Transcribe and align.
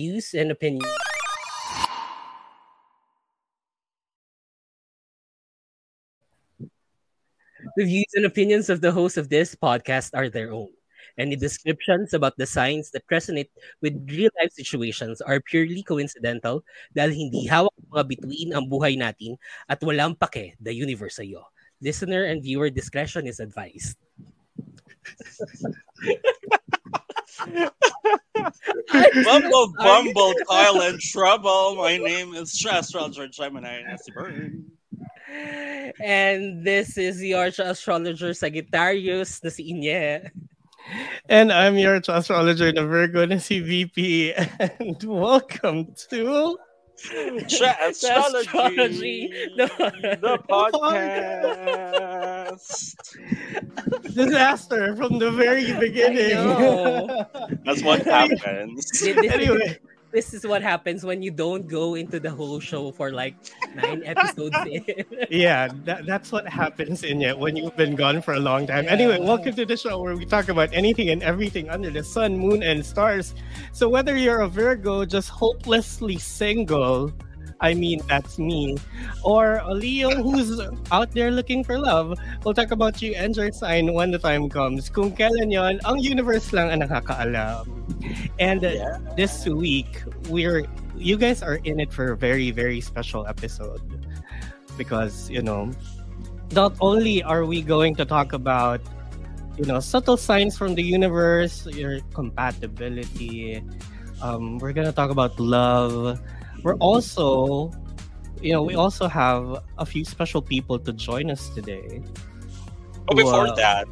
views 0.00 0.32
and 0.32 0.48
opinions. 0.48 0.88
The 7.76 7.84
views 7.84 8.08
and 8.16 8.24
opinions 8.24 8.72
of 8.72 8.80
the 8.80 8.96
host 8.96 9.20
of 9.20 9.28
this 9.28 9.52
podcast 9.52 10.16
are 10.16 10.32
their 10.32 10.56
own. 10.56 10.72
Any 11.20 11.36
descriptions 11.36 12.16
about 12.16 12.40
the 12.40 12.48
signs 12.48 12.88
that 12.96 13.04
resonate 13.12 13.52
with 13.84 13.92
real-life 14.08 14.56
situations 14.56 15.20
are 15.20 15.44
purely 15.44 15.84
coincidental 15.84 16.64
dahil 16.96 17.12
hindi 17.12 17.44
hawak 17.44 17.76
mga 17.92 18.04
bituin 18.08 18.56
ang 18.56 18.72
buhay 18.72 18.96
natin 18.96 19.36
at 19.68 19.84
walang 19.84 20.16
pake 20.16 20.56
the 20.64 20.72
universe 20.72 21.20
sa'yo. 21.20 21.44
Listener 21.84 22.24
and 22.24 22.40
viewer 22.40 22.72
discretion 22.72 23.28
is 23.28 23.36
advised. 23.36 24.00
Bumble, 29.24 29.72
bumble, 29.78 30.34
Kyle 30.48 30.80
and 30.88 31.00
trouble. 31.00 31.76
My 31.76 31.96
name 31.96 32.34
is 32.34 32.52
Astrologer 32.64 33.28
Gemini 33.28 33.82
Nancy 33.82 34.12
Byrne. 34.12 34.70
And 36.00 36.64
this 36.66 36.98
is 36.98 37.22
your 37.22 37.46
astrologer 37.46 38.34
Sagittarius 38.34 39.42
na 39.44 39.50
si 39.50 39.72
Inye. 39.72 40.30
And 41.28 41.52
I'm 41.52 41.78
your 41.78 41.96
astrologer 41.96 42.72
na 42.72 42.84
Virgo 42.86 43.26
na 43.26 43.38
si 43.38 43.60
VP. 43.60 44.34
And 44.34 45.02
welcome 45.04 45.94
to 46.10 46.58
Tra- 47.02 47.76
Astrology, 47.88 48.46
Astrology. 48.46 49.32
the 49.56 50.38
oh 50.50 50.70
podcast. 50.70 52.94
disaster 54.14 54.94
from 54.96 55.18
the 55.18 55.30
very 55.30 55.72
beginning. 55.78 56.30
That's 57.64 57.82
what 57.82 58.02
happens. 58.04 58.86
This, 58.90 59.00
this- 59.14 59.32
anyway, 59.32 59.78
this 60.12 60.34
is 60.34 60.46
what 60.46 60.62
happens 60.62 61.04
when 61.04 61.22
you 61.22 61.30
don't 61.30 61.68
go 61.68 61.94
into 61.94 62.18
the 62.18 62.30
whole 62.30 62.60
show 62.60 62.90
for 62.92 63.10
like 63.10 63.34
nine 63.74 64.02
episodes 64.04 64.56
in. 64.66 64.84
yeah, 65.30 65.68
that, 65.84 66.06
that's 66.06 66.32
what 66.32 66.48
happens 66.48 67.04
in 67.04 67.22
it 67.22 67.38
when 67.38 67.56
you've 67.56 67.76
been 67.76 67.94
gone 67.94 68.20
for 68.22 68.34
a 68.34 68.40
long 68.40 68.66
time. 68.66 68.86
Anyway, 68.88 69.18
welcome 69.20 69.54
to 69.54 69.64
the 69.64 69.76
show 69.76 70.00
where 70.00 70.16
we 70.16 70.24
talk 70.24 70.48
about 70.48 70.68
anything 70.72 71.10
and 71.10 71.22
everything 71.22 71.68
under 71.68 71.90
the 71.90 72.02
sun, 72.02 72.36
moon, 72.36 72.62
and 72.62 72.84
stars. 72.84 73.34
So 73.72 73.88
whether 73.88 74.16
you're 74.16 74.40
a 74.40 74.48
Virgo, 74.48 75.04
just 75.04 75.28
hopelessly 75.28 76.18
single, 76.18 77.12
I 77.60 77.74
mean 77.74 78.00
that's 78.08 78.38
me, 78.38 78.76
or 79.22 79.60
Leo 79.68 80.10
who's 80.22 80.56
out 80.90 81.12
there 81.12 81.30
looking 81.30 81.62
for 81.62 81.76
love, 81.78 82.16
we'll 82.44 82.54
talk 82.56 82.70
about 82.72 83.00
you 83.02 83.12
and 83.14 83.36
your 83.36 83.52
sign 83.52 83.92
when 83.92 84.10
the 84.10 84.18
time 84.18 84.48
comes. 84.48 84.88
Kung 84.88 85.12
kailan 85.12 85.52
yon, 85.52 85.76
ang 85.84 86.00
universe 86.00 86.52
lang 86.56 86.72
ang 86.72 86.80
nakakaalam. 86.80 87.68
And 88.40 88.64
uh, 88.64 88.72
Yeah. 88.72 88.96
this 89.16 89.44
week, 89.44 90.00
we're 90.32 90.64
you 90.96 91.16
guys 91.16 91.42
are 91.42 91.60
in 91.64 91.80
it 91.80 91.92
for 91.92 92.12
a 92.12 92.16
very 92.16 92.50
very 92.50 92.80
special 92.80 93.26
episode 93.28 93.80
because 94.76 95.28
you 95.28 95.42
know 95.42 95.70
not 96.52 96.72
only 96.80 97.22
are 97.22 97.44
we 97.44 97.62
going 97.62 97.94
to 97.96 98.04
talk 98.04 98.32
about 98.32 98.80
you 99.56 99.64
know 99.64 99.80
subtle 99.80 100.16
signs 100.16 100.56
from 100.56 100.74
the 100.74 100.82
universe 100.82 101.66
your 101.72 102.00
compatibility 102.14 103.62
um, 104.22 104.58
we're 104.58 104.72
gonna 104.72 104.92
talk 104.92 105.10
about 105.10 105.38
love 105.40 106.20
we're 106.62 106.76
also 106.76 107.70
you 108.40 108.52
know 108.52 108.62
we 108.62 108.74
also 108.74 109.06
have 109.08 109.62
a 109.78 109.86
few 109.86 110.04
special 110.04 110.40
people 110.42 110.78
to 110.78 110.92
join 110.92 111.30
us 111.30 111.48
today 111.50 112.00
oh, 113.08 113.14
But 113.14 113.16
before 113.16 113.46
Wow. 113.46 113.54
that, 113.56 113.88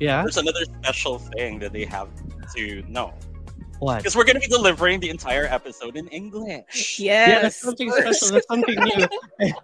yeah 0.00 0.22
there's 0.22 0.36
another 0.36 0.64
special 0.82 1.18
thing 1.18 1.58
that 1.60 1.72
they 1.72 1.84
have 1.84 2.08
to 2.56 2.82
know. 2.88 3.12
what 3.80 3.98
Because 3.98 4.14
we're 4.16 4.24
going 4.24 4.36
to 4.40 4.40
be 4.40 4.46
delivering 4.48 5.00
the 5.00 5.10
entire 5.10 5.46
episode 5.46 5.96
in 5.96 6.06
English. 6.08 6.98
yeah 6.98 7.28
yes. 7.28 7.42
that's 7.42 7.60
something 7.60 7.90
special 7.92 8.28
that's 8.34 8.46
something 8.46 8.74
new 8.74 9.06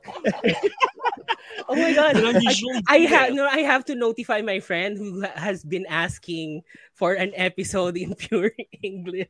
oh 1.69 1.75
my 1.77 1.93
god. 1.95 2.17
I, 2.17 2.83
I 2.89 2.99
have 3.07 3.33
no. 3.35 3.47
I 3.47 3.61
have 3.61 3.85
to 3.87 3.95
notify 3.95 4.41
my 4.43 4.61
friend 4.61 4.97
who 4.99 5.23
has 5.35 5.65
been 5.65 5.87
asking 5.89 6.63
for 6.95 7.15
an 7.15 7.33
episode 7.35 7.97
in 7.97 8.15
pure 8.19 8.53
English. 8.83 9.29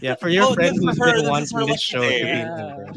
Yeah, 0.00 0.14
for 0.16 0.28
your 0.28 0.44
Oh, 0.44 0.54
friend 0.54 0.76
who's 0.76 0.98
her- 0.98 1.16
been 1.22 1.28
wanting 1.28 1.66
this 1.66 1.80
show 1.82 2.02
to 2.02 2.08
be 2.08 2.14
Yeah. 2.14 2.92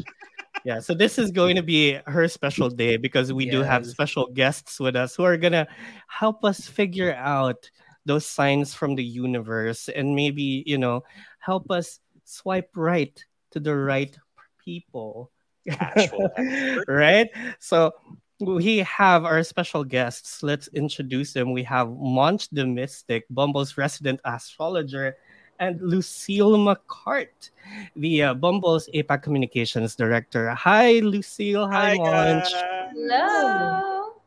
Yeah, 0.64 0.78
so 0.78 0.94
this 0.94 1.18
is 1.18 1.32
going 1.32 1.56
to 1.56 1.62
be 1.62 1.98
her 2.06 2.28
special 2.28 2.68
day 2.70 2.96
because 2.96 3.32
we 3.32 3.46
do 3.50 3.62
have 3.62 3.84
special 3.84 4.28
guests 4.28 4.78
with 4.78 4.94
us 4.94 5.16
who 5.16 5.24
are 5.24 5.36
gonna 5.36 5.66
help 6.06 6.44
us 6.44 6.60
figure 6.68 7.12
out 7.14 7.68
those 8.06 8.24
signs 8.26 8.72
from 8.72 8.94
the 8.94 9.02
universe 9.02 9.88
and 9.88 10.14
maybe 10.14 10.62
you 10.66 10.78
know 10.78 11.02
help 11.40 11.68
us 11.70 11.98
swipe 12.24 12.70
right 12.76 13.24
to 13.50 13.58
the 13.60 13.74
right 13.74 14.16
people. 14.64 15.32
Right? 16.88 17.28
So 17.58 17.92
we 18.40 18.78
have 18.78 19.24
our 19.24 19.42
special 19.42 19.84
guests. 19.84 20.42
Let's 20.42 20.68
introduce 20.68 21.32
them. 21.32 21.52
We 21.52 21.62
have 21.64 21.90
Monch 21.90 22.48
the 22.50 22.66
Mystic, 22.66 23.24
Bumble's 23.30 23.76
resident 23.78 24.20
astrologer, 24.24 25.16
and 25.62 25.80
Lucille 25.80 26.58
McCart, 26.58 27.54
the 27.94 28.22
uh, 28.22 28.34
Bumble's 28.34 28.90
APAC 28.92 29.22
Communications 29.22 29.94
Director. 29.94 30.50
Hi, 30.50 30.98
Lucille. 30.98 31.70
Hi, 31.70 31.94
Monch. 31.94 32.50
Hello. 32.50 34.18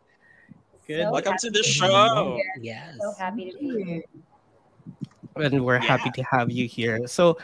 Good. 0.87 1.03
So 1.03 1.11
Welcome 1.11 1.35
to 1.35 1.47
happy 1.47 1.57
the 1.59 1.63
show. 1.63 2.39
here. 2.39 2.55
Yes. 2.61 2.95
So 3.01 3.11
happy 3.19 3.51
to 3.51 3.57
be 3.59 3.83
here. 3.83 4.03
and 5.35 5.65
we're 5.65 5.83
happy 5.83 6.09
to 6.15 6.23
have 6.23 6.49
you 6.49 6.71
here. 6.71 7.05
So, 7.05 7.37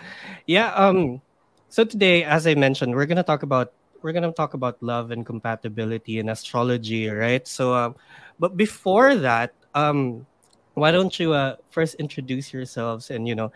yeah, 0.47 0.71
um, 0.71 1.19
so 1.67 1.83
today, 1.83 2.23
as 2.23 2.47
I 2.47 2.55
mentioned, 2.55 2.95
we're 2.95 3.07
gonna 3.11 3.27
talk 3.27 3.43
about 3.43 3.73
we're 4.01 4.15
gonna 4.15 4.31
talk 4.31 4.53
about 4.53 4.81
love 4.81 5.11
and 5.11 5.25
compatibility 5.25 6.23
and 6.23 6.29
astrology, 6.29 7.09
right? 7.09 7.45
So, 7.45 7.73
um, 7.75 7.95
but 8.39 8.55
before 8.55 9.15
that, 9.15 9.51
um, 9.75 10.25
why 10.73 10.91
don't 10.91 11.19
you 11.19 11.33
uh, 11.33 11.55
first 11.69 11.95
introduce 11.95 12.53
yourselves 12.53 13.11
and 13.11 13.27
you 13.27 13.35
know 13.35 13.51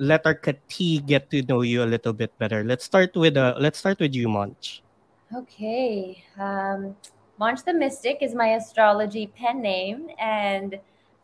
let 0.00 0.24
our 0.24 0.34
kati 0.34 1.04
get 1.04 1.30
to 1.30 1.42
know 1.42 1.60
you 1.60 1.84
a 1.84 1.88
little 1.88 2.12
bit 2.12 2.36
better. 2.38 2.64
Let's 2.64 2.84
start 2.84 3.14
with 3.14 3.36
uh, 3.36 3.54
let's 3.58 3.78
start 3.78 4.00
with 4.00 4.14
you, 4.14 4.28
Monch. 4.28 4.82
Okay. 5.34 6.24
Um, 6.38 6.96
the 7.38 7.72
Mystic 7.72 8.18
is 8.20 8.34
my 8.34 8.56
astrology 8.56 9.28
pen 9.28 9.62
name, 9.62 10.08
and 10.18 10.78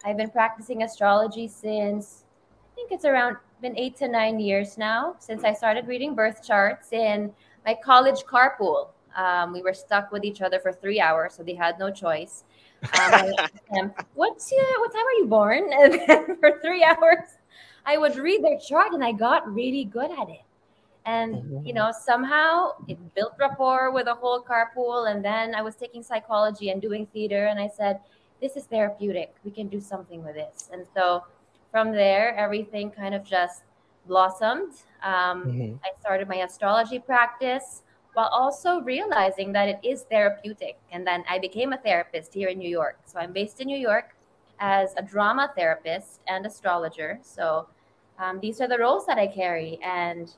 I've 0.04 0.16
been 0.16 0.30
practicing 0.30 0.82
astrology 0.82 1.48
since 1.48 2.24
I 2.72 2.74
think 2.76 2.92
it's 2.92 3.04
around 3.04 3.36
been 3.60 3.76
eight 3.78 3.96
to 3.96 4.08
nine 4.08 4.38
years 4.38 4.76
now 4.76 5.16
since 5.18 5.42
I 5.42 5.54
started 5.54 5.88
reading 5.88 6.14
birth 6.14 6.44
charts 6.46 6.92
in 6.92 7.32
my 7.64 7.74
college 7.74 8.24
carpool. 8.24 8.88
Um, 9.16 9.52
we 9.52 9.62
were 9.62 9.72
stuck 9.72 10.12
with 10.12 10.24
each 10.24 10.42
other 10.42 10.60
for 10.60 10.72
three 10.72 11.00
hours, 11.00 11.34
so 11.34 11.42
they 11.42 11.54
had 11.54 11.78
no 11.78 11.90
choice. 11.90 12.44
Um, 12.82 13.32
them, 13.72 13.92
What's 14.14 14.50
your, 14.52 14.80
what 14.80 14.92
time 14.92 15.06
are 15.06 15.18
you 15.18 15.26
born? 15.26 15.70
And 15.80 16.00
then 16.06 16.36
for 16.38 16.60
three 16.60 16.84
hours, 16.84 17.38
I 17.84 17.98
would 17.98 18.16
read 18.16 18.42
their 18.44 18.58
chart, 18.58 18.92
and 18.92 19.04
I 19.04 19.12
got 19.12 19.52
really 19.52 19.84
good 19.84 20.10
at 20.10 20.28
it. 20.28 20.42
And 21.04 21.64
you 21.64 21.72
know, 21.72 21.92
somehow 21.92 22.72
it 22.88 22.98
built 23.14 23.34
rapport 23.38 23.92
with 23.92 24.06
the 24.06 24.14
whole 24.14 24.42
carpool. 24.42 25.08
And 25.10 25.24
then 25.24 25.54
I 25.54 25.62
was 25.62 25.76
taking 25.76 26.02
psychology 26.02 26.70
and 26.70 26.82
doing 26.82 27.06
theater, 27.06 27.46
and 27.46 27.60
I 27.60 27.68
said, 27.68 28.00
"This 28.40 28.56
is 28.56 28.64
therapeutic. 28.64 29.34
We 29.44 29.52
can 29.52 29.68
do 29.68 29.80
something 29.80 30.24
with 30.24 30.34
this." 30.34 30.68
And 30.72 30.84
so 30.94 31.22
from 31.70 31.92
there, 31.92 32.34
everything 32.34 32.90
kind 32.90 33.14
of 33.14 33.22
just 33.22 33.62
blossomed. 34.08 34.72
Um, 35.04 35.78
I 35.84 35.90
started 36.00 36.28
my 36.28 36.36
astrology 36.36 36.98
practice 36.98 37.82
while 38.16 38.28
also 38.32 38.80
realizing 38.80 39.52
that 39.52 39.68
it 39.68 39.78
is 39.82 40.04
therapeutic. 40.04 40.78
And 40.90 41.06
then 41.06 41.22
I 41.28 41.38
became 41.38 41.74
a 41.74 41.76
therapist 41.76 42.32
here 42.32 42.48
in 42.48 42.56
New 42.56 42.70
York. 42.70 42.98
So 43.04 43.18
I'm 43.18 43.30
based 43.30 43.60
in 43.60 43.66
New 43.66 43.76
York 43.76 44.16
as 44.58 44.94
a 44.96 45.02
drama 45.02 45.52
therapist 45.54 46.20
and 46.26 46.46
astrologer. 46.46 47.18
So 47.20 47.68
um, 48.18 48.40
these 48.40 48.62
are 48.62 48.68
the 48.68 48.78
roles 48.78 49.04
that 49.04 49.18
I 49.18 49.26
carry. 49.26 49.78
And 49.84 50.32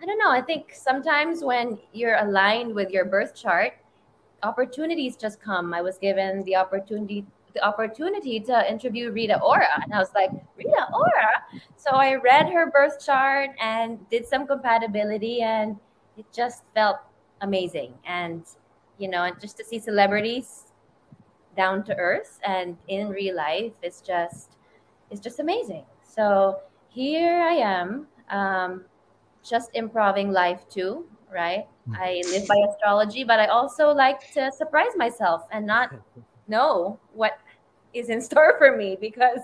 I 0.00 0.06
don't 0.06 0.16
know, 0.16 0.30
I 0.30 0.40
think 0.40 0.72
sometimes 0.72 1.44
when 1.44 1.78
you're 1.92 2.16
aligned 2.16 2.74
with 2.74 2.88
your 2.88 3.04
birth 3.04 3.34
chart, 3.34 3.74
opportunities 4.42 5.18
just 5.18 5.42
come. 5.42 5.74
I 5.74 5.82
was 5.82 5.98
given 5.98 6.42
the 6.44 6.56
opportunity 6.56 7.26
the 7.52 7.62
opportunity 7.62 8.40
to 8.40 8.70
interview 8.70 9.10
Rita 9.10 9.38
Ora. 9.42 9.82
And 9.82 9.92
I 9.92 9.98
was 9.98 10.14
like, 10.14 10.30
Rita 10.56 10.86
Ora? 10.94 11.60
So 11.76 11.90
I 11.90 12.14
read 12.14 12.48
her 12.48 12.70
birth 12.70 12.98
chart 12.98 13.50
and 13.60 13.98
did 14.08 14.26
some 14.26 14.46
compatibility 14.46 15.42
and 15.42 15.76
it 16.16 16.26
just 16.32 16.62
felt 16.74 16.98
amazing. 17.40 17.94
And, 18.06 18.44
you 18.98 19.08
know, 19.08 19.24
and 19.24 19.40
just 19.40 19.56
to 19.58 19.64
see 19.64 19.78
celebrities 19.78 20.72
down 21.56 21.84
to 21.84 21.94
earth 21.96 22.40
and 22.46 22.76
in 22.88 23.08
real 23.08 23.36
life 23.36 23.72
is 23.82 24.00
just 24.00 24.56
is 25.10 25.20
just 25.20 25.40
amazing. 25.40 25.84
So 26.02 26.60
here 26.88 27.40
I 27.42 27.54
am, 27.54 28.06
um, 28.30 28.84
just 29.42 29.70
improving 29.74 30.32
life 30.32 30.66
too, 30.70 31.06
right? 31.32 31.66
I 31.94 32.22
live 32.30 32.48
by 32.48 32.56
astrology, 32.70 33.24
but 33.24 33.38
I 33.38 33.46
also 33.46 33.92
like 33.92 34.30
to 34.32 34.50
surprise 34.52 34.92
myself 34.96 35.42
and 35.52 35.66
not 35.66 35.90
know 36.48 36.98
what 37.12 37.38
is 37.92 38.08
in 38.08 38.20
store 38.20 38.56
for 38.58 38.74
me 38.76 38.96
because 38.98 39.40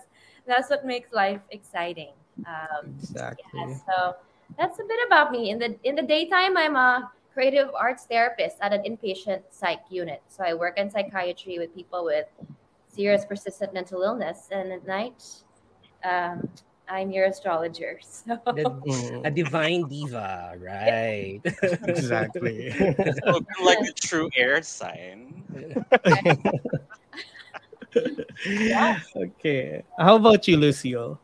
that's 0.46 0.70
what 0.70 0.86
makes 0.86 1.12
life 1.12 1.40
exciting. 1.50 2.12
Um, 2.46 2.94
Exactly. 2.98 3.60
yeah, 3.60 3.76
so 3.86 4.16
that's 4.56 4.78
a 4.78 4.84
bit 4.84 4.98
about 5.06 5.30
me. 5.32 5.50
In 5.50 5.58
the 5.58 5.76
in 5.84 5.94
the 5.94 6.02
daytime, 6.02 6.56
I'm 6.56 6.76
a 6.76 7.10
creative 7.34 7.70
arts 7.74 8.06
therapist 8.06 8.56
at 8.60 8.72
an 8.72 8.82
inpatient 8.82 9.42
psych 9.50 9.80
unit. 9.90 10.22
So 10.28 10.42
I 10.44 10.54
work 10.54 10.78
in 10.78 10.90
psychiatry 10.90 11.58
with 11.58 11.74
people 11.74 12.04
with 12.04 12.26
serious 12.88 13.24
persistent 13.24 13.72
mental 13.74 14.02
illness, 14.02 14.48
and 14.50 14.72
at 14.72 14.86
night, 14.86 15.22
um, 16.04 16.48
I'm 16.88 17.10
your 17.10 17.26
astrologer. 17.26 18.00
So 18.26 18.40
The- 18.46 19.20
a 19.24 19.30
divine 19.30 19.86
diva, 19.88 20.54
right? 20.58 21.40
exactly. 21.86 22.72
Looking 23.26 23.64
like 23.64 23.78
a 23.80 23.92
true 24.00 24.28
air 24.36 24.62
sign. 24.62 25.44
okay. 29.16 29.82
How 29.98 30.16
about 30.16 30.48
you, 30.48 30.56
Lucille? 30.56 31.20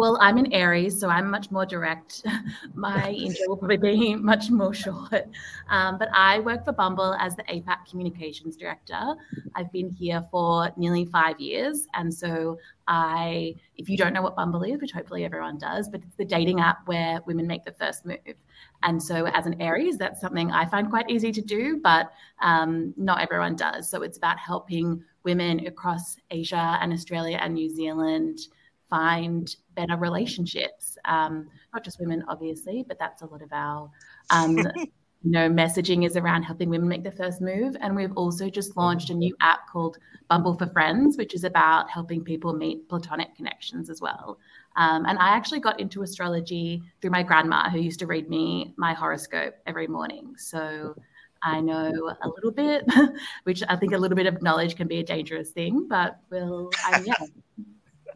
Well, 0.00 0.16
I'm 0.18 0.38
in 0.38 0.50
Aries, 0.54 0.98
so 0.98 1.10
I'm 1.10 1.30
much 1.30 1.50
more 1.50 1.66
direct. 1.66 2.22
My 2.74 3.10
intro 3.10 3.48
will 3.48 3.58
probably 3.58 3.76
be 3.76 4.14
much 4.32 4.48
more 4.50 4.72
short. 4.72 5.26
Um, 5.68 5.98
but 5.98 6.08
I 6.14 6.40
work 6.40 6.64
for 6.64 6.72
Bumble 6.72 7.12
as 7.20 7.36
the 7.36 7.42
APAC 7.42 7.84
Communications 7.90 8.56
Director. 8.56 9.14
I've 9.54 9.70
been 9.72 9.90
here 9.90 10.24
for 10.30 10.70
nearly 10.78 11.04
five 11.04 11.38
years. 11.38 11.86
And 11.92 12.14
so 12.14 12.58
I, 12.88 13.54
if 13.76 13.90
you 13.90 13.98
don't 13.98 14.14
know 14.14 14.22
what 14.22 14.36
Bumble 14.36 14.62
is, 14.62 14.80
which 14.80 14.92
hopefully 14.92 15.26
everyone 15.26 15.58
does, 15.58 15.90
but 15.90 16.00
it's 16.00 16.16
the 16.16 16.24
dating 16.24 16.60
app 16.60 16.88
where 16.88 17.20
women 17.26 17.46
make 17.46 17.66
the 17.66 17.72
first 17.72 18.06
move. 18.06 18.36
And 18.82 19.02
so 19.02 19.26
as 19.26 19.44
an 19.44 19.60
Aries, 19.60 19.98
that's 19.98 20.22
something 20.22 20.50
I 20.50 20.64
find 20.64 20.88
quite 20.88 21.10
easy 21.10 21.30
to 21.30 21.42
do, 21.42 21.78
but 21.82 22.10
um, 22.40 22.94
not 22.96 23.20
everyone 23.20 23.54
does. 23.54 23.90
So 23.90 24.00
it's 24.00 24.16
about 24.16 24.38
helping 24.38 25.04
women 25.24 25.66
across 25.66 26.16
Asia 26.30 26.78
and 26.80 26.90
Australia 26.90 27.38
and 27.38 27.52
New 27.52 27.68
Zealand 27.68 28.48
find 28.90 29.54
better 29.74 29.96
relationships. 29.96 30.98
Um, 31.06 31.48
not 31.72 31.84
just 31.84 32.00
women, 32.00 32.24
obviously, 32.28 32.84
but 32.86 32.98
that's 32.98 33.22
a 33.22 33.26
lot 33.26 33.40
of 33.40 33.52
our, 33.52 33.90
um, 34.30 34.58
you 35.22 35.30
know, 35.30 35.48
messaging 35.48 36.04
is 36.04 36.16
around 36.16 36.42
helping 36.42 36.68
women 36.68 36.88
make 36.88 37.04
the 37.04 37.12
first 37.12 37.40
move. 37.40 37.76
And 37.80 37.94
we've 37.94 38.12
also 38.16 38.50
just 38.50 38.76
launched 38.76 39.10
a 39.10 39.14
new 39.14 39.34
app 39.40 39.70
called 39.70 39.98
Bumble 40.28 40.54
for 40.54 40.66
Friends, 40.66 41.16
which 41.16 41.34
is 41.34 41.44
about 41.44 41.88
helping 41.88 42.24
people 42.24 42.52
meet 42.52 42.88
platonic 42.88 43.34
connections 43.36 43.88
as 43.88 44.00
well. 44.00 44.38
Um, 44.76 45.04
and 45.06 45.18
I 45.18 45.30
actually 45.30 45.60
got 45.60 45.80
into 45.80 46.02
astrology 46.02 46.82
through 47.00 47.10
my 47.10 47.22
grandma, 47.22 47.70
who 47.70 47.78
used 47.78 48.00
to 48.00 48.06
read 48.06 48.28
me 48.28 48.74
my 48.76 48.94
horoscope 48.94 49.54
every 49.66 49.86
morning. 49.86 50.34
So 50.36 50.94
I 51.42 51.60
know 51.60 52.14
a 52.22 52.28
little 52.28 52.50
bit, 52.50 52.84
which 53.44 53.62
I 53.68 53.76
think 53.76 53.92
a 53.92 53.98
little 53.98 54.16
bit 54.16 54.26
of 54.26 54.42
knowledge 54.42 54.76
can 54.76 54.88
be 54.88 54.98
a 54.98 55.04
dangerous 55.04 55.50
thing, 55.50 55.86
but 55.88 56.18
we'll, 56.30 56.70
I, 56.84 57.02
yeah, 57.04 57.14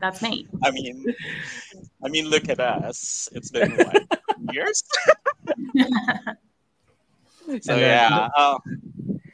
that's 0.04 0.20
me. 0.20 0.44
I 0.62 0.70
mean, 0.70 1.00
I 2.04 2.08
mean, 2.12 2.28
look 2.28 2.48
at 2.52 2.60
us. 2.60 3.28
It's 3.32 3.48
been 3.50 3.72
what 3.72 4.04
years. 4.52 4.84
so 5.64 5.80
And 7.48 7.62
then- 7.64 7.80
yeah, 7.80 8.28
uh, 8.36 8.58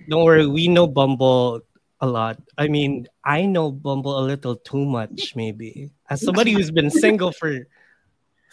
Don't 0.08 0.22
worry, 0.24 0.46
we 0.46 0.68
know 0.70 0.86
Bumble 0.86 1.62
a 2.00 2.06
lot. 2.06 2.38
I 2.56 2.68
mean, 2.68 3.08
I 3.24 3.46
know 3.46 3.70
Bumble 3.74 4.18
a 4.18 4.24
little 4.24 4.54
too 4.56 4.84
much, 4.86 5.34
maybe. 5.34 5.90
As 6.08 6.22
somebody 6.22 6.52
who's 6.54 6.70
been 6.70 6.90
single 6.90 7.32
for 7.34 7.66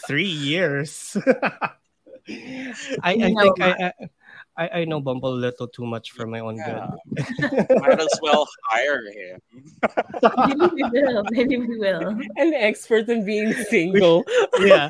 three 0.09 0.29
years, 0.29 1.17
I, 1.25 1.71
I 3.01 3.13
You 3.13 3.37
think 3.37 3.61
I, 3.61 3.93
I 3.93 4.09
I 4.57 4.81
I 4.81 4.85
know 4.85 4.99
mm. 4.99 5.05
Bumble 5.05 5.33
a 5.33 5.39
little 5.39 5.67
too 5.67 5.85
much 5.85 6.11
for 6.11 6.25
my 6.25 6.39
own 6.39 6.57
yeah. 6.57 6.89
good. 7.13 7.69
might 7.81 7.99
as 7.99 8.19
well 8.21 8.47
hire 8.65 9.05
him. 9.05 9.41
Maybe 10.49 10.65
we 10.73 10.83
will. 10.89 11.23
Maybe 11.29 11.57
we 11.57 11.77
will. 11.77 12.17
An 12.37 12.53
expert 12.53 13.07
in 13.09 13.23
being 13.23 13.53
single. 13.69 14.25
yeah, 14.59 14.89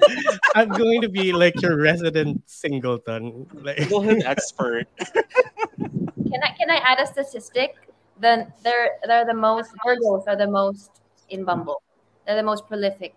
I'm 0.56 0.70
going 0.70 1.02
to 1.02 1.10
be 1.10 1.34
like 1.34 1.62
your 1.62 1.78
resident 1.78 2.42
singleton. 2.48 3.46
Like, 3.54 3.78
Singlehood 3.78 4.24
expert. 4.24 4.88
can 4.98 6.40
I 6.44 6.52
can 6.56 6.72
I 6.72 6.80
add 6.84 7.00
a 7.00 7.06
statistic? 7.06 7.76
Then 8.20 8.52
they're 8.64 8.98
they're 9.06 9.26
the 9.26 9.36
most 9.36 9.72
Virgos 9.86 10.28
are 10.28 10.38
the 10.38 10.48
most 10.48 11.04
in 11.30 11.44
Bumble. 11.44 11.84
They're 12.26 12.40
the 12.40 12.48
most 12.48 12.68
prolific 12.68 13.16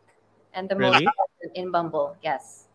and 0.52 0.68
the 0.68 0.76
Really? 0.76 1.04
most 1.06 1.54
in 1.54 1.70
Bumble. 1.70 2.16
Yes. 2.22 2.66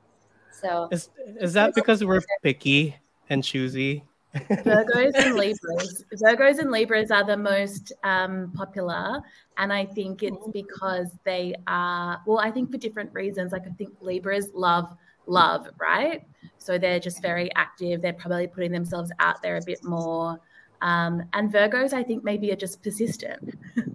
So 0.49 0.87
is 0.91 1.09
is 1.39 1.51
that 1.53 1.75
because 1.75 2.03
we're 2.03 2.23
picky 2.41 2.95
and 3.29 3.43
choosy? 3.43 4.03
Virgos 4.35 5.13
and 5.15 5.35
Libras. 5.37 6.03
Virgos 6.13 6.59
and 6.59 6.71
Libras 6.71 7.11
are 7.11 7.25
the 7.25 7.37
most 7.37 7.93
um, 8.03 8.51
popular, 8.53 9.21
and 9.57 9.71
I 9.71 9.85
think 9.85 10.23
it's 10.23 10.47
because 10.51 11.09
they 11.23 11.55
are. 11.67 12.21
Well, 12.25 12.39
I 12.39 12.51
think 12.51 12.71
for 12.71 12.77
different 12.77 13.13
reasons. 13.13 13.51
Like 13.51 13.65
I 13.65 13.71
think 13.71 13.93
Libras 14.01 14.49
love 14.53 14.95
love, 15.27 15.69
right? 15.79 16.23
So 16.57 16.77
they're 16.77 16.99
just 16.99 17.21
very 17.21 17.53
active. 17.55 18.01
They're 18.01 18.13
probably 18.13 18.47
putting 18.47 18.71
themselves 18.71 19.11
out 19.19 19.41
there 19.41 19.57
a 19.57 19.61
bit 19.65 19.83
more. 19.83 20.39
Um, 20.81 21.23
and 21.33 21.51
Virgos, 21.51 21.93
I 21.93 22.03
think, 22.03 22.23
maybe 22.23 22.51
are 22.51 22.55
just 22.55 22.81
persistent. 22.83 23.53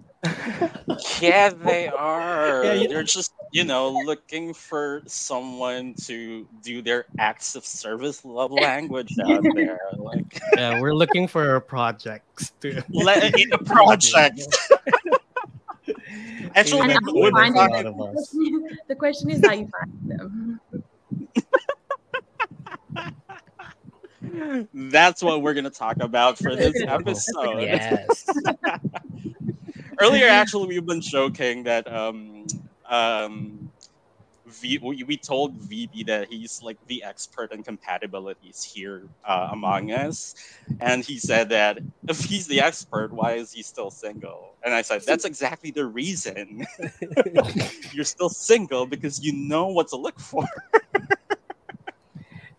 Yeah, 1.19 1.49
they 1.49 1.87
are. 1.87 2.63
Yeah, 2.63 2.73
you- 2.73 2.87
They're 2.87 3.01
just, 3.01 3.33
you 3.53 3.63
know, 3.63 3.89
looking 3.89 4.53
for 4.53 5.01
someone 5.07 5.95
to 6.05 6.47
do 6.61 6.81
their 6.83 7.05
acts 7.17 7.55
of 7.55 7.65
service 7.65 8.23
love 8.23 8.51
language 8.69 9.15
out 9.25 9.43
there. 9.55 9.79
Like, 9.97 10.39
yeah, 10.55 10.79
we're 10.79 10.93
looking 10.93 11.27
for 11.27 11.59
projects 11.61 12.51
to. 12.61 12.83
let 12.91 13.23
in 13.39 13.51
a 13.53 13.57
project. 13.57 14.41
Actually, 16.55 16.81
We 16.81 16.93
And 16.93 16.93
met 16.93 16.97
how 17.03 17.13
you 17.13 17.23
with 17.23 17.33
find 17.33 17.55
a 17.55 17.59
lot 17.59 17.85
of 17.87 18.01
us. 18.17 18.29
the 18.87 18.95
question 18.95 19.31
is 19.31 19.41
how 19.43 19.53
you 19.53 19.67
find 19.69 19.91
them. 20.05 20.59
That's 24.73 25.23
what 25.23 25.41
we're 25.41 25.53
gonna 25.53 25.69
talk 25.69 25.97
about 25.99 26.37
for 26.37 26.55
this 26.55 26.81
episode. 26.87 27.61
yes. 27.63 28.25
Earlier, 30.01 30.27
actually, 30.27 30.67
we've 30.67 30.85
been 30.85 31.01
joking 31.01 31.63
that 31.63 31.91
um, 31.91 32.45
um, 32.89 33.71
v- 34.45 34.79
we, 34.81 35.03
we 35.03 35.17
told 35.17 35.55
VP 35.55 36.03
that 36.05 36.27
he's 36.29 36.59
like 36.63 36.77
the 36.87 37.03
expert 37.03 37.51
in 37.51 37.63
compatibilities 37.63 38.63
here 38.63 39.09
uh, 39.23 39.49
among 39.51 39.91
us, 39.91 40.33
and 40.79 41.03
he 41.03 41.19
said 41.19 41.49
that 41.49 41.79
if 42.07 42.23
he's 42.23 42.47
the 42.47 42.61
expert, 42.61 43.13
why 43.13 43.33
is 43.33 43.51
he 43.51 43.61
still 43.63 43.91
single? 43.91 44.57
And 44.63 44.73
I 44.73 44.81
said 44.81 45.01
that's 45.05 45.25
exactly 45.25 45.71
the 45.71 45.85
reason 45.85 46.65
you're 47.93 48.05
still 48.05 48.29
single 48.29 48.85
because 48.85 49.23
you 49.23 49.33
know 49.33 49.67
what 49.67 49.87
to 49.89 49.97
look 49.97 50.19
for. 50.19 50.45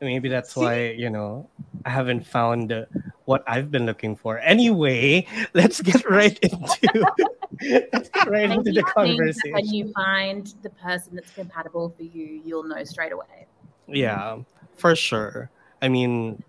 Maybe 0.02 0.28
that's 0.28 0.56
why 0.56 0.90
you 0.90 1.10
know 1.10 1.48
I 1.86 1.90
haven't 1.90 2.26
found 2.26 2.72
uh, 2.72 2.86
what 3.24 3.44
I've 3.46 3.70
been 3.70 3.86
looking 3.86 4.16
for. 4.16 4.38
Anyway, 4.40 5.26
let's 5.54 5.80
get 5.80 6.04
right 6.10 6.36
into 6.42 7.14
let's 7.92 8.08
get 8.10 8.26
right 8.28 8.50
I 8.50 8.54
into 8.54 8.72
the 8.72 8.82
that 8.82 9.06
means 9.06 9.36
that 9.42 9.52
conversation. 9.52 9.52
When 9.52 9.66
you 9.66 9.92
find 9.92 10.52
the 10.62 10.70
person 10.70 11.14
that's 11.14 11.30
compatible 11.30 11.94
for 11.96 12.02
you, 12.02 12.42
you'll 12.44 12.64
know 12.64 12.82
straight 12.82 13.12
away. 13.12 13.46
Yeah, 13.86 14.38
for 14.74 14.96
sure. 14.96 15.50
I 15.80 15.88
mean, 15.88 16.42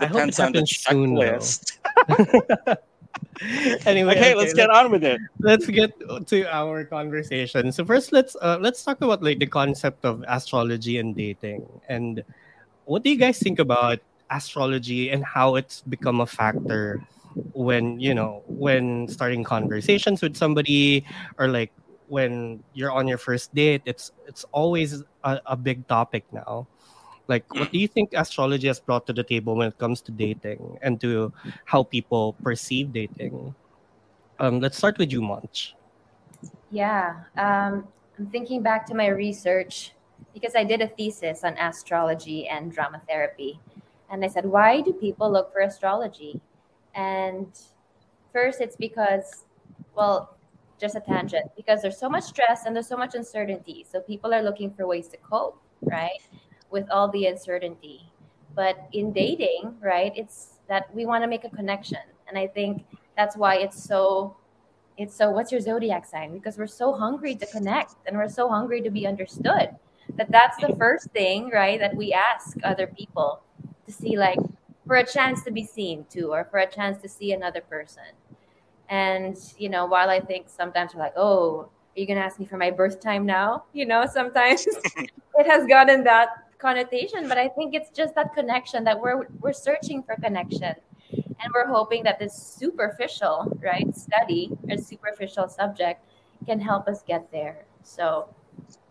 I 0.00 0.06
hope 0.06 0.28
it 0.28 0.38
on 0.38 0.52
the 0.52 0.64
happens 0.64 0.76
soon. 0.76 1.14
though. 1.14 1.38
checklist. 1.40 1.78
anyway, 3.86 4.12
Okay, 4.16 4.34
let's 4.34 4.52
get 4.54 4.70
on 4.70 4.90
with 4.90 5.04
it. 5.04 5.20
let's 5.40 5.66
get 5.66 5.92
to 6.26 6.44
our 6.54 6.84
conversation. 6.84 7.72
So 7.72 7.84
first, 7.84 8.12
let's 8.12 8.36
uh, 8.42 8.58
let's 8.60 8.84
talk 8.84 9.00
about 9.00 9.22
like 9.22 9.38
the 9.38 9.46
concept 9.46 10.04
of 10.04 10.24
astrology 10.28 10.98
and 10.98 11.16
dating, 11.16 11.64
and 11.88 12.22
what 12.86 13.02
do 13.02 13.10
you 13.10 13.18
guys 13.18 13.38
think 13.38 13.58
about 13.58 13.98
astrology 14.30 15.10
and 15.10 15.24
how 15.24 15.54
it's 15.56 15.82
become 15.82 16.20
a 16.20 16.26
factor 16.26 17.02
when 17.52 18.00
you 18.00 18.14
know 18.14 18.42
when 18.46 19.06
starting 19.08 19.44
conversations 19.44 20.22
with 20.22 20.36
somebody 20.36 21.04
or 21.38 21.48
like 21.48 21.70
when 22.08 22.62
you're 22.72 22.92
on 22.92 23.06
your 23.06 23.18
first 23.18 23.54
date? 23.54 23.82
It's 23.84 24.12
it's 24.26 24.46
always 24.52 25.02
a, 25.24 25.40
a 25.46 25.56
big 25.56 25.86
topic 25.86 26.24
now. 26.32 26.66
Like, 27.28 27.42
what 27.54 27.72
do 27.72 27.78
you 27.78 27.88
think 27.88 28.14
astrology 28.14 28.68
has 28.68 28.78
brought 28.78 29.04
to 29.08 29.12
the 29.12 29.24
table 29.24 29.56
when 29.56 29.66
it 29.66 29.78
comes 29.78 30.00
to 30.02 30.12
dating 30.12 30.78
and 30.80 31.00
to 31.00 31.32
how 31.64 31.82
people 31.82 32.34
perceive 32.42 32.92
dating? 32.92 33.52
Um, 34.38 34.60
let's 34.60 34.78
start 34.78 34.96
with 34.96 35.10
you, 35.10 35.20
Monch. 35.20 35.74
Yeah, 36.70 37.26
um, 37.36 37.88
I'm 38.16 38.26
thinking 38.30 38.62
back 38.62 38.86
to 38.86 38.94
my 38.94 39.08
research 39.08 39.95
because 40.38 40.54
I 40.54 40.64
did 40.64 40.82
a 40.82 40.86
thesis 40.86 41.44
on 41.44 41.56
astrology 41.56 42.46
and 42.46 42.70
drama 42.70 43.00
therapy. 43.08 43.58
And 44.10 44.22
I 44.22 44.28
said, 44.28 44.44
why 44.44 44.82
do 44.82 44.92
people 44.92 45.32
look 45.32 45.50
for 45.50 45.60
astrology? 45.60 46.42
And 46.94 47.46
first, 48.34 48.60
it's 48.60 48.76
because, 48.76 49.46
well, 49.94 50.36
just 50.78 50.94
a 50.94 51.00
tangent, 51.00 51.46
because 51.56 51.80
there's 51.80 51.96
so 51.96 52.10
much 52.10 52.24
stress 52.24 52.66
and 52.66 52.76
there's 52.76 52.86
so 52.86 52.98
much 52.98 53.14
uncertainty. 53.14 53.86
So 53.90 54.00
people 54.00 54.34
are 54.34 54.42
looking 54.42 54.70
for 54.74 54.86
ways 54.86 55.08
to 55.08 55.16
cope, 55.16 55.58
right, 55.80 56.20
with 56.70 56.84
all 56.90 57.08
the 57.08 57.24
uncertainty. 57.28 58.02
But 58.54 58.88
in 58.92 59.14
dating, 59.14 59.76
right, 59.80 60.12
it's 60.14 60.58
that 60.68 60.94
we 60.94 61.06
want 61.06 61.24
to 61.24 61.28
make 61.28 61.44
a 61.44 61.50
connection. 61.50 62.04
And 62.28 62.36
I 62.36 62.46
think 62.46 62.84
that's 63.16 63.38
why 63.38 63.56
it's 63.56 63.82
so 63.82 64.36
it's 64.98 65.14
so 65.14 65.30
what's 65.30 65.50
your 65.50 65.60
zodiac 65.60 66.04
sign 66.06 66.32
because 66.32 66.56
we're 66.56 66.66
so 66.66 66.92
hungry 66.92 67.34
to 67.34 67.46
connect 67.46 67.94
and 68.06 68.16
we're 68.16 68.28
so 68.28 68.48
hungry 68.48 68.80
to 68.80 68.90
be 68.90 69.06
understood 69.06 69.76
that 70.14 70.30
that's 70.30 70.56
the 70.58 70.74
first 70.76 71.10
thing, 71.10 71.50
right, 71.52 71.78
that 71.80 71.94
we 71.94 72.12
ask 72.12 72.56
other 72.64 72.86
people 72.86 73.42
to 73.86 73.92
see, 73.92 74.16
like, 74.16 74.38
for 74.86 74.96
a 74.96 75.06
chance 75.06 75.42
to 75.42 75.50
be 75.50 75.64
seen 75.64 76.06
too, 76.08 76.32
or 76.32 76.44
for 76.44 76.58
a 76.58 76.66
chance 76.66 77.00
to 77.02 77.08
see 77.08 77.32
another 77.32 77.60
person. 77.60 78.04
And, 78.88 79.36
you 79.58 79.68
know, 79.68 79.86
while 79.86 80.08
I 80.08 80.20
think 80.20 80.48
sometimes 80.48 80.94
we're 80.94 81.00
like, 81.00 81.14
oh, 81.16 81.68
are 81.96 82.00
you 82.00 82.06
going 82.06 82.18
to 82.18 82.24
ask 82.24 82.38
me 82.38 82.46
for 82.46 82.56
my 82.56 82.70
birth 82.70 83.00
time 83.00 83.26
now? 83.26 83.64
You 83.72 83.86
know, 83.86 84.06
sometimes 84.12 84.66
it 84.96 85.46
has 85.46 85.66
gotten 85.66 86.04
that 86.04 86.28
connotation, 86.58 87.28
but 87.28 87.38
I 87.38 87.48
think 87.48 87.74
it's 87.74 87.90
just 87.90 88.14
that 88.14 88.34
connection 88.34 88.84
that 88.84 88.98
we're, 89.00 89.26
we're 89.40 89.52
searching 89.52 90.02
for 90.02 90.16
connection. 90.16 90.74
And 91.12 91.52
we're 91.54 91.66
hoping 91.66 92.02
that 92.04 92.18
this 92.18 92.34
superficial, 92.34 93.56
right, 93.62 93.94
study 93.94 94.50
or 94.68 94.76
superficial 94.76 95.48
subject 95.48 96.02
can 96.46 96.60
help 96.60 96.88
us 96.88 97.02
get 97.02 97.30
there. 97.30 97.64
So, 97.82 98.28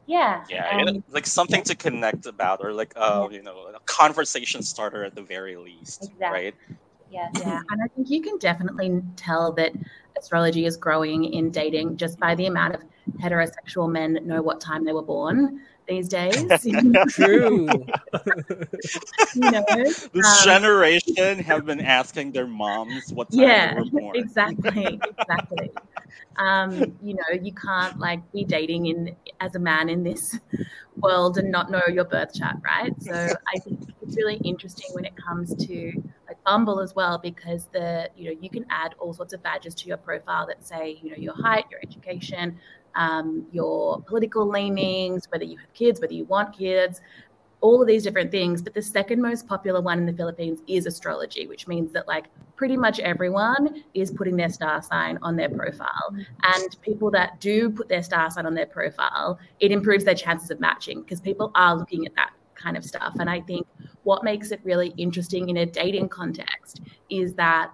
yeah. 0.05 0.43
Yeah, 0.49 0.83
um, 0.87 1.03
like 1.09 1.25
something 1.25 1.63
to 1.63 1.75
connect 1.75 2.25
about, 2.25 2.63
or 2.63 2.73
like 2.73 2.93
uh, 2.95 3.27
yeah. 3.29 3.37
you 3.37 3.43
know, 3.43 3.67
a 3.73 3.79
conversation 3.81 4.61
starter 4.61 5.03
at 5.03 5.15
the 5.15 5.21
very 5.21 5.55
least, 5.55 6.03
exactly. 6.03 6.27
right? 6.27 6.55
Yeah, 7.11 7.29
yeah. 7.39 7.61
And 7.69 7.81
I 7.83 7.87
think 7.95 8.09
you 8.09 8.21
can 8.21 8.37
definitely 8.37 9.01
tell 9.15 9.51
that 9.53 9.73
astrology 10.17 10.65
is 10.65 10.77
growing 10.77 11.25
in 11.25 11.51
dating 11.51 11.97
just 11.97 12.19
by 12.19 12.35
the 12.35 12.47
amount 12.47 12.75
of 12.75 12.83
heterosexual 13.19 13.91
men 13.91 14.19
know 14.23 14.41
what 14.41 14.59
time 14.59 14.83
they 14.83 14.93
were 14.93 15.01
born 15.01 15.61
these 15.87 16.07
days. 16.07 16.35
True. 17.09 17.67
you 19.35 19.51
know, 19.51 19.63
this 19.67 20.09
um, 20.13 20.43
generation 20.43 21.39
have 21.39 21.65
been 21.65 21.81
asking 21.81 22.31
their 22.31 22.47
moms 22.47 23.13
what 23.13 23.31
time 23.31 23.41
yeah, 23.41 23.73
they 23.73 23.79
were 23.81 23.89
born. 23.89 24.15
Exactly, 24.15 24.99
exactly. 25.19 25.71
Um, 26.37 26.97
you 27.01 27.13
know, 27.13 27.41
you 27.41 27.53
can't 27.53 27.99
like 27.99 28.19
be 28.31 28.43
dating 28.43 28.87
in 28.87 29.15
as 29.39 29.55
a 29.55 29.59
man 29.59 29.89
in 29.89 30.03
this 30.03 30.37
world 30.97 31.37
and 31.37 31.51
not 31.51 31.69
know 31.69 31.81
your 31.91 32.05
birth 32.05 32.33
chart, 32.33 32.55
right? 32.63 32.93
So 33.01 33.13
I 33.13 33.59
think 33.59 33.79
it's 34.01 34.15
really 34.15 34.37
interesting 34.43 34.87
when 34.93 35.05
it 35.05 35.15
comes 35.15 35.55
to 35.65 36.03
like 36.27 36.43
Bumble 36.45 36.79
as 36.79 36.95
well, 36.95 37.17
because 37.17 37.67
the 37.73 38.09
you 38.15 38.25
know 38.25 38.39
you 38.41 38.49
can 38.49 38.65
add 38.69 38.95
all 38.99 39.13
sorts 39.13 39.33
of 39.33 39.43
badges 39.43 39.75
to 39.75 39.87
your 39.87 39.97
profile 39.97 40.47
that 40.47 40.65
say 40.65 40.99
you 41.01 41.11
know 41.11 41.17
your 41.17 41.35
height, 41.35 41.65
your 41.69 41.79
education, 41.83 42.57
um, 42.95 43.45
your 43.51 44.01
political 44.01 44.47
leanings, 44.47 45.27
whether 45.31 45.43
you 45.43 45.57
have 45.57 45.73
kids, 45.73 45.99
whether 45.99 46.13
you 46.13 46.25
want 46.25 46.57
kids, 46.57 47.01
all 47.65 47.81
of 47.81 47.87
these 47.87 48.03
different 48.03 48.29
things. 48.29 48.61
But 48.61 48.75
the 48.75 48.81
second 48.81 49.23
most 49.23 49.47
popular 49.47 49.81
one 49.81 49.97
in 49.97 50.05
the 50.05 50.13
Philippines 50.13 50.59
is 50.67 50.85
astrology, 50.85 51.47
which 51.47 51.67
means 51.67 51.91
that 51.93 52.07
like 52.07 52.25
pretty 52.55 52.77
much 52.77 52.99
everyone 52.99 53.83
is 53.95 54.11
putting 54.11 54.35
their 54.35 54.49
star 54.49 54.83
sign 54.83 55.17
on 55.23 55.35
their 55.35 55.49
profile. 55.49 56.15
And 56.43 56.79
people 56.83 57.09
that 57.11 57.39
do 57.39 57.71
put 57.71 57.89
their 57.89 58.03
star 58.03 58.29
sign 58.29 58.45
on 58.45 58.53
their 58.53 58.67
profile, 58.67 59.39
it 59.59 59.71
improves 59.71 60.05
their 60.05 60.13
chances 60.13 60.51
of 60.51 60.59
matching 60.59 61.01
because 61.01 61.19
people 61.19 61.51
are 61.55 61.75
looking 61.75 62.05
at 62.05 62.13
that 62.15 62.33
kind 62.53 62.77
of 62.77 62.85
stuff. 62.85 63.15
And 63.19 63.31
I 63.31 63.41
think 63.41 63.65
what 64.03 64.23
makes 64.23 64.51
it 64.51 64.61
really 64.63 64.93
interesting 64.97 65.49
in 65.49 65.57
a 65.57 65.65
dating 65.65 66.09
context 66.09 66.81
is 67.09 67.33
that 67.33 67.71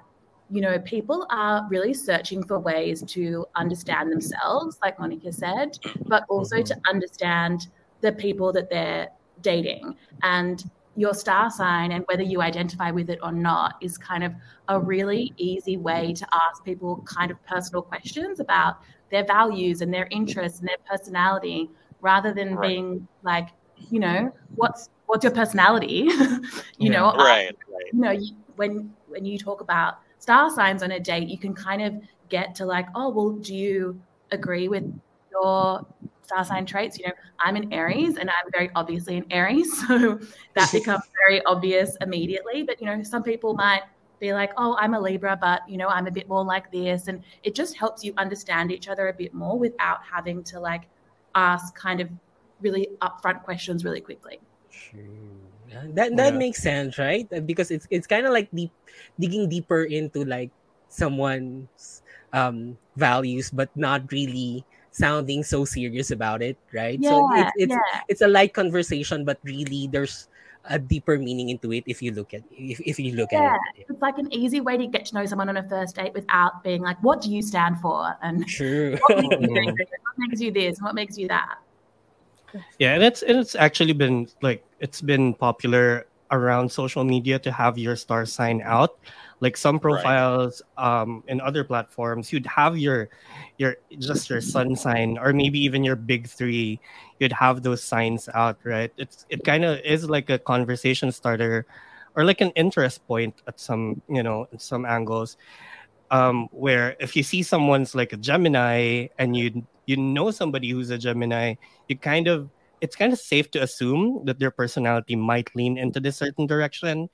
you 0.49 0.59
know, 0.59 0.77
people 0.79 1.25
are 1.29 1.65
really 1.69 1.93
searching 1.93 2.43
for 2.43 2.59
ways 2.59 3.01
to 3.03 3.45
understand 3.55 4.11
themselves, 4.11 4.77
like 4.81 4.99
Monch 4.99 5.23
said, 5.31 5.77
but 6.07 6.25
also 6.27 6.61
to 6.61 6.73
mm-hmm. 6.73 6.89
understand 6.89 7.67
the 8.01 8.11
people 8.11 8.51
that 8.51 8.69
they're 8.69 9.07
dating. 9.41 9.95
And 10.23 10.63
your 10.95 11.13
star 11.13 11.49
sign 11.49 11.93
and 11.93 12.03
whether 12.07 12.23
you 12.23 12.41
identify 12.41 12.91
with 12.91 13.09
it 13.09 13.17
or 13.23 13.31
not 13.31 13.75
is 13.81 13.97
kind 13.97 14.23
of 14.23 14.33
a 14.67 14.79
really 14.79 15.33
easy 15.37 15.77
way 15.77 16.13
to 16.13 16.27
ask 16.33 16.63
people 16.65 17.01
kind 17.05 17.31
of 17.31 17.43
personal 17.45 17.81
questions 17.81 18.41
about 18.41 18.77
their 19.09 19.23
values 19.25 19.81
and 19.81 19.93
their 19.93 20.07
interests 20.11 20.59
and 20.59 20.67
their 20.67 20.77
personality 20.89 21.69
rather 22.01 22.33
than 22.33 22.55
right. 22.55 22.67
being 22.67 23.07
like 23.23 23.49
you 23.89 24.01
know 24.01 24.33
what's 24.55 24.89
what's 25.05 25.23
your 25.23 25.33
personality 25.33 26.09
you 26.09 26.41
yeah. 26.77 26.91
know 26.91 27.13
right, 27.13 27.55
right. 27.69 27.93
you 27.93 27.99
know 27.99 28.19
when 28.57 28.93
when 29.07 29.25
you 29.25 29.37
talk 29.37 29.61
about 29.61 29.99
star 30.21 30.51
signs 30.51 30.83
on 30.83 30.91
a 30.91 30.99
date, 30.99 31.27
you 31.27 31.37
can 31.37 31.53
kind 31.53 31.81
of 31.81 31.95
get 32.29 32.55
to 32.55 32.65
like, 32.65 32.87
oh, 32.95 33.09
well, 33.09 33.31
do 33.31 33.55
you 33.55 33.99
agree 34.31 34.67
with 34.67 34.83
your 35.31 35.85
star 36.31 36.45
sign 36.45 36.65
traits? 36.65 36.97
You 36.97 37.07
know, 37.07 37.13
I'm 37.39 37.55
an 37.55 37.71
Aries 37.73 38.17
and 38.17 38.29
I'm 38.29 38.51
very 38.51 38.69
obviously 38.75 39.17
an 39.17 39.25
Aries. 39.31 39.71
So 39.91 40.19
that 40.55 40.71
becomes 40.79 41.03
very 41.27 41.43
obvious 41.45 41.97
immediately. 42.01 42.63
But, 42.63 42.79
you 42.79 42.87
know, 42.87 43.03
some 43.03 43.23
people 43.23 43.53
might 43.53 43.83
be 44.19 44.33
like, 44.33 44.51
oh, 44.57 44.77
I'm 44.79 44.93
a 44.93 44.99
Libra, 44.99 45.37
but, 45.39 45.67
you 45.67 45.77
know, 45.77 45.87
I'm 45.87 46.07
a 46.07 46.11
bit 46.11 46.29
more 46.29 46.45
like 46.45 46.71
this. 46.71 47.07
And 47.07 47.23
it 47.43 47.55
just 47.55 47.75
helps 47.75 48.03
you 48.03 48.13
understand 48.17 48.71
each 48.71 48.87
other 48.87 49.09
a 49.09 49.13
bit 49.13 49.33
more 49.33 49.57
without 49.57 49.99
having 50.03 50.43
to 50.45 50.59
like 50.59 50.87
ask 51.35 51.75
kind 51.75 51.99
of 51.99 52.09
really 52.61 52.87
upfront 53.01 53.43
questions 53.43 53.83
really 53.83 54.01
quickly. 54.01 54.39
That 55.95 56.15
that 56.15 56.33
yeah. 56.33 56.39
makes 56.39 56.61
sense, 56.61 56.97
right? 56.97 57.27
Because 57.45 57.71
it's 57.71 57.87
it's 57.89 58.07
kind 58.07 58.25
of 58.27 58.31
like 58.31 58.51
deep 58.51 58.71
digging 59.19 59.47
deeper 59.47 59.83
into 59.87 60.27
like 60.27 60.51
someone's 60.91 62.03
um 62.35 62.77
values, 62.95 63.49
but 63.49 63.71
not 63.75 64.11
really 64.11 64.67
sounding 64.91 65.43
so 65.43 65.65
serious 65.65 66.11
about 66.11 66.41
it, 66.41 66.57
right? 66.73 66.99
Yeah, 66.99 67.09
so 67.09 67.27
it's 67.35 67.51
it's 67.55 67.75
yeah. 67.75 68.01
it's 68.07 68.21
a 68.21 68.27
light 68.27 68.53
conversation, 68.53 69.25
but 69.25 69.39
really 69.43 69.87
there's 69.91 70.27
a 70.65 70.77
deeper 70.77 71.17
meaning 71.17 71.49
into 71.49 71.73
it 71.73 71.83
if 71.87 72.01
you 72.01 72.11
look 72.11 72.33
at 72.33 72.43
if, 72.51 72.79
if 72.85 72.99
you 72.99 73.15
look 73.15 73.31
yeah, 73.31 73.55
at 73.55 73.79
it. 73.79 73.87
It's 73.89 74.01
like 74.01 74.17
an 74.17 74.31
easy 74.31 74.61
way 74.61 74.77
to 74.77 74.85
get 74.85 75.05
to 75.07 75.15
know 75.15 75.25
someone 75.25 75.49
on 75.49 75.57
a 75.57 75.67
first 75.67 75.95
date 75.95 76.13
without 76.13 76.63
being 76.63 76.81
like, 76.81 77.01
what 77.01 77.21
do 77.21 77.31
you 77.31 77.41
stand 77.41 77.79
for? 77.79 78.13
And 78.21 78.45
True. 78.47 78.97
what, 79.07 79.17
makes 79.17 79.41
you, 79.41 79.49
what 79.65 80.17
makes 80.17 80.41
you 80.41 80.51
this? 80.51 80.79
What 80.81 80.95
makes 80.95 81.17
you 81.17 81.27
that? 81.29 81.57
Yeah, 82.79 82.93
and 82.95 83.03
it's 83.03 83.23
and 83.23 83.39
it's 83.39 83.55
actually 83.55 83.93
been 83.93 84.27
like 84.41 84.63
it's 84.79 85.01
been 85.01 85.33
popular 85.33 86.05
around 86.31 86.71
social 86.71 87.03
media 87.03 87.39
to 87.39 87.51
have 87.51 87.77
your 87.77 87.95
star 87.95 88.25
sign 88.25 88.61
out. 88.63 88.97
Like 89.41 89.57
some 89.57 89.79
profiles 89.79 90.61
right. 90.77 91.01
um, 91.01 91.23
in 91.27 91.41
other 91.41 91.63
platforms, 91.63 92.31
you'd 92.31 92.45
have 92.45 92.77
your 92.77 93.09
your 93.57 93.77
just 93.97 94.29
your 94.29 94.39
sun 94.39 94.75
sign 94.75 95.17
or 95.17 95.33
maybe 95.33 95.59
even 95.59 95.83
your 95.83 95.95
big 95.97 96.27
three. 96.27 96.79
You'd 97.19 97.33
have 97.33 97.63
those 97.63 97.83
signs 97.83 98.29
out, 98.33 98.59
right? 98.63 98.93
It's 98.97 99.25
it 99.29 99.43
kind 99.43 99.65
of 99.65 99.79
is 99.81 100.07
like 100.09 100.29
a 100.29 100.37
conversation 100.37 101.11
starter 101.11 101.65
or 102.15 102.23
like 102.23 102.41
an 102.41 102.51
interest 102.51 103.05
point 103.07 103.41
at 103.47 103.59
some 103.59 104.01
you 104.07 104.21
know 104.21 104.47
some 104.57 104.85
angles. 104.85 105.37
Um, 106.11 106.49
where 106.51 106.95
if 106.99 107.15
you 107.15 107.23
see 107.23 107.41
someone's 107.41 107.95
like 107.95 108.13
a 108.13 108.17
Gemini 108.17 109.07
and 109.17 109.35
you 109.35 109.65
you 109.85 109.97
know 109.97 110.29
somebody 110.29 110.69
who's 110.69 110.91
a 110.91 110.97
Gemini, 110.97 111.55
you 111.87 111.97
kind 111.97 112.27
of 112.27 112.49
it's 112.81 112.95
kind 112.95 113.13
of 113.13 113.19
safe 113.19 113.49
to 113.51 113.61
assume 113.61 114.25
that 114.25 114.39
their 114.39 114.51
personality 114.51 115.15
might 115.15 115.55
lean 115.55 115.77
into 115.77 115.99
this 115.99 116.17
certain 116.17 116.47
direction. 116.47 117.09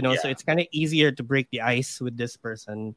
You 0.00 0.08
know, 0.08 0.12
yeah. 0.12 0.20
so 0.20 0.28
it's 0.28 0.42
kind 0.42 0.60
of 0.60 0.66
easier 0.72 1.12
to 1.12 1.22
break 1.22 1.48
the 1.50 1.60
ice 1.60 2.00
with 2.00 2.16
this 2.16 2.36
person. 2.36 2.96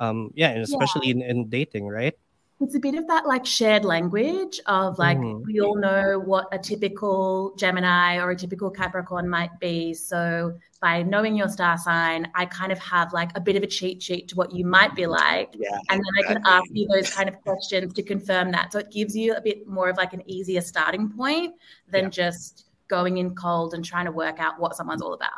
Um, 0.00 0.30
yeah, 0.34 0.50
and 0.50 0.62
especially 0.62 1.08
yeah. 1.08 1.14
In, 1.14 1.22
in 1.22 1.48
dating, 1.48 1.86
right? 1.88 2.14
it's 2.60 2.74
a 2.74 2.78
bit 2.78 2.94
of 2.94 3.06
that 3.08 3.26
like 3.26 3.44
shared 3.44 3.84
language 3.84 4.60
of 4.66 4.98
like 4.98 5.18
mm. 5.18 5.44
we 5.44 5.60
all 5.60 5.74
know 5.76 6.22
what 6.24 6.46
a 6.52 6.58
typical 6.58 7.54
Gemini 7.56 8.18
or 8.18 8.30
a 8.30 8.36
typical 8.36 8.70
Capricorn 8.70 9.28
might 9.28 9.58
be. 9.58 9.92
So 9.92 10.56
by 10.80 11.02
knowing 11.02 11.34
your 11.36 11.48
star 11.48 11.76
sign, 11.76 12.30
I 12.34 12.46
kind 12.46 12.70
of 12.70 12.78
have 12.78 13.12
like 13.12 13.30
a 13.34 13.40
bit 13.40 13.56
of 13.56 13.62
a 13.62 13.66
cheat 13.66 14.02
sheet 14.02 14.28
to 14.28 14.36
what 14.36 14.52
you 14.52 14.64
might 14.64 14.94
be 14.94 15.06
like. 15.06 15.54
Yeah, 15.58 15.76
and 15.90 16.00
then 16.00 16.12
exactly. 16.18 16.24
I 16.24 16.32
can 16.32 16.42
ask 16.46 16.70
you 16.72 16.88
those 16.88 17.10
kind 17.10 17.28
of 17.28 17.40
questions 17.42 17.92
to 17.92 18.02
confirm 18.02 18.52
that. 18.52 18.72
So 18.72 18.78
it 18.78 18.90
gives 18.90 19.16
you 19.16 19.34
a 19.34 19.40
bit 19.40 19.66
more 19.66 19.88
of 19.88 19.96
like 19.96 20.12
an 20.12 20.22
easier 20.28 20.60
starting 20.60 21.10
point 21.10 21.54
than 21.90 22.04
yeah. 22.04 22.10
just 22.10 22.66
going 22.86 23.18
in 23.18 23.34
cold 23.34 23.74
and 23.74 23.84
trying 23.84 24.04
to 24.04 24.12
work 24.12 24.38
out 24.38 24.60
what 24.60 24.76
someone's 24.76 25.02
all 25.02 25.14
about. 25.14 25.32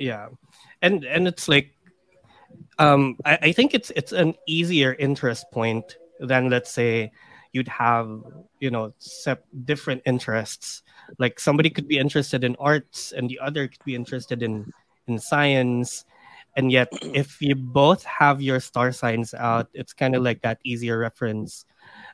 Yeah. 0.00 0.28
And 0.82 1.04
and 1.04 1.28
it's 1.28 1.46
like 1.46 1.72
um 2.78 3.16
I, 3.24 3.38
I 3.42 3.52
think 3.52 3.74
it's 3.74 3.90
it's 3.94 4.12
an 4.12 4.34
easier 4.48 4.94
interest 4.98 5.44
point 5.52 5.96
than 6.18 6.48
let's 6.48 6.72
say 6.72 7.12
you'd 7.52 7.68
have 7.68 8.08
you 8.60 8.70
know 8.70 8.92
sep- 8.98 9.46
different 9.64 10.02
interests 10.06 10.82
like 11.18 11.38
somebody 11.38 11.68
could 11.68 11.88
be 11.88 11.98
interested 11.98 12.44
in 12.44 12.56
arts 12.56 13.12
and 13.12 13.28
the 13.28 13.38
other 13.40 13.68
could 13.68 13.84
be 13.84 13.94
interested 13.94 14.42
in 14.42 14.72
in 15.08 15.18
science 15.18 16.04
and 16.56 16.70
yet 16.70 16.88
if 17.02 17.40
you 17.42 17.54
both 17.54 18.04
have 18.04 18.40
your 18.40 18.60
star 18.60 18.92
signs 18.92 19.34
out 19.34 19.68
it's 19.74 19.92
kind 19.92 20.14
of 20.14 20.22
like 20.22 20.40
that 20.42 20.58
easier 20.64 20.98
reference 20.98 21.66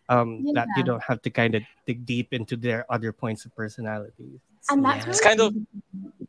um, 0.08 0.42
yeah. 0.44 0.52
that 0.54 0.68
you 0.76 0.84
don't 0.84 1.02
have 1.02 1.20
to 1.22 1.30
kind 1.30 1.54
of 1.54 1.62
dig 1.86 2.06
deep 2.06 2.32
into 2.32 2.56
their 2.56 2.90
other 2.90 3.12
points 3.12 3.44
of 3.44 3.54
personality 3.54 4.40
and 4.70 4.84
that's 4.84 5.04
yeah. 5.04 5.12
really 5.12 5.22
kind 5.22 5.40
of 5.40 5.54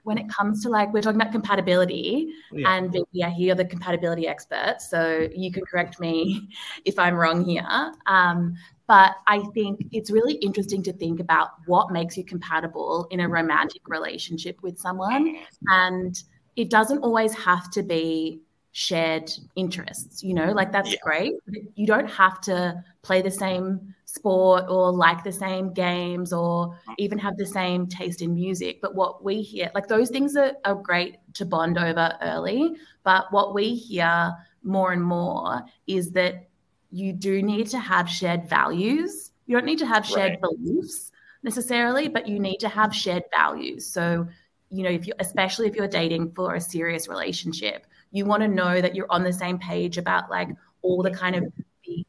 when 0.04 0.18
it 0.18 0.30
comes 0.30 0.64
to 0.64 0.70
like 0.70 0.92
we're 0.94 1.02
talking 1.02 1.20
about 1.20 1.34
compatibility 1.34 2.30
yeah. 2.54 2.78
and 2.78 2.98
yeah 3.12 3.30
here 3.30 3.54
the 3.54 3.66
compatibility 3.66 4.28
expert 4.28 4.78
so 4.80 5.28
you 5.36 5.52
can 5.52 5.64
correct 5.66 6.00
me 6.00 6.48
if 6.86 6.98
i'm 6.98 7.14
wrong 7.14 7.44
here 7.44 7.92
um, 8.06 8.56
but 8.88 9.16
i 9.28 9.40
think 9.54 9.86
it's 9.92 10.10
really 10.10 10.36
interesting 10.36 10.82
to 10.82 10.94
think 10.94 11.20
about 11.20 11.50
what 11.66 11.92
makes 11.92 12.16
you 12.16 12.24
compatible 12.24 13.08
in 13.12 13.20
a 13.20 13.28
romantic 13.28 13.82
relationship 13.88 14.58
with 14.62 14.80
someone 14.80 15.36
and 15.68 16.24
it 16.56 16.70
doesn't 16.70 17.00
always 17.00 17.34
have 17.34 17.70
to 17.72 17.84
be 17.84 18.42
shared 18.78 19.32
interests. 19.56 20.22
You 20.22 20.36
know, 20.36 20.52
like 20.52 20.72
that's 20.72 20.92
Yeah. 20.92 21.00
great. 21.02 21.34
You 21.74 21.88
don't 21.88 22.08
have 22.12 22.40
to 22.42 22.84
play 23.02 23.24
the 23.24 23.32
same 23.32 23.96
sport 24.06 24.66
or 24.70 24.92
like 24.92 25.24
the 25.24 25.32
same 25.32 25.74
games 25.74 26.32
or 26.32 26.68
mm. 26.68 26.94
even 27.00 27.18
have 27.18 27.38
the 27.38 27.46
same 27.48 27.88
taste 27.88 28.22
in 28.22 28.36
music. 28.36 28.80
But 28.80 28.94
what 28.94 29.24
we 29.24 29.42
hear, 29.42 29.72
like 29.74 29.88
those 29.88 30.12
things 30.12 30.36
are, 30.36 30.54
are 30.64 30.76
great 30.76 31.18
to 31.34 31.44
bond 31.44 31.80
over 31.80 32.16
early. 32.22 32.76
But 33.02 33.34
what 33.34 33.56
we 33.56 33.74
hear 33.74 34.32
more 34.62 34.92
and 34.92 35.04
more 35.04 35.64
is 35.88 36.12
that 36.12 36.48
you 36.92 37.14
do 37.14 37.42
need 37.42 37.66
to 37.72 37.80
have 37.80 38.08
shared 38.08 38.48
values. 38.48 39.32
You 39.48 39.58
don't 39.58 39.66
need 39.66 39.80
to 39.80 39.88
have 39.88 40.06
shared 40.06 40.40
beliefs 40.40 41.12
necessarily, 41.42 42.10
but 42.10 42.28
you 42.28 42.38
need 42.38 42.58
to 42.58 42.70
have 42.70 42.94
shared 42.94 43.24
values. 43.36 43.88
So, 43.88 44.28
you 44.70 44.84
know, 44.84 44.92
if 44.92 45.08
you 45.08 45.14
especially 45.18 45.66
if 45.68 45.76
you're 45.76 45.88
dating 45.88 46.34
for 46.34 46.54
a 46.54 46.62
serious 46.62 47.08
relationship, 47.08 47.88
you 48.12 48.26
want 48.26 48.42
to 48.42 48.48
know 48.48 48.82
that 48.82 48.96
you're 48.96 49.12
on 49.12 49.24
the 49.24 49.34
same 49.34 49.58
page 49.58 49.98
about 49.98 50.30
like 50.30 50.50
all 50.82 51.04
the 51.04 51.12
kind 51.12 51.36
of 51.36 51.44
big 51.86 52.06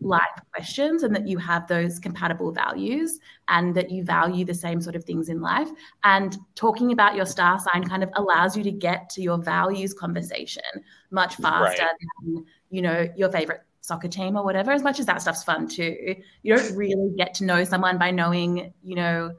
life 0.00 0.22
questions 0.52 1.02
and 1.02 1.14
that 1.16 1.26
you 1.26 1.38
have 1.38 1.66
those 1.66 1.98
compatible 1.98 2.52
values 2.52 3.18
and 3.48 3.74
that 3.74 3.90
you 3.90 4.04
value 4.04 4.44
the 4.44 4.54
same 4.54 4.80
sort 4.80 4.94
of 4.94 5.04
things 5.04 5.28
in 5.28 5.40
life. 5.40 5.68
And 6.04 6.36
talking 6.54 6.92
about 6.92 7.16
your 7.16 7.24
star 7.26 7.58
sign 7.58 7.84
kind 7.84 8.02
of 8.02 8.10
allows 8.14 8.56
you 8.56 8.62
to 8.64 8.70
get 8.70 9.08
to 9.10 9.22
your 9.22 9.38
values 9.38 9.94
conversation 9.94 10.62
much 11.10 11.36
faster 11.36 11.82
Right. 11.82 11.90
than, 12.22 12.44
you 12.70 12.82
know, 12.82 13.08
your 13.16 13.30
favorite 13.30 13.62
soccer 13.80 14.08
team 14.08 14.36
or 14.36 14.44
whatever, 14.44 14.72
as 14.72 14.82
much 14.82 15.00
as 15.00 15.06
that 15.06 15.22
stuff's 15.22 15.44
fun 15.44 15.68
too. 15.68 16.16
You 16.42 16.56
don't 16.56 16.76
really 16.76 17.14
get 17.16 17.34
to 17.34 17.44
know 17.44 17.64
someone 17.64 17.98
by 17.98 18.10
knowing, 18.10 18.72
you 18.82 18.94
know, 18.94 19.34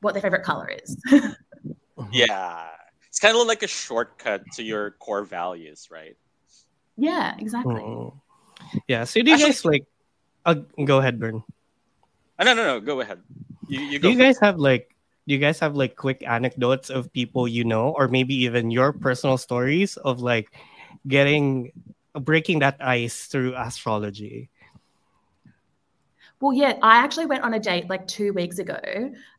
what 0.00 0.14
their 0.14 0.22
favorite 0.22 0.44
color 0.44 0.68
is. 0.68 0.96
Yeah. 2.12 2.68
It's 3.14 3.22
kind 3.22 3.38
of 3.38 3.46
like 3.46 3.62
a 3.62 3.70
shortcut 3.70 4.42
to 4.58 4.66
your 4.66 4.98
core 4.98 5.22
values, 5.22 5.86
right? 5.86 6.18
yeah, 6.98 7.38
exactly. 7.38 7.78
Mm. 7.78 8.10
Yeah. 8.90 9.04
So 9.06 9.22
do 9.22 9.30
you 9.30 9.38
Actually- 9.38 9.54
guys 9.54 9.64
like? 9.64 9.84
Uh, 10.42 10.54
go 10.82 10.98
ahead, 10.98 11.22
Bern. 11.22 11.46
Oh, 11.46 12.42
no, 12.42 12.58
no, 12.58 12.66
no. 12.66 12.80
Go 12.82 12.98
ahead. 13.06 13.22
You, 13.68 13.80
you 13.86 13.98
Do 14.00 14.10
you 14.10 14.18
guys 14.18 14.34
have 14.42 14.58
like? 14.58 14.90
Do 15.28 15.32
you 15.32 15.38
guys 15.38 15.60
have 15.60 15.78
like 15.78 15.94
quick 15.94 16.26
anecdotes 16.26 16.90
of 16.90 17.06
people 17.14 17.46
you 17.46 17.62
know, 17.62 17.94
or 17.94 18.08
maybe 18.10 18.34
even 18.50 18.74
your 18.74 18.90
personal 18.92 19.38
stories 19.38 19.94
of 19.96 20.18
like 20.18 20.50
getting 21.06 21.70
breaking 22.18 22.66
that 22.66 22.82
ice 22.82 23.30
through 23.30 23.54
astrology? 23.54 24.50
Well, 26.40 26.52
yeah, 26.52 26.78
I 26.82 26.96
actually 26.96 27.26
went 27.26 27.42
on 27.42 27.54
a 27.54 27.60
date 27.60 27.88
like 27.88 28.06
two 28.06 28.32
weeks 28.32 28.58
ago 28.58 28.78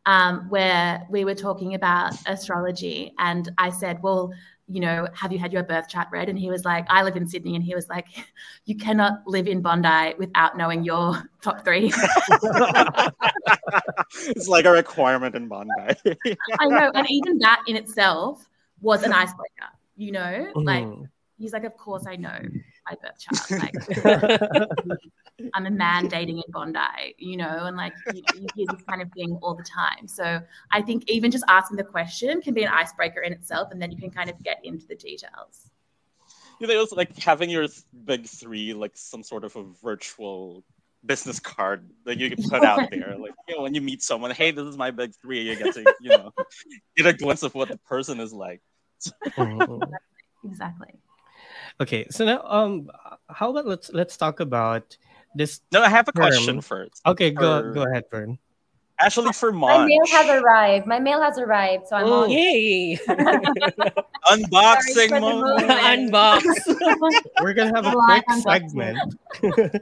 um, 0.06 0.50
where 0.50 1.06
we 1.10 1.26
were 1.26 1.36
talking 1.36 1.76
about 1.76 2.14
astrology. 2.26 3.14
And 3.20 3.50
I 3.58 3.70
said, 3.70 4.02
Well, 4.02 4.34
you 4.68 4.80
know, 4.80 5.08
have 5.14 5.32
you 5.32 5.38
had 5.38 5.54
your 5.54 5.62
birth 5.64 5.88
chart 5.88 6.08
read? 6.12 6.30
And 6.30 6.40
he 6.40 6.50
was 6.50 6.66
like, 6.66 6.86
I 6.90 7.04
live 7.04 7.16
in 7.16 7.28
Sydney. 7.28 7.56
And 7.56 7.64
he 7.64 7.76
was 7.76 7.88
like, 7.90 8.08
You 8.66 8.76
cannot 8.76 9.28
live 9.28 9.48
in 9.48 9.62
Bondi 9.62 10.16
without 10.18 10.58
knowing 10.58 10.84
your 10.84 11.22
top 11.42 11.64
three. 11.64 11.92
it's 14.30 14.48
like 14.48 14.66
a 14.66 14.72
requirement 14.72 15.36
in 15.36 15.48
Bondi. 15.48 15.72
I 16.60 16.66
know. 16.68 16.92
And 16.96 17.06
even 17.10 17.38
that 17.40 17.62
in 17.68 17.76
itself 17.76 18.48
was 18.82 19.04
an 19.04 19.14
icebreaker, 19.14 19.70
you 19.98 20.12
know? 20.12 20.52
Like, 20.56 20.86
Mhm. 20.86 21.10
he's 21.38 21.54
like, 21.54 21.66
Of 21.66 21.78
course 21.78 22.08
I 22.08 22.16
know 22.16 22.40
my 22.90 22.96
birth 23.02 23.20
chart. 23.20 23.62
Like, 23.62 25.00
I'm 25.54 25.66
a 25.66 25.72
man 25.72 26.08
dating 26.08 26.38
in 26.38 26.44
Bondi, 26.50 27.16
you 27.18 27.38
know, 27.38 27.66
and 27.66 27.76
like 27.76 27.94
you, 28.14 28.22
know, 28.22 28.42
you 28.42 28.48
hear 28.56 28.66
this 28.70 28.84
kind 28.88 29.02
of 29.02 29.12
thing 29.12 29.38
all 29.42 29.56
the 29.56 29.64
time. 29.64 30.08
So 30.08 30.42
I 30.72 30.82
think 30.82 31.04
even 31.10 31.32
just 31.32 31.44
asking 31.48 31.78
the 31.78 31.84
question 31.84 32.42
can 32.42 32.54
be 32.54 32.64
an 32.64 32.72
icebreaker 32.72 33.22
in 33.22 33.34
itself, 33.34 33.70
and 33.72 33.82
then 33.82 33.92
you 33.92 33.98
can 33.98 34.12
kind 34.12 34.30
of 34.30 34.42
get 34.44 34.60
into 34.64 34.88
the 34.88 34.96
details. 34.96 35.70
you 36.60 36.68
know, 36.68 36.74
it 36.74 36.78
was 36.78 36.92
like 36.92 37.18
having 37.18 37.50
your 37.50 37.68
big 38.06 38.28
three, 38.28 38.74
like 38.74 38.92
some 38.96 39.24
sort 39.24 39.44
of 39.44 39.56
a 39.56 39.64
virtual 39.84 40.64
business 41.06 41.40
card 41.40 41.90
that 42.06 42.18
you 42.18 42.30
can 42.30 42.44
put 42.50 42.64
out 42.64 42.90
there. 42.92 43.16
Like, 43.18 43.34
you 43.48 43.56
know, 43.56 43.62
when 43.62 43.74
you 43.74 43.82
meet 43.82 44.02
someone, 44.02 44.32
hey, 44.32 44.52
this 44.52 44.66
is 44.66 44.78
my 44.78 44.92
big 44.92 45.14
three, 45.22 45.42
you 45.42 45.56
get 45.56 45.74
to, 45.74 45.96
you 46.02 46.10
know, 46.10 46.32
get 46.98 47.06
a 47.06 47.14
glimpse 47.14 47.44
of 47.44 47.54
what 47.56 47.70
the 47.70 47.78
person 47.78 48.20
is 48.20 48.34
like. 48.34 48.62
Exactly. 50.44 50.94
Okay, 51.82 52.08
so 52.10 52.24
now 52.26 52.42
um, 52.46 52.90
how 53.30 53.52
about 53.52 53.66
let's 53.68 53.92
let's 53.92 54.16
talk 54.18 54.40
about 54.40 54.96
this. 55.36 55.62
No, 55.72 55.82
I 55.84 55.90
have 55.90 56.08
a 56.08 56.14
question 56.14 56.56
Term. 56.56 56.62
first. 56.62 57.02
Okay, 57.06 57.32
go 57.32 57.62
For- 57.62 57.72
go 57.74 57.84
ahead, 57.84 58.06
Bern. 58.10 58.38
Actually, 58.98 59.34
for 59.34 59.52
My 59.52 59.80
Monch, 59.80 59.90
mail 59.90 60.06
has 60.08 60.42
arrived. 60.42 60.88
My 60.88 61.00
mail 61.00 61.22
has 61.22 61.38
arrived, 61.38 61.86
so 61.88 61.98
I'm 61.98 62.06
Oh, 62.08 62.24
on. 62.24 62.30
yay! 62.32 62.98
unboxing 64.32 64.94
Sorry 64.94 65.08
for 65.10 65.20
moment. 65.20 65.68
moment. 65.68 66.12
Unbox. 66.14 66.42
We're 67.42 67.54
gonna 67.54 67.76
have 67.76 67.86
a 67.86 67.98
Live 67.98 68.24
quick 68.24 68.40
segment. 68.42 68.98
To 69.42 69.50
I- 69.52 69.82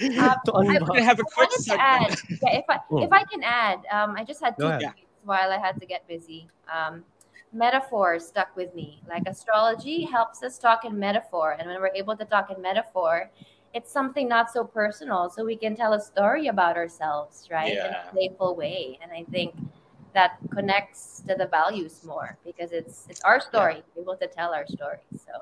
We're 0.00 0.08
unbox. 0.08 0.86
gonna 0.86 1.02
have 1.04 1.18
a 1.20 1.24
quick 1.24 1.50
wanted 1.50 1.64
to 1.66 1.80
add, 1.80 2.18
segment. 2.18 2.40
yeah, 2.42 2.56
if 2.58 2.64
I 2.70 2.78
if 3.04 3.12
I 3.12 3.24
can 3.24 3.42
add, 3.42 3.80
um, 3.92 4.14
I 4.16 4.24
just 4.24 4.40
had 4.42 4.56
Go 4.56 4.78
two 4.78 4.86
tweets 4.86 4.92
while 5.24 5.50
I 5.52 5.58
had 5.58 5.78
to 5.80 5.84
get 5.86 6.08
busy. 6.08 6.48
Um, 6.72 7.04
metaphors 7.52 8.26
stuck 8.26 8.54
with 8.56 8.74
me. 8.74 9.02
Like 9.08 9.22
astrology 9.26 10.04
helps 10.04 10.42
us 10.42 10.58
talk 10.58 10.84
in 10.84 10.98
metaphor, 10.98 11.56
and 11.58 11.68
when 11.68 11.80
we're 11.80 11.94
able 11.94 12.16
to 12.16 12.24
talk 12.24 12.50
in 12.50 12.60
metaphor, 12.62 13.30
it's 13.74 13.92
something 13.92 14.28
not 14.28 14.50
so 14.50 14.64
personal, 14.64 15.28
so 15.30 15.44
we 15.44 15.56
can 15.56 15.76
tell 15.76 15.92
a 15.92 16.00
story 16.00 16.48
about 16.48 16.76
ourselves, 16.76 17.46
right, 17.50 17.72
in 17.72 17.78
a 17.78 18.08
playful 18.12 18.54
way. 18.56 18.98
And 19.02 19.12
I 19.12 19.24
think 19.30 19.54
that 20.14 20.38
connects 20.50 21.22
to 21.28 21.34
the 21.34 21.46
values 21.46 22.02
more 22.04 22.38
because 22.44 22.72
it's 22.72 23.06
it's 23.08 23.20
our 23.22 23.40
story, 23.40 23.82
we're 23.94 24.02
able 24.02 24.16
to 24.16 24.26
tell 24.26 24.54
our 24.54 24.66
story. 24.66 25.00
So 25.16 25.32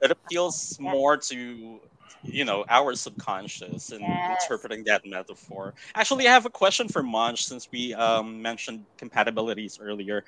It 0.00 0.10
appeals 0.10 0.78
Yeah. 0.80 0.92
more 0.92 1.16
to 1.16 1.80
you 2.22 2.44
know 2.44 2.64
our 2.68 2.94
subconscious 2.94 3.90
and 3.92 4.20
Yes. 4.28 4.28
interpreting 4.28 4.84
that 4.86 5.02
metaphor. 5.04 5.74
Actually, 5.94 6.28
I 6.28 6.32
have 6.32 6.46
a 6.46 6.50
question 6.50 6.88
for 6.88 7.02
Monch 7.02 7.44
since 7.44 7.68
we 7.72 7.94
um, 7.94 8.42
mentioned 8.42 8.86
compatibilities 8.98 9.78
earlier. 9.80 10.24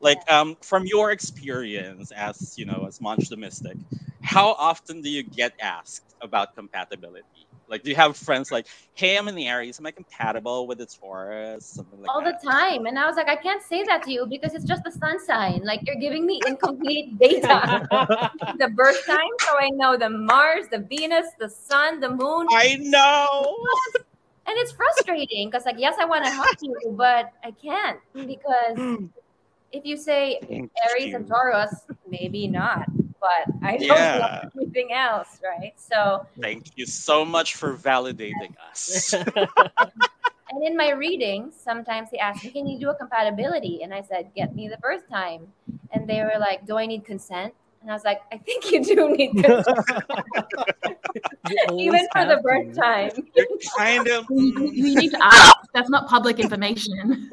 Like 0.00 0.20
um, 0.30 0.56
from 0.62 0.84
your 0.86 1.10
experience 1.10 2.10
as 2.12 2.54
you 2.56 2.66
know 2.66 2.86
as 2.86 3.00
Monch 3.00 3.28
the 3.28 3.36
Mystic, 3.36 3.78
how 4.22 4.50
often 4.58 5.02
do 5.02 5.08
you 5.10 5.22
get 5.22 5.52
asked 5.60 6.14
about 6.22 6.48
compatibility? 6.56 7.43
Like, 7.68 7.82
do 7.82 7.90
you 7.90 7.96
have 7.96 8.16
friends 8.16 8.52
like, 8.52 8.66
"Hey, 8.94 9.16
I'm 9.16 9.28
in 9.28 9.34
the 9.34 9.46
Aries. 9.48 9.78
Am 9.78 9.86
I 9.86 9.90
compatible 9.90 10.66
with 10.66 10.78
the 10.78 10.86
Taurus?" 10.86 11.66
Something 11.66 12.00
like 12.00 12.10
all 12.10 12.22
that. 12.22 12.40
the 12.40 12.50
time. 12.50 12.86
And 12.86 12.98
I 12.98 13.06
was 13.06 13.16
like, 13.16 13.28
I 13.28 13.36
can't 13.36 13.62
say 13.62 13.82
that 13.84 14.02
to 14.04 14.12
you 14.12 14.26
because 14.26 14.54
it's 14.54 14.64
just 14.64 14.84
the 14.84 14.90
sun 14.90 15.18
sign. 15.24 15.62
Like 15.64 15.80
you're 15.86 15.96
giving 15.96 16.26
me 16.26 16.40
incomplete 16.46 17.18
data. 17.20 17.86
the 18.58 18.68
birth 18.68 19.04
time, 19.06 19.18
so 19.40 19.58
I 19.58 19.70
know 19.70 19.96
the 19.96 20.10
Mars, 20.10 20.66
the 20.70 20.78
Venus, 20.78 21.26
the 21.38 21.48
sun, 21.48 22.00
the 22.00 22.10
moon. 22.10 22.46
I 22.50 22.76
know. 22.80 23.56
And 24.46 24.58
it's 24.58 24.72
frustrating 24.72 25.48
because 25.48 25.64
like 25.64 25.78
yes, 25.78 25.96
I 25.98 26.04
want 26.04 26.24
to 26.24 26.30
help 26.30 26.56
you, 26.60 26.94
but 26.96 27.32
I 27.42 27.50
can't 27.50 27.98
because 28.12 28.76
hmm. 28.76 29.06
if 29.72 29.84
you 29.86 29.96
say 29.96 30.38
Thank 30.46 30.70
Aries 30.90 31.14
and. 31.14 31.26
Taurus, 31.26 31.84
maybe 32.06 32.46
not. 32.46 32.86
But 33.24 33.54
I 33.62 33.78
don't 33.78 33.88
Yeah. 33.88 34.18
know 34.18 34.60
anything 34.60 34.92
else, 34.92 35.40
right? 35.42 35.72
So 35.78 36.26
Thank 36.42 36.76
you 36.76 36.84
so 36.84 37.24
much 37.24 37.54
for 37.56 37.74
validating 37.74 38.52
us. 38.70 39.14
And 40.50 40.62
in 40.62 40.76
my 40.76 40.90
readings, 40.90 41.54
sometimes 41.56 42.10
they 42.12 42.18
ask 42.18 42.44
me, 42.44 42.50
"Can 42.52 42.66
you 42.66 42.78
do 42.78 42.90
a 42.90 42.94
compatibility?" 42.94 43.82
And 43.82 43.94
I 43.94 44.02
said, 44.02 44.30
"Get 44.36 44.54
me 44.54 44.68
the 44.68 44.76
birth 44.76 45.08
time." 45.10 45.48
And 45.90 46.06
they 46.06 46.20
were 46.20 46.38
like, 46.38 46.66
"Do 46.66 46.76
I 46.76 46.84
need 46.86 47.04
consent?" 47.04 47.54
And 47.80 47.90
I 47.90 47.94
was 47.94 48.04
like, 48.04 48.20
"I 48.30 48.36
think 48.38 48.70
you 48.70 48.84
do 48.84 49.16
need 49.16 49.32
consent, 49.42 50.04
even 51.80 52.06
for 52.12 52.24
the 52.28 52.36
have 52.36 52.42
birth 52.44 52.70
to. 52.74 52.80
time." 52.80 53.10
You're 53.34 53.46
kind 53.74 54.06
of. 54.06 54.26
You, 54.30 54.70
you 54.74 54.94
need 55.00 55.10
to 55.10 55.20
ask. 55.24 55.56
That's 55.72 55.90
not 55.90 56.06
public 56.08 56.38
information. 56.38 57.30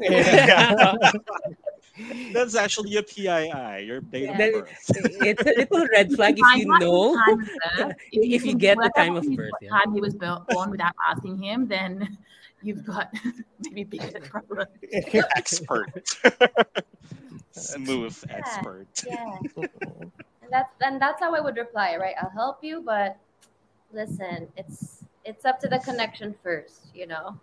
That's 2.33 2.55
actually 2.55 2.95
a 2.97 3.03
PII. 3.03 3.85
Your 3.85 4.01
date 4.01 4.23
Yeah. 4.23 4.37
of 4.43 4.53
birth. 4.53 4.71
it's 5.21 5.41
a 5.41 5.53
little 5.57 5.87
red 5.91 6.11
flag 6.13 6.35
if 6.37 6.43
Find 6.45 6.59
you 6.61 6.79
know. 6.79 7.15
his 7.37 7.49
time 7.75 7.89
of. 7.89 7.95
If 8.11 8.29
you 8.31 8.39
can 8.39 8.57
get 8.57 8.77
the 8.77 8.91
time 8.95 9.15
of 9.15 9.25
birth, 9.35 9.51
yeah. 9.61 9.69
time 9.69 9.93
he 9.93 10.01
was 10.01 10.15
built, 10.15 10.47
born 10.49 10.71
without 10.71 10.93
asking 11.09 11.41
him, 11.41 11.67
then 11.67 12.17
you've 12.63 12.85
got 12.85 13.13
maybe 13.71 13.97
bigger 13.97 14.19
problem. 14.21 14.67
expert. 15.35 15.91
Smooth 17.51 18.23
expert. 18.29 18.87
Yeah, 19.05 19.37
and 19.57 20.11
that's 20.49 20.73
and 20.81 21.01
that's 21.01 21.21
how 21.21 21.35
I 21.35 21.39
would 21.41 21.57
reply, 21.57 21.97
right? 21.97 22.15
I'll 22.21 22.29
help 22.29 22.63
you, 22.63 22.81
but 22.85 23.17
listen, 23.91 24.47
it's 24.57 25.03
it's 25.25 25.45
up 25.45 25.59
to 25.61 25.67
the 25.67 25.79
connection 25.79 26.33
first, 26.43 26.87
you 26.93 27.07
know. 27.07 27.37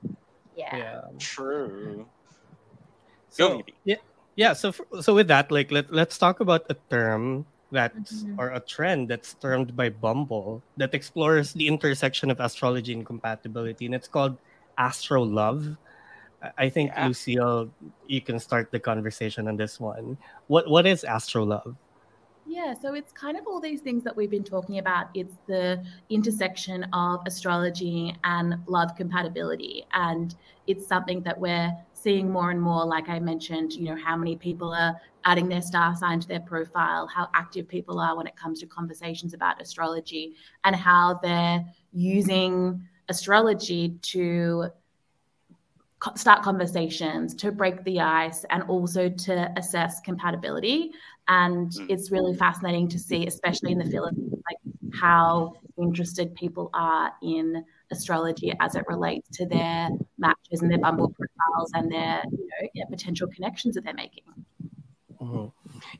Yeah. 0.56 0.76
yeah. 0.76 1.00
True. 1.18 2.06
So, 3.30 3.48
Go, 3.48 3.54
Evie. 3.60 3.74
yeah, 3.84 3.96
yeah. 4.38 4.54
So, 4.54 4.70
for, 4.70 4.86
so 5.02 5.18
with 5.18 5.26
that, 5.28 5.50
like, 5.50 5.74
let 5.74 5.90
let's 5.90 6.16
talk 6.16 6.38
about 6.38 6.62
a 6.70 6.78
term 6.88 7.44
that's 7.74 8.22
Mhm. 8.22 8.38
or 8.38 8.54
a 8.54 8.62
trend 8.62 9.10
that's 9.10 9.34
termed 9.34 9.74
by 9.76 9.90
Bumble 9.90 10.62
that 10.78 10.94
explores 10.94 11.52
the 11.52 11.66
intersection 11.66 12.30
of 12.30 12.38
astrology 12.40 12.94
and 12.94 13.04
compatibility, 13.04 13.84
and 13.84 13.94
it's 13.98 14.08
called 14.08 14.38
Astro 14.78 15.26
Love. 15.26 15.76
I- 16.40 16.52
I 16.64 16.68
think 16.70 16.94
Yeah. 16.94 17.10
Lucille, 17.10 17.68
you 18.06 18.22
can 18.22 18.38
start 18.38 18.70
the 18.70 18.78
conversation 18.78 19.50
on 19.50 19.58
this 19.58 19.82
one. 19.82 20.16
What 20.46 20.70
what 20.70 20.86
is 20.86 21.02
Astro 21.02 21.44
Love? 21.44 21.74
Yeah, 22.48 22.72
so 22.72 22.94
it's 22.94 23.12
kind 23.12 23.36
of 23.36 23.44
all 23.46 23.60
these 23.60 23.82
things 23.82 24.02
that 24.04 24.16
we've 24.16 24.30
been 24.30 24.46
talking 24.46 24.78
about. 24.78 25.12
It's 25.12 25.36
the 25.46 25.84
intersection 26.08 26.88
of 26.94 27.20
astrology 27.26 28.16
and 28.24 28.64
love 28.64 28.96
compatibility. 28.96 29.84
And 29.92 30.34
it's 30.66 30.86
something 30.86 31.20
that 31.28 31.38
we're 31.38 31.76
seeing 32.08 32.30
more 32.30 32.50
and 32.50 32.58
more. 32.58 32.86
Like 32.86 33.10
I 33.10 33.18
mentioned, 33.18 33.74
you 33.74 33.84
know, 33.84 33.96
how 34.02 34.16
many 34.16 34.34
people 34.34 34.72
are 34.72 34.98
adding 35.26 35.46
their 35.46 35.60
star 35.60 35.94
sign 35.94 36.20
to 36.20 36.26
their 36.26 36.40
profile, 36.40 37.06
how 37.06 37.28
active 37.34 37.68
people 37.68 38.00
are 38.00 38.16
when 38.16 38.26
it 38.26 38.34
comes 38.34 38.60
to 38.60 38.66
conversations 38.66 39.34
about 39.34 39.60
astrology, 39.60 40.34
and 40.64 40.74
how 40.74 41.20
they're 41.22 41.62
using 41.92 42.80
astrology 43.10 43.98
to 44.00 44.70
start 46.14 46.42
conversations, 46.42 47.34
to 47.34 47.52
break 47.52 47.84
the 47.84 48.00
ice, 48.00 48.46
and 48.48 48.62
also 48.62 49.10
to 49.10 49.52
assess 49.58 50.00
compatibility. 50.00 50.92
And 51.26 51.70
mm. 51.70 51.90
it's 51.90 52.10
really 52.10 52.34
fascinating 52.34 52.88
to 52.88 52.98
see, 52.98 53.26
especially 53.26 53.72
in 53.72 53.78
the 53.78 53.90
Philippines, 53.90 54.32
like 54.32 54.58
how 54.98 55.56
interested 55.76 56.34
people 56.36 56.70
are 56.72 57.12
in 57.22 57.66
astrology 57.90 58.52
as 58.60 58.74
it 58.74 58.84
relates 58.88 59.28
to 59.38 59.46
their 59.46 59.88
matches 60.18 60.62
and 60.62 60.70
their 60.70 60.78
Bumble 60.78 61.10
profiles 61.10 61.70
and 61.74 61.90
their 61.90 62.22
you 62.30 62.38
know 62.38 62.68
yeah, 62.74 62.84
potential 62.90 63.28
connections 63.28 63.74
that 63.74 63.84
they're 63.84 63.94
making. 63.94 64.24
Mm-hmm. 65.20 65.46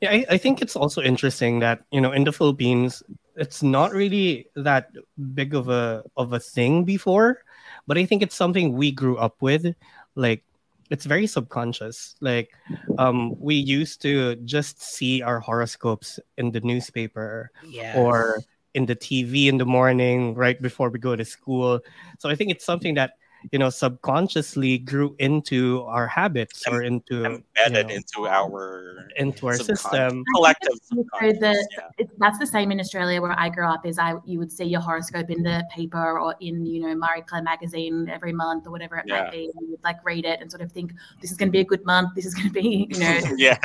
Yeah, 0.01 0.11
I, 0.11 0.27
I 0.31 0.39
think 0.39 0.63
it's 0.63 0.77
also 0.77 1.03
interesting 1.03 1.61
that 1.61 1.85
you 1.91 2.01
know 2.01 2.13
in 2.13 2.25
the 2.25 2.33
Philippines 2.33 3.03
it's 3.37 3.63
not 3.63 3.93
really 3.93 4.49
that 4.57 4.91
big 5.35 5.55
of 5.55 5.69
a 5.69 6.05
of 6.17 6.33
a 6.33 6.41
thing 6.41 6.85
before, 6.85 7.43
but 7.87 7.99
I 7.99 8.05
think 8.05 8.23
it's 8.23 8.35
something 8.35 8.75
we 8.75 8.91
grew 8.91 9.17
up 9.17 9.41
with. 9.41 9.75
Like 10.15 10.43
it's 10.91 11.05
very 11.05 11.27
subconscious. 11.27 12.17
Like 12.21 12.51
um 12.99 13.39
we 13.39 13.55
used 13.55 14.03
to 14.03 14.37
just 14.45 14.83
see 14.83 15.23
our 15.23 15.41
horoscopes 15.41 16.19
in 16.37 16.51
the 16.51 16.61
newspaper 16.61 17.51
yes. 17.67 17.97
or 17.97 18.41
in 18.79 18.87
the 18.87 18.97
TV 18.97 19.49
in 19.49 19.59
the 19.59 19.67
morning 19.67 20.35
right 20.35 20.61
before 20.63 20.89
we 20.89 20.99
go 20.99 21.15
to 21.15 21.25
school. 21.25 21.81
So 22.19 22.31
I 22.31 22.35
think 22.35 22.51
it's 22.51 22.65
something 22.65 22.95
that 22.95 23.11
you 23.53 23.59
know 23.59 23.71
subconsciously 23.71 24.79
grew 24.79 25.15
into 25.19 25.83
our 25.87 26.07
habits 26.07 26.65
or 26.67 26.83
into 26.83 27.25
embedded 27.25 27.89
you 27.89 27.95
know, 27.95 27.95
into 27.95 28.27
our 28.27 29.09
into 29.17 29.47
our 29.47 29.55
system 29.55 30.25
collective 30.35 30.73
the, 30.91 31.69
yeah. 32.01 32.07
that's 32.19 32.39
the 32.39 32.47
same 32.47 32.73
in 32.73 32.81
australia 32.81 33.23
where 33.23 33.39
i 33.39 33.49
grew 33.49 33.67
up 33.67 33.87
is 33.87 33.97
i 33.97 34.15
you 34.25 34.41
would 34.41 34.51
see 34.51 34.65
your 34.65 34.81
horoscope 34.81 35.31
in 35.31 35.43
the 35.45 35.65
paper 35.73 36.19
or 36.19 36.35
in 36.41 36.67
you 36.67 36.81
know 36.81 36.95
marie 36.97 37.23
claire 37.23 37.43
magazine 37.43 38.09
every 38.09 38.33
month 38.33 38.67
or 38.67 38.71
whatever 38.71 38.97
it 38.97 39.05
yeah. 39.07 39.23
might 39.23 39.31
be 39.31 39.51
and 39.57 39.71
you'd 39.71 39.85
like 39.85 40.05
read 40.05 40.25
it 40.25 40.41
and 40.41 40.51
sort 40.51 40.61
of 40.61 40.73
think 40.73 40.93
this 41.21 41.31
is 41.31 41.37
going 41.37 41.49
to 41.49 41.53
be 41.53 41.61
a 41.61 41.65
good 41.65 41.85
month 41.87 42.13
this 42.17 42.27
is 42.27 42.35
going 42.35 42.49
to 42.49 42.53
be 42.53 42.89
you 42.91 42.99
know 42.99 43.21
yeah 43.37 43.57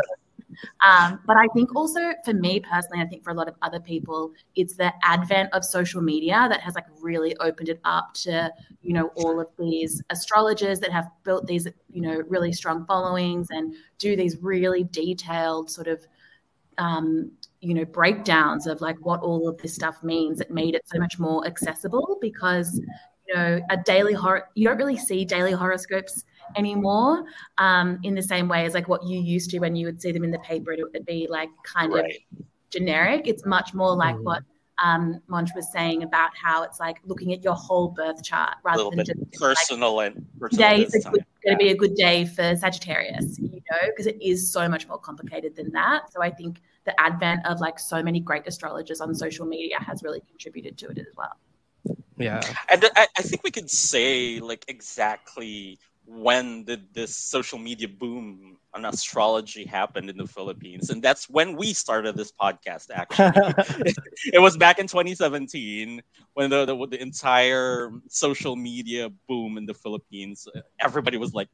um, 0.81 1.19
but 1.25 1.37
I 1.37 1.47
think 1.53 1.75
also 1.75 2.13
for 2.25 2.33
me 2.33 2.59
personally, 2.59 3.01
I 3.01 3.05
think 3.05 3.23
for 3.23 3.31
a 3.31 3.33
lot 3.33 3.47
of 3.47 3.55
other 3.61 3.79
people, 3.79 4.31
it's 4.55 4.75
the 4.75 4.93
advent 5.03 5.49
of 5.53 5.63
social 5.63 6.01
media 6.01 6.47
that 6.49 6.61
has 6.61 6.75
like 6.75 6.85
really 7.01 7.35
opened 7.37 7.69
it 7.69 7.79
up 7.83 8.13
to, 8.15 8.51
you 8.81 8.93
know, 8.93 9.11
all 9.15 9.39
of 9.39 9.47
these 9.57 10.01
astrologers 10.09 10.79
that 10.79 10.91
have 10.91 11.09
built 11.23 11.47
these, 11.47 11.67
you 11.91 12.01
know, 12.01 12.21
really 12.27 12.51
strong 12.51 12.85
followings 12.85 13.47
and 13.49 13.75
do 13.97 14.15
these 14.15 14.37
really 14.41 14.83
detailed 14.85 15.69
sort 15.69 15.87
of, 15.87 16.05
um, 16.77 17.31
you 17.61 17.73
know, 17.73 17.85
breakdowns 17.85 18.67
of 18.67 18.81
like 18.81 18.97
what 19.05 19.21
all 19.21 19.47
of 19.47 19.57
this 19.59 19.73
stuff 19.73 20.03
means. 20.03 20.41
It 20.41 20.51
made 20.51 20.75
it 20.75 20.83
so 20.85 20.99
much 20.99 21.19
more 21.19 21.45
accessible 21.47 22.17
because, 22.21 22.79
you 23.27 23.35
know, 23.35 23.61
a 23.69 23.77
daily 23.77 24.13
horror, 24.13 24.49
you 24.55 24.67
don't 24.67 24.77
really 24.77 24.97
see 24.97 25.23
daily 25.23 25.51
horoscopes 25.51 26.25
anymore 26.55 27.25
um, 27.57 27.99
in 28.03 28.15
the 28.15 28.23
same 28.23 28.47
way 28.47 28.65
as 28.65 28.73
like 28.73 28.87
what 28.87 29.05
you 29.05 29.19
used 29.19 29.49
to 29.51 29.59
when 29.59 29.75
you 29.75 29.85
would 29.85 30.01
see 30.01 30.11
them 30.11 30.23
in 30.23 30.31
the 30.31 30.39
paper. 30.39 30.71
It 30.71 30.83
would 30.91 31.05
be 31.05 31.27
like 31.29 31.49
kind 31.63 31.93
right. 31.93 32.05
of 32.05 32.45
generic. 32.69 33.27
It's 33.27 33.45
much 33.45 33.73
more 33.73 33.95
like 33.95 34.15
mm. 34.15 34.23
what 34.23 34.43
um, 34.81 35.21
Monch 35.27 35.49
was 35.55 35.71
saying 35.71 36.03
about 36.03 36.31
how 36.35 36.63
it's 36.63 36.79
like 36.79 36.97
looking 37.05 37.33
at 37.33 37.43
your 37.43 37.53
whole 37.53 37.89
birth 37.89 38.23
chart 38.23 38.55
rather 38.63 38.89
than 38.89 39.05
just 39.05 39.31
personal 39.33 39.95
like, 39.95 40.15
and 40.15 40.25
personal 40.39 40.69
today's 40.69 41.05
going 41.05 41.25
to 41.47 41.55
be 41.57 41.69
a 41.69 41.75
good 41.75 41.95
day 41.95 42.25
for 42.25 42.55
Sagittarius, 42.55 43.37
you 43.39 43.61
know, 43.71 43.87
because 43.87 44.07
it 44.07 44.21
is 44.21 44.51
so 44.51 44.67
much 44.67 44.87
more 44.87 44.97
complicated 44.97 45.55
than 45.55 45.71
that. 45.71 46.11
So 46.11 46.21
I 46.21 46.31
think 46.31 46.61
the 46.85 46.99
advent 46.99 47.45
of 47.45 47.59
like 47.59 47.79
so 47.79 48.01
many 48.01 48.19
great 48.19 48.47
astrologers 48.47 49.01
on 49.01 49.13
social 49.15 49.45
media 49.45 49.79
has 49.79 50.03
really 50.03 50.21
contributed 50.21 50.77
to 50.79 50.87
it 50.89 50.97
as 50.97 51.07
well. 51.15 51.97
Yeah, 52.17 52.41
and 52.69 52.85
I, 52.95 53.07
I 53.17 53.21
think 53.23 53.43
we 53.43 53.51
could 53.51 53.69
say 53.69 54.39
like 54.39 54.65
exactly 54.67 55.79
when 56.05 56.63
did 56.63 56.93
this 56.93 57.15
social 57.15 57.57
media 57.57 57.87
boom 57.87 58.57
on 58.73 58.85
astrology 58.85 59.65
happen 59.65 60.09
in 60.09 60.17
the 60.17 60.27
Philippines? 60.27 60.89
And 60.89 61.01
that's 61.01 61.29
when 61.29 61.55
we 61.55 61.73
started 61.73 62.15
this 62.17 62.31
podcast, 62.31 62.89
actually. 62.93 63.93
it 64.33 64.39
was 64.39 64.57
back 64.57 64.79
in 64.79 64.87
2017 64.87 66.01
when 66.33 66.49
the, 66.49 66.65
the, 66.65 66.87
the, 66.87 67.01
entire 67.01 67.91
social 68.09 68.55
media 68.55 69.09
boom 69.27 69.57
in 69.57 69.65
the 69.65 69.73
Philippines, 69.73 70.47
everybody 70.79 71.17
was 71.17 71.33
like, 71.33 71.47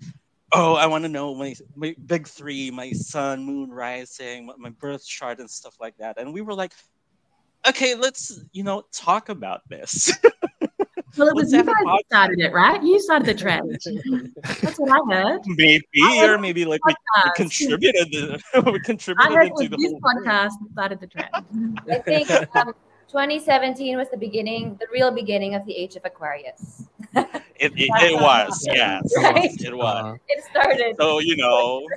oh, 0.51 0.75
I 0.75 0.87
want 0.87 1.03
to 1.03 1.09
know 1.09 1.35
my, 1.35 1.55
my 1.75 1.95
big 2.05 2.27
three, 2.27 2.71
my 2.71 2.91
sun, 2.91 3.43
moon, 3.43 3.69
rising, 3.69 4.49
my 4.57 4.69
birth 4.69 5.05
chart, 5.05 5.39
and 5.39 5.49
stuff 5.49 5.75
like 5.79 5.97
that. 5.97 6.19
And 6.19 6.33
we 6.33 6.41
were 6.41 6.53
like, 6.53 6.73
okay, 7.67 7.95
let's, 7.95 8.41
you 8.51 8.63
know, 8.63 8.83
talk 8.91 9.29
about 9.29 9.61
this. 9.69 10.11
Well, 11.17 11.27
it 11.27 11.35
was 11.35 11.51
you 11.51 11.63
guys 11.63 11.75
that 11.83 12.03
started 12.07 12.39
it, 12.39 12.53
right? 12.53 12.81
You 12.83 12.99
started 12.99 13.27
the 13.27 13.33
trend. 13.33 13.71
That's 14.61 14.79
what 14.79 14.91
I 14.91 15.15
heard. 15.15 15.41
Maybe, 15.47 15.83
I 16.03 16.25
or 16.25 16.37
maybe 16.37 16.65
like 16.65 16.85
we, 16.85 16.93
we, 17.25 17.31
contributed. 17.35 18.11
The, 18.11 18.41
we 18.71 18.79
contributed 18.79 19.31
I 19.31 19.33
heard 19.33 19.51
to 19.57 19.69
the 19.69 19.77
this 19.77 19.93
podcast 19.93 20.51
started 20.71 20.99
the 20.99 21.07
trend. 21.07 21.81
I 21.89 21.99
think 21.99 22.29
um, 22.55 22.73
2017 23.07 23.97
was 23.97 24.07
the 24.11 24.17
beginning, 24.17 24.77
the 24.79 24.87
real 24.91 25.11
beginning 25.11 25.55
of 25.55 25.65
the 25.65 25.75
age 25.75 25.95
of 25.95 26.05
Aquarius. 26.05 26.83
it, 27.15 27.31
it, 27.55 27.73
it 27.75 28.21
was, 28.21 28.67
yes, 28.71 29.01
right? 29.17 29.49
it 29.61 29.75
was. 29.75 30.19
It 30.27 30.43
started. 30.51 30.95
So 30.99 31.19
you 31.19 31.35
know, 31.35 31.87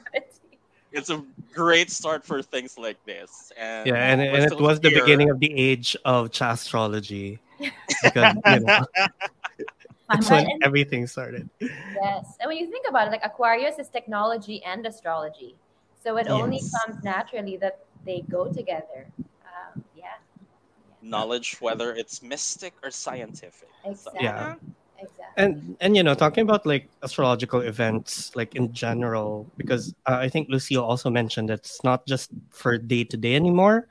it's 0.92 1.10
a 1.10 1.22
great 1.52 1.90
start 1.90 2.24
for 2.24 2.42
things 2.42 2.78
like 2.78 3.02
this. 3.04 3.52
And 3.58 3.86
yeah, 3.86 3.94
and, 3.94 4.22
and 4.22 4.52
it 4.52 4.58
was 4.58 4.78
here. 4.78 4.90
the 4.90 5.00
beginning 5.00 5.30
of 5.30 5.38
the 5.38 5.52
age 5.52 5.96
of 6.04 6.30
astrology 6.40 7.38
because 8.02 8.34
you 8.46 8.60
know 8.60 8.84
that's 10.08 10.30
when 10.30 10.46
everything 10.62 11.06
started. 11.06 11.48
Yes, 11.60 12.36
and 12.40 12.48
when 12.48 12.56
you 12.56 12.70
think 12.70 12.86
about 12.88 13.08
it, 13.08 13.10
like 13.10 13.24
Aquarius 13.24 13.78
is 13.78 13.88
technology 13.88 14.62
and 14.64 14.86
astrology, 14.86 15.56
so 16.02 16.16
it 16.16 16.26
yes. 16.26 16.32
only 16.32 16.60
comes 16.60 17.02
naturally 17.04 17.56
that 17.58 17.80
they 18.04 18.22
go 18.28 18.52
together. 18.52 19.06
Um, 19.18 19.84
yeah. 19.96 20.18
Knowledge, 21.02 21.60
whether 21.60 21.94
it's 21.94 22.22
mystic 22.22 22.74
or 22.82 22.90
scientific. 22.90 23.68
Exactly. 23.84 24.24
Yeah. 24.24 24.54
Exactly. 25.02 25.24
And 25.36 25.76
and 25.80 25.96
you 25.96 26.02
know 26.04 26.14
talking 26.14 26.42
about 26.42 26.64
like 26.64 26.88
astrological 27.02 27.60
events 27.60 28.36
like 28.36 28.54
in 28.54 28.72
general 28.72 29.50
because 29.56 29.94
uh, 30.06 30.18
I 30.20 30.28
think 30.28 30.48
Lucille 30.48 30.84
also 30.84 31.10
mentioned 31.10 31.48
that 31.48 31.66
it's 31.66 31.82
not 31.82 32.06
just 32.06 32.30
for 32.50 32.78
day 32.78 33.02
to 33.04 33.16
day 33.16 33.34
anymore. 33.34 33.88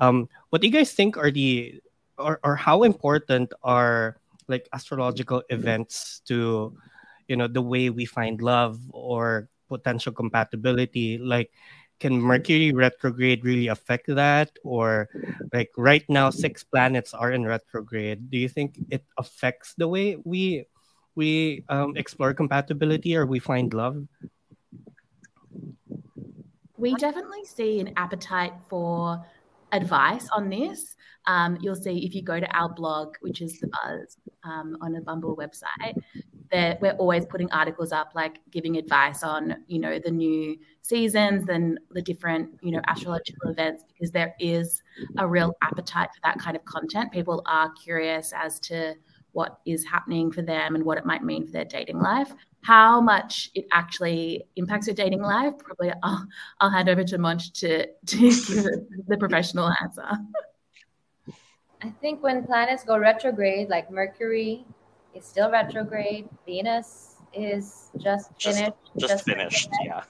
Um, 0.00 0.28
what 0.50 0.60
do 0.60 0.68
you 0.68 0.72
guys 0.72 0.92
think 0.92 1.16
are 1.16 1.30
the 1.30 1.80
or, 2.20 2.40
or 2.44 2.56
how 2.56 2.82
important 2.82 3.52
are 3.62 4.16
like 4.48 4.68
astrological 4.72 5.42
events 5.48 6.20
to 6.26 6.76
you 7.28 7.36
know 7.36 7.46
the 7.46 7.62
way 7.62 7.90
we 7.90 8.04
find 8.04 8.42
love 8.42 8.78
or 8.90 9.48
potential 9.68 10.12
compatibility? 10.12 11.18
Like 11.18 11.50
can 12.00 12.18
mercury 12.18 12.72
retrograde 12.72 13.44
really 13.44 13.68
affect 13.68 14.08
that? 14.08 14.50
Or 14.64 15.08
like 15.52 15.70
right 15.76 16.04
now 16.08 16.30
six 16.30 16.64
planets 16.64 17.14
are 17.14 17.30
in 17.30 17.44
retrograde. 17.44 18.30
Do 18.30 18.38
you 18.38 18.48
think 18.48 18.80
it 18.90 19.04
affects 19.18 19.74
the 19.76 19.86
way 19.86 20.16
we 20.24 20.64
we 21.14 21.64
um, 21.68 21.96
explore 21.96 22.32
compatibility 22.32 23.16
or 23.16 23.26
we 23.26 23.38
find 23.38 23.72
love? 23.74 24.06
We 26.78 26.94
definitely 26.94 27.44
see 27.44 27.78
an 27.80 27.92
appetite 27.96 28.54
for 28.68 29.22
advice 29.72 30.28
on 30.34 30.48
this 30.48 30.96
um, 31.26 31.58
you'll 31.60 31.76
see 31.76 32.04
if 32.04 32.14
you 32.14 32.22
go 32.22 32.40
to 32.40 32.56
our 32.56 32.68
blog, 32.68 33.16
which 33.20 33.40
is 33.40 33.58
the 33.60 33.68
Buzz 33.68 34.16
um, 34.44 34.76
on 34.80 34.92
the 34.92 35.00
Bumble 35.00 35.36
website, 35.36 35.94
that 36.50 36.80
we're 36.80 36.92
always 36.92 37.26
putting 37.26 37.50
articles 37.52 37.92
up, 37.92 38.12
like 38.14 38.38
giving 38.50 38.76
advice 38.76 39.22
on, 39.22 39.56
you 39.66 39.78
know, 39.78 39.98
the 39.98 40.10
new 40.10 40.58
seasons 40.82 41.48
and 41.48 41.78
the 41.90 42.02
different, 42.02 42.58
you 42.62 42.72
know, 42.72 42.80
astrological 42.88 43.50
events, 43.50 43.84
because 43.86 44.10
there 44.10 44.34
is 44.40 44.82
a 45.18 45.26
real 45.26 45.54
appetite 45.62 46.08
for 46.14 46.20
that 46.24 46.38
kind 46.38 46.56
of 46.56 46.64
content. 46.64 47.12
People 47.12 47.42
are 47.46 47.70
curious 47.72 48.32
as 48.34 48.58
to 48.60 48.94
what 49.32 49.60
is 49.64 49.84
happening 49.84 50.32
for 50.32 50.42
them 50.42 50.74
and 50.74 50.84
what 50.84 50.98
it 50.98 51.06
might 51.06 51.22
mean 51.22 51.46
for 51.46 51.52
their 51.52 51.64
dating 51.64 52.00
life. 52.00 52.32
How 52.62 53.00
much 53.00 53.50
it 53.54 53.66
actually 53.72 54.44
impacts 54.56 54.86
your 54.86 54.94
dating 54.94 55.22
life, 55.22 55.54
probably 55.58 55.92
I'll, 56.02 56.26
I'll 56.60 56.70
hand 56.70 56.88
over 56.88 57.04
to 57.04 57.18
Monch 57.18 57.52
to, 57.60 57.86
to 57.86 58.16
give 58.18 59.06
the 59.08 59.16
professional 59.18 59.72
answer. 59.80 60.06
I 61.82 61.88
think 62.00 62.22
when 62.22 62.44
planets 62.44 62.84
go 62.84 62.98
retrograde, 62.98 63.70
like 63.70 63.90
Mercury 63.90 64.66
is 65.14 65.24
still 65.24 65.50
retrograde, 65.50 66.28
Venus 66.44 67.16
is 67.32 67.90
just 67.98 68.30
finished. 68.40 68.72
Just, 68.98 69.10
just 69.12 69.24
finished, 69.24 69.68
finished, 69.70 69.70
yeah. 69.84 70.02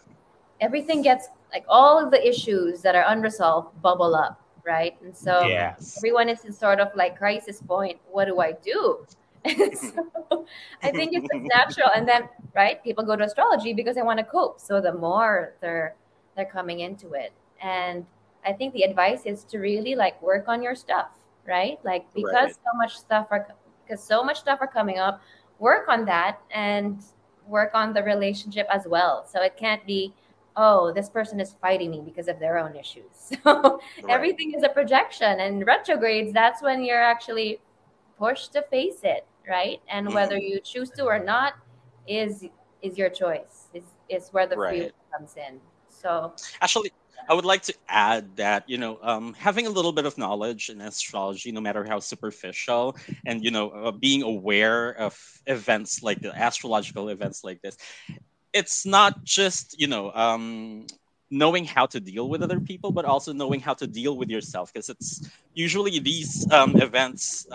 Everything 0.60 1.02
gets 1.02 1.28
like 1.52 1.64
all 1.68 2.04
of 2.04 2.10
the 2.10 2.28
issues 2.28 2.82
that 2.82 2.94
are 2.96 3.04
unresolved 3.06 3.80
bubble 3.80 4.14
up 4.14 4.40
right? 4.64 4.96
And 5.02 5.16
so 5.16 5.48
Yes. 5.48 5.96
everyone 5.96 6.28
is 6.28 6.44
in 6.44 6.52
sort 6.52 6.80
of 6.80 6.94
like 6.94 7.18
crisis 7.18 7.60
point. 7.60 7.98
What 8.10 8.26
do 8.26 8.40
I 8.40 8.52
do? 8.52 9.06
so 9.74 10.46
I 10.82 10.92
think 10.92 11.12
it's 11.14 11.28
just 11.32 11.44
natural. 11.54 11.88
And 11.94 12.06
then, 12.08 12.28
right, 12.54 12.82
people 12.82 13.04
go 13.04 13.16
to 13.16 13.24
astrology 13.24 13.72
because 13.72 13.94
they 13.96 14.02
want 14.02 14.18
to 14.18 14.24
cope. 14.24 14.60
So 14.60 14.80
the 14.80 14.92
more 14.92 15.54
they're 15.60 15.96
they're 16.36 16.44
coming 16.46 16.80
into 16.80 17.12
it, 17.14 17.32
and 17.60 18.06
I 18.44 18.52
think 18.52 18.72
the 18.74 18.82
advice 18.82 19.22
is 19.26 19.44
to 19.44 19.58
really 19.58 19.94
like 19.94 20.20
work 20.22 20.48
on 20.48 20.62
your 20.62 20.74
stuff, 20.74 21.08
right? 21.46 21.78
Like 21.84 22.06
because 22.14 22.50
Right. 22.50 22.54
so 22.54 22.76
much 22.76 22.96
stuff 22.96 23.28
are 23.30 23.46
because 23.86 24.02
so 24.02 24.22
much 24.22 24.40
stuff 24.40 24.58
are 24.60 24.66
coming 24.68 24.98
up, 24.98 25.20
work 25.58 25.88
on 25.88 26.04
that 26.06 26.40
and 26.50 27.02
work 27.46 27.70
on 27.74 27.92
the 27.92 28.02
relationship 28.02 28.66
as 28.70 28.86
well. 28.86 29.26
So 29.26 29.42
it 29.42 29.56
can't 29.56 29.84
be, 29.86 30.14
oh, 30.56 30.92
this 30.92 31.08
person 31.08 31.40
is 31.40 31.54
fighting 31.60 31.90
me 31.90 32.00
because 32.04 32.28
of 32.28 32.38
their 32.38 32.58
own 32.58 32.76
issues. 32.76 33.32
So 33.44 33.80
Right. 34.00 34.30
everything 34.30 34.52
is 34.56 34.62
a 34.62 34.68
projection 34.68 35.40
and 35.40 35.66
retrogrades 35.66 36.32
that's 36.32 36.62
when 36.62 36.84
you're 36.84 37.02
actually 37.02 37.60
pushed 38.18 38.52
to 38.52 38.62
face 38.62 39.00
it 39.02 39.26
right 39.48 39.80
and 39.88 40.12
Mhm. 40.12 40.14
whether 40.14 40.36
you 40.38 40.60
choose 40.60 40.90
to 40.90 41.04
or 41.04 41.18
not 41.18 41.54
is 42.06 42.44
is 42.82 42.98
your 42.98 43.08
choice 43.10 43.68
is 43.74 43.94
is 44.08 44.28
where 44.30 44.46
the 44.46 44.56
Right. 44.56 44.92
comes 45.12 45.36
in 45.36 45.60
so 45.88 46.32
Actually, 46.60 46.90
I 47.28 47.34
would 47.34 47.44
like 47.44 47.62
to 47.62 47.74
add 47.88 48.36
that 48.36 48.64
you 48.68 48.78
know 48.78 48.98
um, 49.02 49.34
having 49.34 49.66
a 49.66 49.70
little 49.70 49.92
bit 49.92 50.06
of 50.06 50.18
knowledge 50.18 50.68
in 50.68 50.80
astrology, 50.80 51.52
no 51.52 51.60
matter 51.60 51.84
how 51.84 52.00
superficial, 52.00 52.96
and 53.24 53.42
you 53.44 53.50
know 53.50 53.70
uh, 53.70 53.92
being 53.92 54.22
aware 54.22 54.90
of 54.92 55.16
events 55.46 56.02
like 56.02 56.20
the 56.20 56.36
astrological 56.36 57.08
events 57.08 57.44
like 57.44 57.60
this, 57.62 57.76
it's 58.52 58.86
not 58.86 59.24
just 59.24 59.78
you 59.78 59.86
know 59.88 60.12
um, 60.12 60.86
knowing 61.30 61.64
how 61.64 61.86
to 61.86 62.00
deal 62.00 62.28
with 62.28 62.42
other 62.42 62.60
people, 62.60 62.92
but 62.92 63.04
also 63.04 63.32
knowing 63.32 63.60
how 63.60 63.74
to 63.74 63.86
deal 63.86 64.16
with 64.16 64.28
yourself, 64.30 64.72
because 64.72 64.88
it's 64.88 65.20
usually 65.54 65.98
these 65.98 66.46
um, 66.50 66.76
events. 66.78 67.46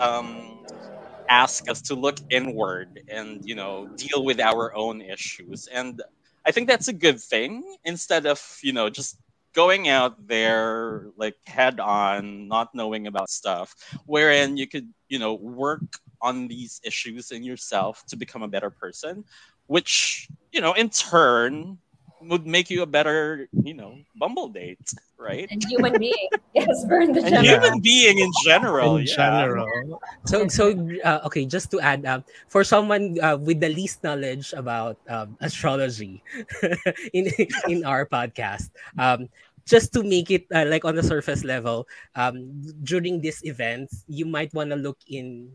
Ask 1.28 1.68
us 1.70 1.80
to 1.82 1.94
look 1.94 2.18
inward 2.30 3.00
and 3.08 3.40
you 3.44 3.54
know 3.54 3.88
deal 3.96 4.24
with 4.24 4.40
our 4.40 4.74
own 4.74 5.00
issues. 5.02 5.66
And 5.68 6.02
I 6.46 6.52
think 6.52 6.68
that's 6.68 6.88
a 6.88 6.92
good 6.92 7.20
thing 7.20 7.76
instead 7.84 8.26
of, 8.26 8.40
you 8.62 8.72
know, 8.72 8.88
just 8.90 9.18
going 9.54 9.88
out 9.88 10.26
there 10.28 11.08
like 11.16 11.36
head 11.46 11.80
on, 11.80 12.48
not 12.48 12.74
knowing 12.74 13.06
about 13.06 13.28
stuff, 13.30 13.74
wherein 14.06 14.56
you 14.56 14.66
could, 14.66 14.88
you 15.08 15.18
know, 15.18 15.34
work 15.34 15.98
on 16.20 16.48
these 16.48 16.80
issues 16.84 17.30
in 17.30 17.42
yourself 17.42 18.04
to 18.08 18.16
become 18.16 18.42
a 18.42 18.48
better 18.48 18.70
person, 18.70 19.24
which, 19.66 20.28
you 20.52 20.60
know, 20.60 20.72
in 20.72 20.88
turn 20.90 21.78
would 22.22 22.46
make 22.46 22.70
you 22.70 22.82
a 22.82 22.86
better, 22.88 23.48
you 23.52 23.74
know, 23.74 23.98
Bumble 24.16 24.48
date, 24.48 24.80
right? 25.18 25.46
and 25.50 25.62
human 25.68 25.98
being 26.00 26.28
yes 26.54 26.84
burn 26.88 27.12
the 27.12 27.22
And 27.22 27.36
And 27.36 27.44
human 27.44 27.80
being 27.80 28.18
in 28.18 28.30
general, 28.44 28.96
in 28.96 29.06
yeah. 29.06 29.16
general. 29.16 30.00
So, 30.24 30.48
so 30.48 30.72
uh, 31.04 31.20
okay. 31.26 31.44
Just 31.44 31.70
to 31.72 31.80
add, 31.80 32.06
um, 32.06 32.24
for 32.48 32.64
someone 32.64 33.18
uh, 33.20 33.36
with 33.36 33.60
the 33.60 33.68
least 33.68 34.02
knowledge 34.02 34.52
about 34.56 34.96
um, 35.08 35.36
astrology 35.40 36.22
in 37.12 37.28
in 37.68 37.84
our 37.84 38.06
podcast, 38.06 38.70
um, 38.98 39.28
just 39.68 39.92
to 39.92 40.02
make 40.02 40.30
it 40.30 40.46
uh, 40.54 40.64
like 40.66 40.84
on 40.84 40.96
the 40.96 41.04
surface 41.04 41.44
level, 41.44 41.86
um, 42.16 42.48
during 42.82 43.20
this 43.20 43.44
event, 43.44 43.92
you 44.08 44.24
might 44.24 44.52
want 44.54 44.70
to 44.70 44.76
look 44.76 44.98
in 45.08 45.52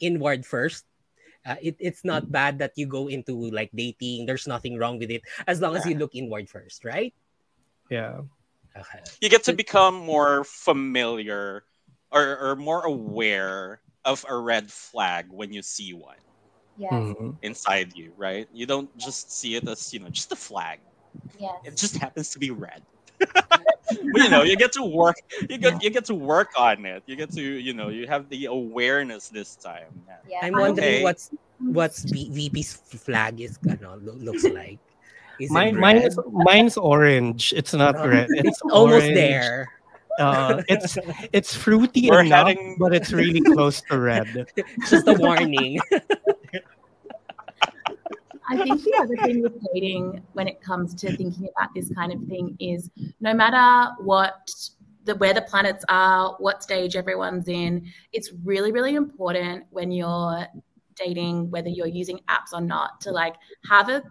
inward 0.00 0.46
first. 0.46 0.87
Uh, 1.48 1.56
it, 1.62 1.76
it's 1.80 2.04
not 2.04 2.30
bad 2.30 2.58
that 2.60 2.72
you 2.76 2.86
go 2.86 3.08
into 3.08 3.32
like 3.50 3.70
dating. 3.74 4.26
There's 4.26 4.46
nothing 4.46 4.76
wrong 4.78 4.98
with 4.98 5.10
it 5.10 5.22
as 5.48 5.60
long 5.60 5.76
as 5.76 5.86
you 5.86 5.96
look 5.96 6.14
inward 6.14 6.48
first, 6.50 6.84
right? 6.84 7.14
Yeah. 7.90 8.22
Okay. 8.76 9.00
You 9.20 9.30
get 9.30 9.44
to 9.44 9.52
become 9.52 9.94
more 9.96 10.44
familiar 10.44 11.64
or, 12.12 12.38
or 12.38 12.56
more 12.56 12.84
aware 12.84 13.80
of 14.04 14.24
a 14.28 14.36
red 14.36 14.70
flag 14.72 15.26
when 15.30 15.52
you 15.52 15.62
see 15.62 15.92
one. 15.94 16.20
yes 16.76 16.92
Mhm. 16.92 17.38
inside 17.42 17.96
you, 17.96 18.12
right? 18.16 18.48
You 18.52 18.66
don't 18.66 18.90
just 18.96 19.32
see 19.32 19.54
it 19.56 19.66
as, 19.68 19.92
you 19.92 20.00
know, 20.00 20.10
just 20.10 20.32
a 20.32 20.36
flag. 20.36 20.80
yes 21.38 21.54
It 21.64 21.76
just 21.76 21.96
happens 21.96 22.30
to 22.30 22.38
be 22.38 22.50
red. 22.50 22.84
But, 23.18 24.20
you 24.22 24.28
know, 24.28 24.42
you 24.42 24.56
get 24.56 24.72
to 24.72 24.82
work 24.82 25.16
you 25.48 25.58
get 25.58 25.82
you 25.82 25.90
get 25.90 26.04
to 26.06 26.14
work 26.14 26.50
on 26.56 26.84
it. 26.86 27.02
You 27.06 27.16
get 27.16 27.30
to, 27.32 27.40
you 27.42 27.72
know, 27.74 27.88
you 27.88 28.06
have 28.06 28.28
the 28.28 28.46
awareness 28.46 29.28
this 29.28 29.56
time. 29.56 29.88
Yeah. 30.06 30.14
yes 30.28 30.40
I'm 30.44 30.52
wondering 30.52 30.76
Okay. 30.78 31.02
what's 31.02 31.30
what's 31.58 32.04
V- 32.04 32.30
VP's 32.30 32.74
flag 32.76 33.40
is 33.40 33.58
ano, 33.68 33.98
lo- 34.02 34.14
looks 34.18 34.44
like. 34.60 34.78
Is 35.40 35.50
Mine, 35.50 35.78
mine 35.78 36.02
red? 36.02 36.12
mine's 36.32 36.76
orange. 36.76 37.54
It's 37.56 37.72
not 37.72 37.94
red. 37.94 38.26
It's 38.42 38.60
almost 38.70 39.06
there. 39.14 39.70
Uh, 40.18 40.62
it's 40.68 40.98
it's 41.32 41.54
fruity 41.54 42.10
We're 42.10 42.26
enough, 42.26 42.48
heading- 42.48 42.74
but 42.78 42.92
it's 42.92 43.12
really 43.14 43.40
close 43.40 43.80
to 43.86 43.98
red. 44.02 44.46
Just 44.90 45.06
a 45.06 45.14
warning. 45.14 45.78
I 48.50 48.56
think 48.56 48.82
the 48.82 48.94
other 49.00 49.16
thing 49.16 49.42
with 49.42 49.54
dating 49.72 50.22
when 50.32 50.48
it 50.48 50.60
comes 50.60 50.94
to 50.94 51.16
thinking 51.16 51.48
about 51.56 51.70
this 51.74 51.90
kind 51.94 52.12
of 52.12 52.20
thing 52.28 52.56
is 52.58 52.90
no 53.20 53.34
matter 53.34 53.92
what 54.00 54.50
the 55.04 55.14
where 55.16 55.34
the 55.34 55.42
planets 55.42 55.84
are, 55.88 56.34
what 56.38 56.62
stage 56.62 56.96
everyone's 56.96 57.48
in, 57.48 57.90
it's 58.12 58.32
really, 58.44 58.72
really 58.72 58.94
important 58.94 59.64
when 59.70 59.90
you're 59.90 60.46
dating, 60.96 61.50
whether 61.50 61.68
you're 61.68 61.86
using 61.86 62.20
apps 62.28 62.52
or 62.52 62.60
not, 62.60 63.00
to 63.02 63.10
like 63.10 63.34
have 63.70 63.88
a 63.88 64.02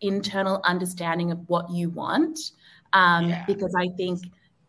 internal 0.00 0.60
understanding 0.64 1.32
of 1.32 1.38
what 1.48 1.70
you 1.70 1.90
want. 1.90 2.38
Um, 2.92 3.28
Yeah. 3.28 3.44
because 3.46 3.74
I 3.76 3.88
think 3.96 4.20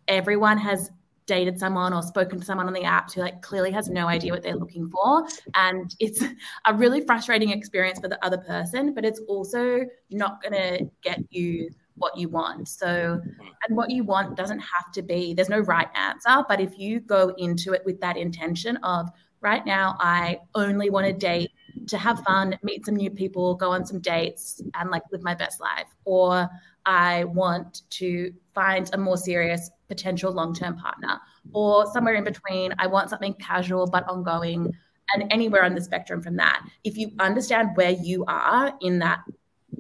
everyone 0.08 0.58
has 0.58 0.92
dated 1.30 1.60
someone 1.60 1.94
or 1.94 2.02
spoken 2.02 2.40
to 2.40 2.46
someone 2.46 2.66
on 2.66 2.74
the 2.74 2.82
apps 2.82 3.14
who 3.14 3.22
like 3.22 3.40
clearly 3.44 3.70
has 3.72 3.88
no 3.88 4.08
idea 4.08 4.32
what 4.32 4.42
they're 4.42 4.56
looking 4.56 4.90
for 4.90 5.28
and 5.54 5.96
it's 6.00 6.24
a 6.66 6.74
really 6.74 7.02
frustrating 7.02 7.52
experience 7.52 8.00
for 8.00 8.08
the 8.08 8.26
other 8.26 8.40
person, 8.40 8.96
but 8.96 9.06
it's 9.06 9.22
also 9.28 9.86
not 10.10 10.42
going 10.42 10.54
to 10.54 10.90
get 11.04 11.20
you 11.30 11.70
what 11.98 12.18
you 12.18 12.30
want. 12.30 12.68
So, 12.68 12.88
mm-hmm. 12.88 13.48
and 13.68 13.78
what 13.78 13.92
you 13.92 14.04
want 14.04 14.36
doesn't 14.36 14.60
have 14.60 14.92
to 14.94 15.04
be, 15.04 15.36
there's 15.36 15.50
no 15.50 15.60
right 15.60 15.90
answer, 15.94 16.44
but 16.48 16.60
if 16.60 16.80
you 16.80 17.00
go 17.00 17.36
into 17.38 17.74
it 17.74 17.84
with 17.86 18.00
that 18.02 18.18
intention 18.18 18.78
of, 18.78 19.10
right 19.42 19.66
now, 19.66 19.96
I 20.00 20.40
only 20.56 20.90
want 20.90 21.06
to 21.08 21.14
date 21.14 21.52
to 21.88 21.98
have 21.98 22.20
fun, 22.24 22.58
meet 22.64 22.86
some 22.86 22.96
new 22.96 23.10
people, 23.10 23.56
go 23.56 23.72
on 23.72 23.86
some 23.86 24.00
dates, 24.00 24.62
and 24.74 24.90
like 24.90 25.04
live 25.12 25.24
my 25.24 25.36
best 25.36 25.62
life, 25.62 25.88
or 26.06 26.50
I 26.86 27.26
want 27.26 27.82
to 27.92 28.34
find 28.54 28.90
a 28.94 28.98
more 28.98 29.18
serious 29.18 29.70
potential 29.88 30.32
long 30.32 30.54
term 30.54 30.78
partner, 30.78 31.20
or 31.54 31.92
somewhere 31.92 32.16
in 32.16 32.24
between, 32.24 32.74
I 32.80 32.88
want 32.88 33.10
something 33.10 33.34
casual 33.36 33.88
but 33.88 34.08
ongoing 34.08 34.72
and 35.14 35.32
anywhere 35.32 35.64
on 35.64 35.76
the 35.76 35.82
spectrum 35.82 36.22
from 36.22 36.36
that. 36.38 36.66
If 36.84 36.98
you 36.98 37.12
understand 37.20 37.70
where 37.76 37.92
you 37.92 38.26
are 38.28 38.74
in 38.82 39.00
that 39.00 39.22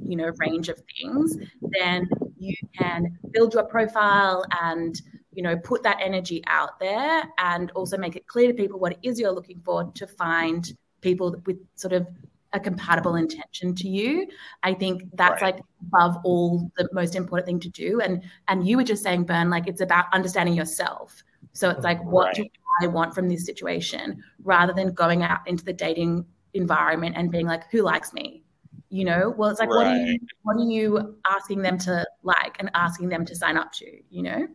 you 0.07 0.15
know 0.15 0.31
range 0.37 0.69
of 0.69 0.81
things 0.97 1.37
then 1.61 2.07
you 2.37 2.55
can 2.77 3.17
build 3.31 3.53
your 3.53 3.63
profile 3.63 4.45
and 4.61 5.01
you 5.33 5.43
know 5.43 5.57
put 5.57 5.83
that 5.83 5.97
energy 6.01 6.43
out 6.47 6.79
there 6.79 7.23
and 7.37 7.71
also 7.71 7.97
make 7.97 8.15
it 8.15 8.27
clear 8.27 8.47
to 8.47 8.53
people 8.53 8.79
what 8.79 8.93
it 8.93 8.99
is 9.03 9.19
you're 9.19 9.31
looking 9.31 9.59
for 9.63 9.91
to 9.93 10.07
find 10.07 10.73
people 11.01 11.35
with 11.45 11.57
sort 11.75 11.93
of 11.93 12.07
a 12.53 12.59
compatible 12.59 13.15
intention 13.15 13.75
to 13.75 13.87
you. 13.87 14.27
I 14.63 14.73
think 14.73 15.03
that's 15.13 15.41
Right. 15.41 15.55
like 15.55 15.63
above 15.81 16.17
all 16.23 16.71
the 16.77 16.89
most 16.93 17.15
important 17.15 17.45
thing 17.47 17.59
to 17.59 17.69
do. 17.69 18.01
And 18.01 18.23
and 18.47 18.67
you 18.67 18.77
were 18.77 18.83
just 18.83 19.03
saying 19.03 19.25
Bern 19.25 19.49
like 19.49 19.67
it's 19.67 19.81
about 19.81 20.05
understanding 20.13 20.55
yourself. 20.55 21.23
So 21.53 21.69
it's 21.69 21.83
like 21.83 22.03
what 22.03 22.35
do 22.35 22.45
i 22.81 22.87
want 22.87 23.13
from 23.13 23.27
this 23.27 23.45
situation 23.45 24.23
rather 24.43 24.71
than 24.73 24.93
going 24.93 25.23
out 25.23 25.39
into 25.47 25.65
the 25.65 25.73
dating 25.73 26.25
environment 26.53 27.15
and 27.17 27.31
being 27.31 27.45
like 27.45 27.69
who 27.71 27.81
likes 27.81 28.13
me? 28.13 28.43
You 28.89 29.05
know? 29.05 29.33
Well 29.37 29.49
it's 29.49 29.59
like 29.59 29.69
what 29.69 29.87
are 29.87 29.95
you 29.95 30.19
what 30.43 30.57
are 30.57 30.69
you 30.69 31.15
asking 31.27 31.61
them 31.61 31.77
to 31.79 32.05
like 32.23 32.55
and 32.59 32.71
asking 32.73 33.09
them 33.09 33.25
to 33.25 33.35
sign 33.35 33.57
up 33.57 33.71
to 33.73 33.85
you 34.09 34.23
know 34.23 34.47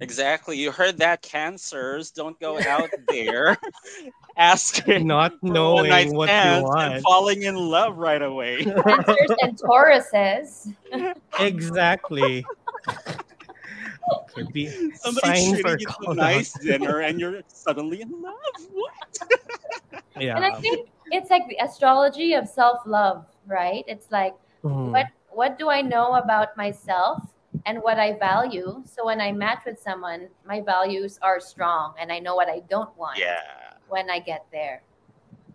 Exactly. 0.00 0.56
You 0.56 0.70
heard 0.72 0.96
that 0.98 1.20
cancers 1.22 2.10
don't 2.10 2.38
go 2.40 2.58
out 2.68 2.90
there 3.08 3.56
asking 4.36 5.06
Not 5.06 5.34
knowing 5.42 5.90
one-night 5.90 6.12
what 6.12 6.28
you 6.28 6.62
want. 6.64 6.94
and 6.94 7.02
falling 7.02 7.42
in 7.42 7.54
love 7.56 7.96
right 7.98 8.22
away. 8.22 8.64
cancers 8.84 9.30
and 9.42 9.58
tauruses 9.58 10.72
exactly. 11.38 12.44
Could 14.34 14.52
be 14.52 14.68
Somebody 14.94 15.28
treating 15.28 15.56
for 15.62 15.78
you 15.78 15.86
to 15.86 16.10
a 16.10 16.14
nice 16.14 16.52
dinner 16.60 17.00
and 17.00 17.20
you're 17.20 17.42
suddenly 17.48 18.00
in 18.00 18.10
love. 18.22 18.34
What? 18.72 19.32
Yeah. 20.18 20.36
and 20.36 20.44
i 20.44 20.52
think 20.60 20.88
it's 21.12 21.30
like 21.30 21.46
the 21.48 21.56
astrology 21.64 22.34
of 22.34 22.46
self-love 22.48 23.24
right 23.46 23.84
it's 23.86 24.10
like 24.10 24.34
Mhm. 24.62 24.90
what 24.92 25.06
what 25.30 25.58
do 25.58 25.70
i 25.70 25.80
know 25.80 26.14
about 26.16 26.54
myself 26.56 27.22
and 27.66 27.78
what 27.82 27.98
i 27.98 28.16
value 28.18 28.82
so 28.86 29.04
when 29.06 29.20
i 29.20 29.30
match 29.32 29.60
with 29.66 29.78
someone 29.78 30.28
my 30.46 30.60
values 30.60 31.18
are 31.22 31.40
strong 31.40 31.94
and 32.00 32.10
i 32.12 32.18
know 32.18 32.34
what 32.34 32.48
i 32.48 32.60
don't 32.70 32.94
want 32.96 33.18
Yeah. 33.18 33.40
when 33.88 34.08
i 34.10 34.18
get 34.18 34.46
there 34.52 34.82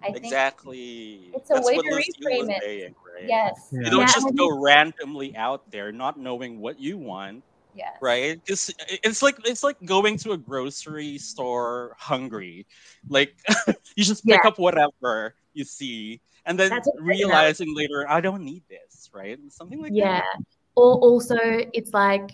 i 0.04 0.12
think 0.12 0.26
Exactly. 0.26 1.32
it's 1.34 1.50
a 1.50 1.54
That's 1.54 1.66
way 1.68 1.76
what 1.76 1.86
to 1.86 1.92
Lucille 1.96 2.14
reframe 2.22 2.50
it. 2.58 2.64
saying, 2.64 2.96
right? 3.16 3.28
yes 3.30 3.70
Yeah. 3.72 3.80
You 3.86 3.90
don't 3.92 4.00
Yeah, 4.02 4.14
just 4.14 4.28
and 4.28 4.40
I 4.40 4.44
go 4.44 4.62
randomly 4.62 5.36
out 5.36 5.70
there 5.72 5.92
not 5.92 6.18
knowing 6.20 6.60
what 6.60 6.80
you 6.80 6.98
want 6.98 7.44
Yes. 7.76 7.98
right? 8.02 8.40
It's 8.48 8.72
it's 9.04 9.22
like 9.22 9.36
it's 9.46 9.64
like 9.64 9.78
going 9.84 10.18
to 10.20 10.32
a 10.32 10.38
grocery 10.38 11.18
store 11.18 11.96
hungry. 12.00 12.66
Like 13.10 13.36
you 13.96 14.04
just 14.04 14.26
pick 14.26 14.44
Yeah. 14.44 14.48
up 14.48 14.60
whatever 14.60 15.36
you 15.54 15.64
see, 15.66 16.22
and 16.46 16.58
then 16.60 16.70
That's 16.72 16.88
a 16.88 16.92
realizing 17.02 17.76
later, 17.76 18.06
I 18.08 18.22
don't 18.22 18.44
need 18.44 18.64
this, 18.70 19.10
right? 19.14 19.38
Something 19.50 19.82
like 19.82 19.92
yeah 19.94 20.22
that. 20.22 20.40
Or 20.76 20.96
also 20.96 21.36
it's 21.74 21.94
like 21.94 22.32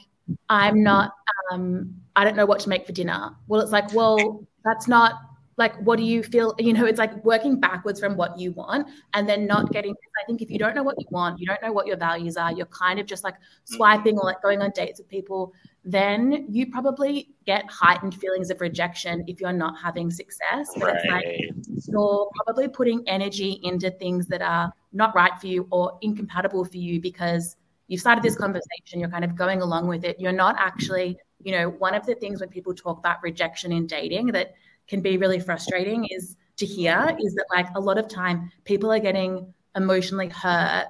i'm 0.49 0.83
not 0.83 1.13
um 1.51 1.93
i 2.15 2.23
don't 2.23 2.35
know 2.35 2.45
what 2.45 2.59
to 2.59 2.69
make 2.69 2.85
for 2.85 2.91
dinner. 2.91 3.35
Well 3.47 3.61
it's 3.61 3.71
like 3.71 3.93
well 3.93 4.45
that's 4.63 4.87
not 4.87 5.13
like 5.57 5.75
what 5.81 5.97
do 5.97 6.03
you 6.03 6.23
feel 6.23 6.55
you 6.57 6.73
know 6.73 6.85
it's 6.85 6.99
like 6.99 7.23
working 7.23 7.59
backwards 7.59 7.99
from 7.99 8.15
what 8.15 8.39
you 8.39 8.51
want 8.53 8.87
and 9.13 9.27
then 9.27 9.45
not 9.45 9.71
getting 9.71 9.93
i 10.21 10.25
think 10.25 10.41
if 10.41 10.49
you 10.49 10.57
don't 10.57 10.75
know 10.75 10.83
what 10.83 10.95
you 10.99 11.05
want 11.11 11.39
you 11.39 11.45
don't 11.45 11.61
know 11.61 11.71
what 11.71 11.85
your 11.85 11.97
values 11.97 12.37
are 12.37 12.51
you're 12.53 12.65
kind 12.67 12.99
of 12.99 13.05
just 13.05 13.23
like 13.23 13.35
swiping 13.65 14.17
or 14.17 14.23
like 14.23 14.41
going 14.41 14.61
on 14.61 14.71
dates 14.73 14.99
with 14.99 15.09
people 15.09 15.53
then 15.83 16.45
you 16.49 16.69
probably 16.71 17.29
get 17.45 17.69
heightened 17.69 18.15
feelings 18.15 18.49
of 18.49 18.61
rejection 18.61 19.23
if 19.27 19.41
you're 19.41 19.51
not 19.51 19.79
having 19.79 20.11
success. 20.11 20.71
But 20.77 20.95
it's 20.95 21.05
like 21.11 21.25
Right. 21.25 21.53
you're 21.87 22.29
probably 22.45 22.67
putting 22.67 23.03
energy 23.07 23.59
into 23.63 23.89
things 23.89 24.27
that 24.27 24.41
are 24.41 24.71
not 24.93 25.15
right 25.15 25.31
for 25.39 25.47
you 25.47 25.67
or 25.71 25.97
incompatible 26.01 26.65
for 26.65 26.77
you 26.77 27.01
because 27.01 27.57
you've 27.91 27.99
started 27.99 28.23
this 28.23 28.37
conversation, 28.37 29.01
you're 29.01 29.09
kind 29.09 29.25
of 29.25 29.35
going 29.35 29.61
along 29.61 29.85
with 29.85 30.05
it. 30.05 30.17
You're 30.17 30.31
not 30.31 30.55
actually, 30.57 31.17
you 31.43 31.51
know, 31.51 31.71
one 31.71 31.93
of 31.93 32.05
the 32.05 32.15
things 32.15 32.39
when 32.39 32.47
people 32.47 32.73
talk 32.73 32.97
about 32.97 33.21
rejection 33.21 33.73
in 33.73 33.85
dating 33.85 34.27
that 34.27 34.53
can 34.87 35.01
be 35.01 35.17
really 35.17 35.41
frustrating 35.41 36.05
is 36.05 36.37
to 36.55 36.65
hear 36.65 37.17
is 37.19 37.33
that 37.33 37.45
like 37.53 37.67
a 37.75 37.79
lot 37.81 37.97
of 37.97 38.07
time 38.07 38.49
people 38.63 38.89
are 38.93 38.99
getting 38.99 39.53
emotionally 39.75 40.29
hurt 40.29 40.87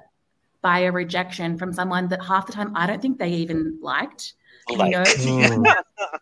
by 0.60 0.78
a 0.80 0.92
rejection 0.92 1.58
from 1.58 1.72
someone 1.72 2.06
that 2.06 2.24
half 2.24 2.46
the 2.46 2.52
time 2.52 2.70
I 2.76 2.86
don't 2.86 3.02
think 3.02 3.18
they 3.18 3.30
even 3.30 3.80
liked. 3.82 4.34
Like, 4.70 4.92
You 4.92 4.98
know, 4.98 5.04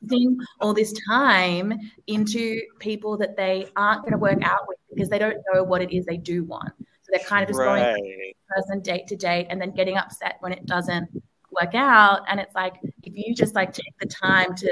Mm. 0.02 0.36
all 0.62 0.72
this 0.72 0.94
time 1.06 1.78
into 2.06 2.58
people 2.78 3.18
that 3.18 3.36
they 3.36 3.68
aren't 3.76 4.00
going 4.00 4.12
to 4.12 4.18
work 4.18 4.42
out 4.42 4.66
with 4.66 4.78
because 4.88 5.10
they 5.10 5.18
don't 5.18 5.36
know 5.52 5.62
what 5.62 5.82
it 5.82 5.94
is 5.94 6.06
they 6.06 6.16
do 6.16 6.42
want. 6.44 6.72
So 7.10 7.16
they're 7.18 7.26
kind 7.26 7.42
of 7.42 7.48
just 7.48 7.58
going 7.58 7.82
from 7.82 8.62
person 8.62 8.80
date 8.80 9.06
to 9.08 9.16
date 9.16 9.46
and 9.50 9.60
then 9.60 9.72
getting 9.72 9.96
upset 9.96 10.36
when 10.40 10.52
it 10.52 10.66
doesn't 10.66 11.08
work 11.50 11.74
out. 11.74 12.20
And 12.28 12.38
it's 12.38 12.54
like 12.54 12.74
if 13.02 13.16
you 13.16 13.34
just 13.34 13.54
like 13.54 13.72
take 13.72 13.98
the 14.00 14.06
time 14.06 14.54
to 14.54 14.68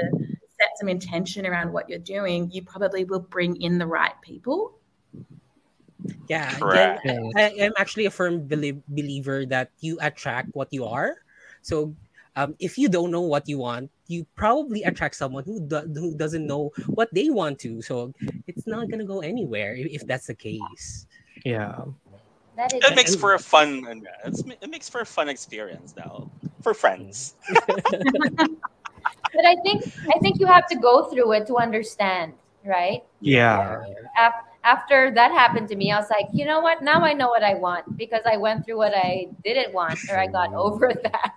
set 0.59 0.69
some 0.79 0.89
intention 0.89 1.45
around 1.45 1.71
what 1.71 1.89
you're 1.89 1.99
doing, 1.99 2.49
you 2.51 2.63
probably 2.63 3.03
will 3.03 3.19
bring 3.19 3.61
in 3.61 3.77
the 3.77 3.87
right 3.87 4.13
people. 4.21 4.75
Yeah, 6.27 6.53
Correct. 6.55 7.01
I, 7.35 7.53
I'm 7.59 7.73
actually 7.77 8.05
a 8.05 8.11
firm 8.11 8.47
belie- 8.47 8.81
believer 8.87 9.45
that 9.47 9.71
you 9.81 9.97
attract 10.01 10.49
what 10.53 10.71
you 10.71 10.85
are. 10.85 11.17
So 11.61 11.93
um, 12.35 12.55
if 12.59 12.77
you 12.77 12.87
don't 12.87 13.11
know 13.11 13.21
what 13.21 13.49
you 13.49 13.57
want, 13.57 13.91
you 14.07 14.25
probably 14.35 14.83
attract 14.83 15.15
someone 15.15 15.43
who 15.43 15.59
do- 15.59 15.91
who 15.93 16.15
doesn't 16.15 16.47
know 16.47 16.71
what 16.87 17.09
they 17.13 17.29
want 17.29 17.59
to. 17.59 17.81
So 17.81 18.13
it's 18.47 18.65
not 18.65 18.89
gonna 18.89 19.05
go 19.05 19.19
anywhere 19.19 19.75
if, 19.75 20.01
if 20.01 20.07
that's 20.07 20.27
the 20.27 20.35
case. 20.35 21.05
Yeah. 21.43 21.83
That 22.59 22.73
is 22.73 22.83
It 22.83 22.93
makes 22.93 23.15
for 23.15 23.35
a 23.35 23.39
fun. 23.39 24.03
It's, 24.25 24.43
it 24.61 24.69
makes 24.69 24.89
for 24.89 24.99
a 24.99 25.05
fun 25.05 25.29
experience 25.29 25.93
though 25.93 26.29
for 26.61 26.73
friends. 26.73 27.35
but 27.47 29.45
I 29.45 29.55
think 29.63 29.85
I 30.13 30.19
think 30.19 30.41
you 30.41 30.47
have 30.47 30.67
to 30.67 30.75
go 30.75 31.05
through 31.05 31.31
it 31.39 31.47
to 31.47 31.55
understand, 31.55 32.33
right? 32.65 33.01
Yeah. 33.21 33.79
Af- 34.19 34.43
after 34.65 35.09
that 35.15 35.31
happened 35.31 35.69
to 35.69 35.77
me, 35.77 35.93
I 35.93 35.99
was 36.01 36.09
like, 36.09 36.27
you 36.33 36.43
know 36.43 36.59
what? 36.59 36.81
Now 36.83 37.01
I 37.01 37.13
know 37.13 37.29
what 37.29 37.43
I 37.43 37.53
want 37.53 37.95
because 37.95 38.23
I 38.25 38.35
went 38.35 38.65
through 38.65 38.75
what 38.75 38.93
I 38.93 39.27
didn't 39.45 39.73
want 39.73 40.01
or 40.09 40.19
I 40.19 40.27
got 40.27 40.53
over 40.53 40.91
that. 41.03 41.31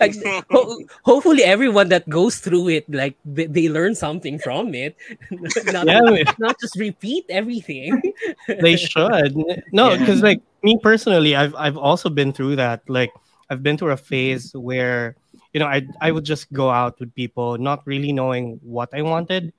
Like, 0.00 0.14
ho- 0.50 0.80
hopefully, 1.02 1.42
everyone 1.42 1.88
that 1.88 2.08
goes 2.08 2.38
through 2.38 2.68
it, 2.68 2.84
like 2.90 3.16
they, 3.24 3.46
they 3.46 3.68
learn 3.68 3.94
something 3.94 4.38
from 4.38 4.74
it, 4.74 4.96
not, 5.72 5.86
Yeah, 5.86 6.32
not 6.38 6.56
just 6.60 6.76
repeat 6.76 7.26
everything. 7.28 8.00
they 8.60 8.76
should. 8.76 9.36
No, 9.72 9.90
Yeah. 9.90 9.98
because 9.98 10.22
like 10.22 10.40
me 10.62 10.78
personally, 10.82 11.36
I've 11.36 11.54
I've 11.54 11.76
also 11.76 12.08
been 12.10 12.32
through 12.32 12.56
that. 12.56 12.82
Like 12.88 13.12
I've 13.50 13.62
been 13.62 13.78
through 13.78 13.92
a 13.92 13.96
phase 13.96 14.54
where 14.54 15.16
you 15.52 15.60
know 15.60 15.66
I 15.66 15.86
I 16.00 16.12
would 16.12 16.24
just 16.24 16.52
go 16.52 16.70
out 16.70 16.98
with 17.00 17.14
people 17.14 17.58
not 17.58 17.86
really 17.86 18.12
knowing 18.12 18.60
what 18.62 18.90
I 18.92 19.02
wanted. 19.02 19.52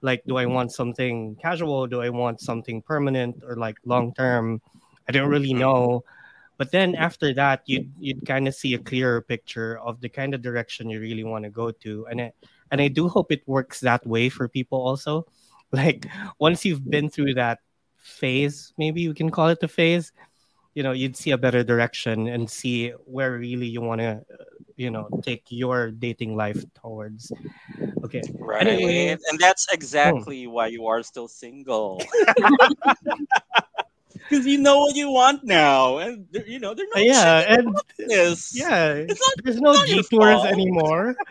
Like, 0.00 0.22
do 0.26 0.36
I 0.36 0.44
want 0.44 0.72
something 0.72 1.36
casual? 1.40 1.86
Do 1.86 2.02
I 2.02 2.10
want 2.10 2.40
something 2.40 2.82
permanent 2.82 3.42
or 3.46 3.56
like 3.56 3.78
long 3.84 4.12
term? 4.12 4.60
I 5.08 5.12
don't 5.12 5.28
really 5.28 5.50
mm-hmm. 5.50 5.60
know. 5.60 6.04
But 6.56 6.70
then 6.70 6.94
after 6.94 7.34
that, 7.34 7.62
you'd 7.66 7.92
you'd 7.98 8.26
kind 8.26 8.46
of 8.46 8.54
see 8.54 8.74
a 8.74 8.78
clearer 8.78 9.20
picture 9.20 9.78
of 9.78 10.00
the 10.00 10.08
kind 10.08 10.34
of 10.34 10.42
direction 10.42 10.90
you 10.90 11.00
really 11.00 11.24
want 11.24 11.44
to 11.44 11.50
go 11.50 11.70
to, 11.70 12.06
and 12.06 12.20
I, 12.20 12.32
and 12.70 12.80
I 12.80 12.88
do 12.88 13.08
hope 13.08 13.32
it 13.32 13.42
works 13.46 13.80
that 13.80 14.06
way 14.06 14.28
for 14.28 14.48
people 14.48 14.80
also. 14.80 15.26
Like 15.74 16.06
once 16.38 16.64
you've 16.64 16.88
been 16.88 17.10
through 17.10 17.34
that 17.34 17.58
phase, 17.96 18.72
maybe 18.78 19.08
we 19.08 19.14
can 19.14 19.30
call 19.30 19.48
it 19.48 19.58
a 19.60 19.66
phase, 19.66 20.12
you 20.74 20.82
know, 20.82 20.92
you'd 20.92 21.16
see 21.16 21.30
a 21.30 21.38
better 21.38 21.62
direction 21.62 22.28
and 22.28 22.50
see 22.50 22.90
where 23.06 23.38
really 23.38 23.66
you 23.66 23.80
want 23.80 24.00
to, 24.00 24.10
uh, 24.18 24.44
you 24.76 24.90
know, 24.90 25.08
take 25.22 25.44
your 25.48 25.92
dating 25.92 26.36
life 26.36 26.64
towards. 26.74 27.30
Okay. 28.02 28.22
Right. 28.34 28.66
Anyway. 28.66 29.16
And 29.30 29.38
that's 29.38 29.66
hmm. 29.70 29.74
exactly 29.74 30.46
why 30.48 30.66
you 30.66 30.86
are 30.86 31.02
still 31.02 31.28
single. 31.28 32.02
Because 34.54 34.58
you 34.58 34.62
know 34.62 34.78
what 34.78 34.94
you 34.96 35.10
want 35.10 35.44
now. 35.44 35.98
And, 35.98 36.26
they're- 36.30 36.46
you 36.46 36.58
know, 36.58 36.74
they're 36.74 36.86
not 36.94 37.04
yeah, 37.04 37.44
and 37.48 37.76
this. 37.98 38.54
yeah, 38.54 38.94
It's 38.94 39.20
not, 39.20 39.32
there's 39.44 39.60
no 39.60 39.72
not 39.72 39.86
detours 39.86 40.44
anymore. 40.46 41.16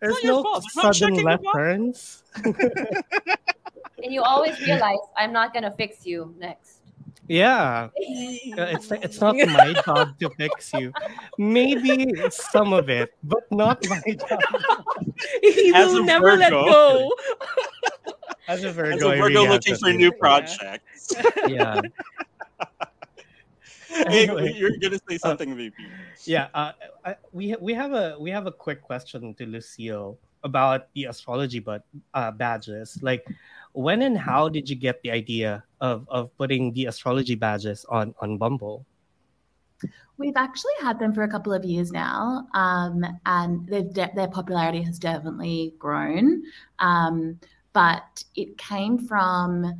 There's 0.00 0.22
no 0.22 0.44
fault. 0.44 0.62
It's 0.64 0.76
not 0.76 0.94
sudden 0.94 1.16
left 1.24 1.42
turns. 1.52 2.22
And 2.44 4.14
you 4.14 4.22
always 4.22 4.54
realize 4.66 4.98
I'm 5.16 5.32
not 5.32 5.52
gonna 5.52 5.74
fix 5.76 6.06
you 6.06 6.32
next. 6.38 6.78
Yeah, 7.26 7.90
Uh, 8.56 8.78
it's 8.78 8.90
it's 8.92 9.20
not 9.20 9.34
my 9.36 9.74
job 9.84 10.16
to 10.20 10.30
fix 10.38 10.72
you. 10.72 10.92
Maybe 11.36 12.14
some 12.30 12.72
of 12.72 12.88
it, 12.88 13.12
but 13.24 13.42
not 13.50 13.82
my 13.90 14.00
job. 14.06 14.40
he 15.42 15.72
As 15.74 15.92
will 15.92 16.02
a 16.02 16.06
never 16.06 16.36
let 16.36 16.50
go. 16.50 17.10
As 18.46 18.62
a 18.62 18.70
Virgo, 18.72 18.96
As 18.96 19.02
a 19.02 19.08
I 19.08 19.16
Virgo 19.18 19.26
really 19.26 19.48
looking 19.48 19.74
for 19.76 19.92
new 19.92 20.12
projects. 20.12 21.12
Yeah, 21.48 21.82
hey, 21.82 21.90
Anyway. 24.06 24.54
you're 24.56 24.76
gonna 24.78 24.98
say 25.08 25.18
something, 25.18 25.56
VP. 25.56 25.74
yeah. 26.24 26.48
Uh, 26.54 26.72
I, 27.04 27.16
we 27.32 27.56
we 27.60 27.74
have 27.74 27.92
a 27.92 28.16
we 28.18 28.30
have 28.30 28.46
a 28.46 28.52
quick 28.52 28.82
question 28.82 29.34
to 29.34 29.46
Lucille 29.46 30.18
about 30.44 30.86
the 30.94 31.04
astrology, 31.04 31.58
but 31.58 31.84
uh, 32.14 32.30
badges. 32.30 32.98
Like, 33.02 33.26
when 33.72 34.02
and 34.02 34.16
how 34.16 34.48
did 34.48 34.70
you 34.70 34.76
get 34.76 35.02
the 35.02 35.10
idea 35.10 35.64
of 35.80 36.06
of 36.08 36.36
putting 36.38 36.72
the 36.72 36.86
astrology 36.86 37.34
badges 37.34 37.84
on 37.88 38.14
on 38.20 38.38
Bumble? 38.38 38.86
We've 40.18 40.36
actually 40.36 40.74
had 40.80 40.98
them 40.98 41.12
for 41.12 41.22
a 41.22 41.28
couple 41.30 41.52
of 41.52 41.64
years 41.64 41.92
now, 41.92 42.48
um, 42.54 43.04
and 43.26 43.66
they've 43.68 43.92
de- 43.92 44.10
their 44.14 44.28
popularity 44.28 44.82
has 44.82 44.98
definitely 44.98 45.74
grown. 45.78 46.42
Um, 46.78 47.38
but 47.72 48.24
it 48.34 48.58
came 48.58 48.98
from 48.98 49.72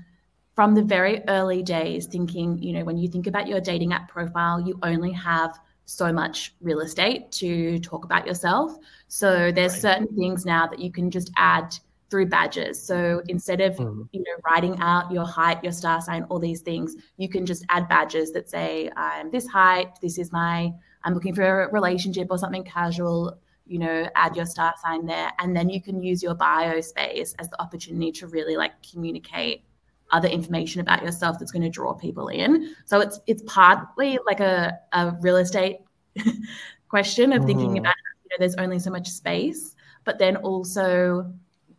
from 0.58 0.74
the 0.74 0.82
very 0.82 1.22
early 1.28 1.62
days, 1.62 2.06
thinking, 2.06 2.58
you 2.60 2.72
know, 2.72 2.84
when 2.84 2.98
you 2.98 3.06
think 3.06 3.28
about 3.28 3.46
your 3.46 3.60
dating 3.60 3.92
app 3.92 4.08
profile, 4.08 4.60
you 4.60 4.76
only 4.82 5.12
have 5.12 5.56
so 5.84 6.12
much 6.12 6.52
real 6.60 6.80
estate 6.80 7.30
to 7.30 7.78
talk 7.78 8.04
about 8.04 8.26
yourself. 8.26 8.76
So 9.06 9.52
there's 9.52 9.74
Right. 9.74 9.82
certain 9.82 10.08
things 10.16 10.44
now 10.44 10.66
that 10.66 10.80
you 10.80 10.90
can 10.90 11.12
just 11.12 11.30
add 11.36 11.72
through 12.10 12.26
badges. 12.26 12.84
So 12.84 13.22
instead 13.28 13.60
of 13.60 13.76
Mhm. 13.76 14.08
you 14.10 14.18
know 14.24 14.32
writing 14.44 14.76
out 14.80 15.12
your 15.12 15.24
height, 15.24 15.62
your 15.62 15.70
star 15.70 16.00
sign, 16.00 16.24
all 16.24 16.40
these 16.40 16.62
things, 16.62 16.96
you 17.18 17.28
can 17.28 17.46
just 17.46 17.64
add 17.68 17.88
badges 17.88 18.32
that 18.32 18.50
say 18.50 18.90
I'm 18.96 19.30
this 19.30 19.46
height, 19.46 20.00
this 20.02 20.18
is 20.18 20.32
my 20.32 20.72
I'm 21.04 21.14
looking 21.14 21.36
for 21.36 21.62
a 21.62 21.70
relationship 21.70 22.26
or 22.32 22.38
something 22.38 22.64
casual. 22.64 23.38
You 23.64 23.78
know, 23.78 24.08
add 24.16 24.34
your 24.34 24.46
star 24.46 24.74
sign 24.82 25.06
there, 25.06 25.30
and 25.38 25.54
then 25.56 25.68
you 25.68 25.80
can 25.80 26.02
use 26.02 26.20
your 26.20 26.34
bio 26.34 26.80
space 26.80 27.32
as 27.38 27.48
the 27.48 27.62
opportunity 27.62 28.10
to 28.10 28.26
really 28.26 28.56
like 28.56 28.72
communicate 28.82 29.62
other 30.10 30.28
information 30.28 30.80
about 30.80 31.02
yourself 31.02 31.38
that's 31.38 31.52
going 31.52 31.62
to 31.62 31.68
draw 31.70 31.94
people 31.94 32.28
in. 32.28 32.74
So 32.86 33.00
it's 33.00 33.20
it's 33.26 33.42
partly 33.46 34.18
like 34.26 34.40
a, 34.40 34.78
a 34.92 35.12
real 35.20 35.36
estate 35.36 35.78
question 36.88 37.32
of 37.32 37.44
thinking 37.44 37.76
Mhm. 37.76 37.78
about 37.78 37.94
you 38.24 38.28
know 38.30 38.36
there's 38.38 38.56
only 38.56 38.78
so 38.78 38.90
much 38.90 39.08
space, 39.08 39.74
but 40.04 40.18
then 40.18 40.36
also 40.36 41.32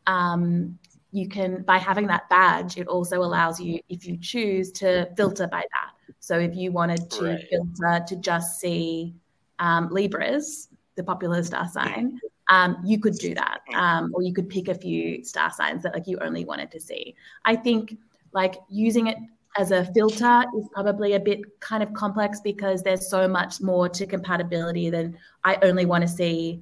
um, 0.07 0.77
you 1.11 1.27
can 1.27 1.63
by 1.63 1.77
having 1.77 2.07
that 2.07 2.29
badge, 2.29 2.77
it 2.77 2.87
also 2.87 3.21
allows 3.21 3.59
you 3.59 3.79
if 3.89 4.05
you 4.05 4.17
choose 4.17 4.71
to 4.73 5.09
filter 5.15 5.47
by 5.47 5.61
that. 5.61 5.91
So 6.19 6.37
if 6.39 6.55
you 6.55 6.71
wanted 6.71 7.09
to 7.11 7.23
Right. 7.23 7.47
filter 7.49 8.05
to 8.07 8.15
just 8.17 8.59
see 8.59 9.15
um, 9.59 9.89
Libras, 9.89 10.69
the 10.95 11.03
popular 11.03 11.43
star 11.43 11.67
sign, 11.67 12.19
um, 12.49 12.77
you 12.85 12.99
could 12.99 13.17
do 13.17 13.33
that, 13.35 13.61
um, 13.73 14.11
or 14.13 14.21
you 14.21 14.33
could 14.33 14.49
pick 14.49 14.67
a 14.67 14.75
few 14.75 15.23
star 15.23 15.51
signs 15.51 15.83
that 15.83 15.93
like 15.93 16.07
you 16.07 16.17
only 16.19 16.45
wanted 16.45 16.71
to 16.71 16.79
see. 16.79 17.15
I 17.45 17.55
think 17.55 17.97
like 18.33 18.55
using 18.69 19.07
it 19.07 19.17
as 19.57 19.71
a 19.71 19.85
filter 19.93 20.43
is 20.57 20.67
probably 20.71 21.13
a 21.13 21.19
bit 21.19 21.41
kind 21.59 21.81
of 21.81 21.93
complex 21.93 22.39
because 22.41 22.83
there's 22.83 23.09
so 23.09 23.27
much 23.27 23.61
more 23.61 23.89
to 23.89 24.05
compatibility 24.05 24.89
than 24.89 25.17
I 25.43 25.57
only 25.63 25.85
want 25.85 26.03
to 26.03 26.07
see 26.07 26.61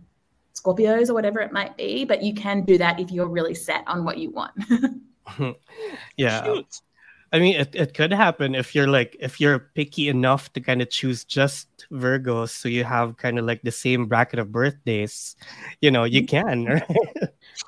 Scorpios 0.56 1.10
or 1.10 1.14
whatever 1.14 1.40
it 1.40 1.52
might 1.52 1.78
be. 1.78 2.06
But 2.06 2.24
you 2.24 2.34
can 2.34 2.64
do 2.64 2.78
that 2.78 3.00
if 3.00 3.12
you're 3.12 3.28
really 3.28 3.54
set 3.54 3.84
on 3.88 4.04
what 4.04 4.18
you 4.18 4.32
want. 4.32 4.54
yeah. 6.18 6.44
Cute. 6.44 6.82
I 7.38 7.40
mean, 7.40 7.56
it, 7.56 7.70
it 7.76 7.94
could 7.94 8.12
happen 8.12 8.56
if 8.56 8.74
you're 8.74 8.88
like 8.88 9.16
if 9.20 9.40
you're 9.40 9.60
picky 9.78 10.10
enough 10.10 10.52
to 10.54 10.60
kind 10.60 10.82
of 10.82 10.90
choose 10.90 11.24
just 11.24 11.68
Virgos, 11.92 12.50
so 12.50 12.68
you 12.68 12.84
have 12.84 13.18
kind 13.18 13.38
of 13.38 13.46
like 13.46 13.62
the 13.62 13.72
same 13.72 14.08
bracket 14.08 14.40
of 14.40 14.52
birthdays. 14.52 15.36
You 15.80 15.92
know, 15.92 16.04
you 16.04 16.26
can. 16.26 16.66
Right? 16.66 16.84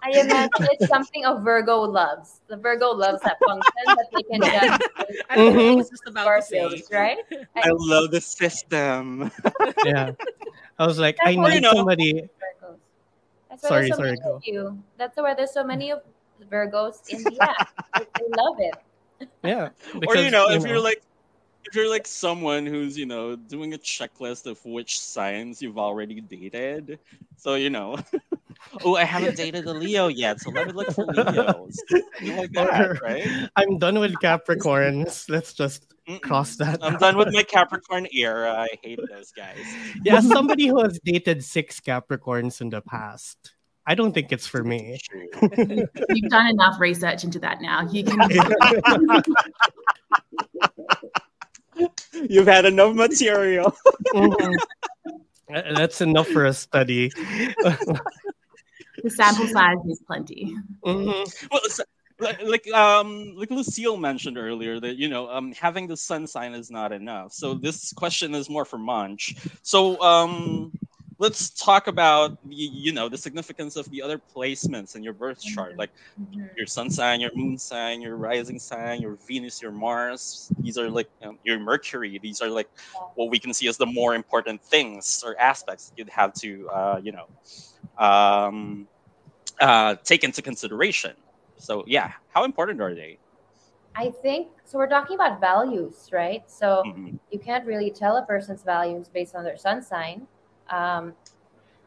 I 0.01 0.09
imagine 0.17 0.67
it's 0.73 0.87
something 0.87 1.23
a 1.25 1.39
Virgo 1.39 1.81
loves. 1.81 2.41
The 2.47 2.57
Virgo 2.57 2.89
loves 2.89 3.21
that 3.21 3.37
function 3.45 3.71
that 3.85 4.07
they 4.11 4.23
can 4.23 4.41
just 4.41 4.81
I 5.29 5.35
don't 5.37 5.53
know, 5.53 5.59
I 5.59 5.63
Mhm. 5.63 5.77
was 5.77 5.89
just 5.89 6.07
about 6.07 6.25
to 6.25 6.41
say. 6.41 6.65
Right? 6.91 7.17
I 7.55 7.69
love 7.69 8.09
the 8.11 8.21
system. 8.21 9.29
yeah. 9.85 10.11
I 10.79 10.85
was 10.87 10.97
like, 10.97 11.17
I 11.23 11.35
That's 11.35 11.37
why 11.37 11.53
need 11.53 11.61
know- 11.63 11.73
somebody. 11.73 12.27
That's 13.49 13.63
why 13.63 13.69
Sorry, 13.69 13.81
there's 13.87 13.97
so 13.97 14.03
sorry, 14.03 14.09
many 14.11 14.21
go. 14.21 14.35
of 14.35 14.43
you. 14.45 14.83
That's 14.97 15.17
why 15.17 15.33
there's 15.33 15.53
so 15.53 15.63
many 15.63 15.91
of 15.91 16.01
Virgos 16.49 17.05
in 17.09 17.21
the 17.23 17.37
app. 17.41 17.69
they 17.97 18.05
they 18.17 18.27
love 18.37 18.55
it. 18.59 18.75
Yeah. 19.43 19.69
or 20.07 20.15
you 20.15 20.31
know, 20.31 20.49
if 20.49 20.63
know, 20.63 20.69
you're 20.69 20.79
like 20.81 21.01
if 21.65 21.75
you're 21.75 21.89
like 21.89 22.07
someone 22.07 22.65
who's 22.65 22.97
you 22.97 23.05
know 23.05 23.35
doing 23.35 23.73
a 23.73 23.77
checklist 23.77 24.45
of 24.47 24.63
which 24.65 24.99
signs 24.99 25.61
you've 25.61 25.77
already 25.77 26.19
dated 26.21 26.97
so 27.37 27.55
you 27.55 27.69
know 27.69 27.97
oh 28.85 28.95
i 28.95 29.03
haven't 29.03 29.35
dated 29.37 29.65
a 29.65 29.73
leo 29.73 30.07
yet 30.07 30.39
so 30.39 30.49
let 30.49 30.67
me 30.67 30.73
look 30.73 30.89
for 30.91 31.05
leos 31.05 31.77
like 32.23 32.51
that 32.53 32.81
Or- 32.81 32.97
right 33.03 33.27
I'm 33.55 33.77
done 33.77 33.99
with 33.99 34.13
Capricorns. 34.15 35.29
Let's 35.29 35.53
just 35.53 35.93
Mm-mm. 36.07 36.21
cross 36.21 36.55
that. 36.55 36.79
i'm 36.81 36.95
out. 36.95 36.99
done 37.01 37.17
with 37.17 37.31
my 37.33 37.43
capricorn 37.43 38.07
era 38.13 38.53
i 38.53 38.67
hate 38.81 38.99
those 39.11 39.31
guys 39.31 39.59
Yeah, 40.03 40.21
somebody 40.21 40.67
who 40.67 40.81
has 40.81 40.99
dated 41.03 41.43
six 41.43 41.79
Capricorns 41.79 42.61
in 42.61 42.69
the 42.69 42.81
past. 42.81 43.53
I 43.89 43.95
don't 43.95 44.13
think 44.13 44.31
it's 44.31 44.45
for 44.45 44.63
me. 44.63 44.99
You've 45.41 46.29
done 46.29 46.45
enough 46.45 46.79
research 46.79 47.23
into 47.23 47.39
that 47.39 47.59
now. 47.59 47.89
You 47.89 48.03
can. 48.03 48.19
you've 52.29 52.45
had 52.45 52.65
enough 52.65 52.93
material 52.93 53.75
Mhm. 54.13 54.55
Uh, 55.51 55.73
That's 55.73 56.01
enough 56.01 56.27
for 56.27 56.45
a 56.45 56.53
study. 56.53 57.09
the 57.63 59.09
sample 59.09 59.47
size 59.47 59.77
is 59.87 59.99
plenty. 60.05 60.55
Mhm. 60.85 61.49
well 61.49 61.61
it's, 61.63 61.79
like, 62.19 62.43
like 62.43 62.71
um 62.73 63.33
like 63.37 63.49
lucille 63.49 63.97
mentioned 63.97 64.37
earlier 64.37 64.79
that 64.79 64.97
you 64.97 65.07
know 65.09 65.27
um 65.29 65.51
having 65.53 65.87
the 65.87 65.97
sun 65.97 66.27
sign 66.27 66.53
is 66.53 66.69
not 66.69 66.91
enough 66.91 67.31
so 67.33 67.55
this 67.55 67.91
question 67.93 68.35
is 68.35 68.49
more 68.49 68.65
for 68.65 68.77
Monch 68.77 69.35
so 69.63 69.99
um 70.01 70.71
let's 71.19 71.51
talk 71.51 71.87
about 71.87 72.37
the, 72.43 72.55
you 72.55 72.93
know 72.93 73.09
the 73.09 73.17
significance 73.17 73.75
of 73.75 73.89
the 73.91 74.01
other 74.01 74.19
placements 74.35 74.95
in 74.95 75.03
your 75.03 75.13
birth 75.13 75.39
chart 75.41 75.77
like 75.77 75.91
Mhm. 76.17 76.49
your 76.57 76.67
sun 76.67 76.89
sign 76.89 77.21
your 77.21 77.31
moon 77.35 77.57
sign 77.57 78.01
your 78.01 78.17
rising 78.17 78.59
sign 78.59 79.01
your 79.01 79.17
venus 79.27 79.61
your 79.61 79.71
mars 79.71 80.51
these 80.59 80.77
are 80.77 80.89
like 80.89 81.07
um, 81.23 81.37
your 81.43 81.59
mercury 81.59 82.19
these 82.21 82.41
are 82.41 82.49
like 82.49 82.67
what 83.15 83.29
we 83.29 83.39
can 83.39 83.53
see 83.53 83.67
as 83.67 83.77
the 83.77 83.85
more 83.85 84.15
important 84.15 84.61
things 84.63 85.23
or 85.25 85.39
aspects 85.39 85.91
you'd 85.95 86.09
have 86.09 86.33
to 86.33 86.69
uh, 86.73 86.99
you 87.03 87.11
know 87.13 87.27
um, 88.03 88.87
uh, 89.61 89.95
take 90.05 90.23
into 90.23 90.41
consideration 90.41 91.13
so 91.57 91.83
yeah 91.87 92.11
how 92.29 92.43
important 92.43 92.81
are 92.81 92.95
they 92.95 93.19
I 93.95 94.11
think 94.11 94.47
so. 94.65 94.77
We're 94.77 94.87
talking 94.87 95.15
about 95.15 95.39
values, 95.39 96.09
right? 96.11 96.49
So 96.49 96.85
Mhm. 96.85 97.19
you 97.31 97.39
can't 97.39 97.65
really 97.65 97.91
tell 97.91 98.17
a 98.17 98.23
person's 98.25 98.63
values 98.63 99.09
based 99.09 99.35
on 99.35 99.43
their 99.43 99.57
sun 99.57 99.81
sign. 99.81 100.27
Um, 100.69 101.13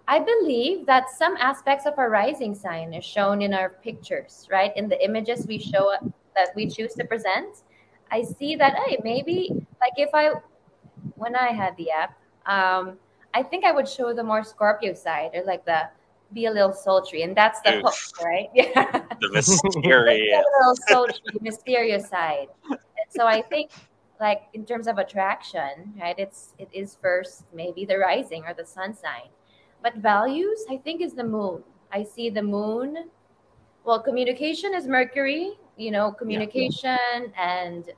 I 0.09 0.18
believe 0.18 0.87
that 0.87 1.11
some 1.11 1.37
aspects 1.39 1.87
of 1.87 1.95
our 1.99 2.11
rising 2.11 2.55
sign 2.55 2.93
is 2.93 3.05
shown 3.05 3.41
in 3.41 3.55
our 3.55 3.70
pictures, 3.70 4.49
right? 4.51 4.72
In 4.76 4.89
the 4.89 5.03
images 5.05 5.47
we 5.47 5.59
show 5.59 5.95
that 6.35 6.49
we 6.57 6.68
choose 6.68 6.95
to 6.95 7.05
present. 7.05 7.62
I 8.11 8.22
see 8.22 8.57
that, 8.57 8.76
hey, 8.85 8.99
maybe 9.05 9.51
like 9.80 9.93
if 9.97 10.11
I, 10.12 10.33
when 11.14 11.37
I 11.37 11.53
had 11.53 11.76
the 11.76 11.91
app, 11.91 12.18
um, 12.47 12.99
I 13.33 13.43
think 13.43 13.64
I 13.64 13.72
would 13.72 13.89
show 13.89 14.12
the 14.12 14.24
more 14.24 14.45
Scorpio 14.45 14.93
side 14.93 15.30
or 15.35 15.45
like 15.45 15.64
the 15.64 15.89
be 16.33 16.47
a 16.47 16.51
little 16.51 16.72
sultry, 16.72 17.22
and 17.22 17.37
that's 17.37 17.61
the 17.61 17.76
Oof. 17.76 17.83
hook, 17.85 18.24
right? 18.24 18.49
Yeah 18.55 19.03
the 19.22 19.30
mysterious 19.33 19.76
a 20.33 20.45
little 20.59 20.76
sultry, 20.89 21.22
mysterious 21.41 22.09
side. 22.09 22.49
And 22.70 22.80
so 23.09 23.26
I 23.26 23.43
think, 23.43 23.70
like 24.23 24.43
in 24.55 24.64
terms 24.64 24.87
of 24.87 24.99
attraction, 24.99 25.93
right? 26.01 26.14
It's 26.18 26.55
it 26.59 26.70
is 26.73 26.95
first 26.95 27.45
maybe 27.53 27.85
the 27.85 27.99
rising 27.99 28.45
or 28.47 28.55
the 28.55 28.64
sun 28.64 28.95
sign, 28.95 29.29
but 29.83 29.97
values 29.97 30.64
I 30.70 30.79
think 30.79 31.03
is 31.03 31.12
the 31.14 31.25
moon. 31.25 31.62
I 31.93 32.05
see 32.05 32.31
the 32.31 32.43
moon. 32.43 33.11
Well, 33.85 34.01
communication 34.01 34.75
is 34.75 34.87
Mercury. 34.87 35.59
You 35.77 35.91
know, 35.91 36.12
communication 36.12 37.33
and 37.37 37.91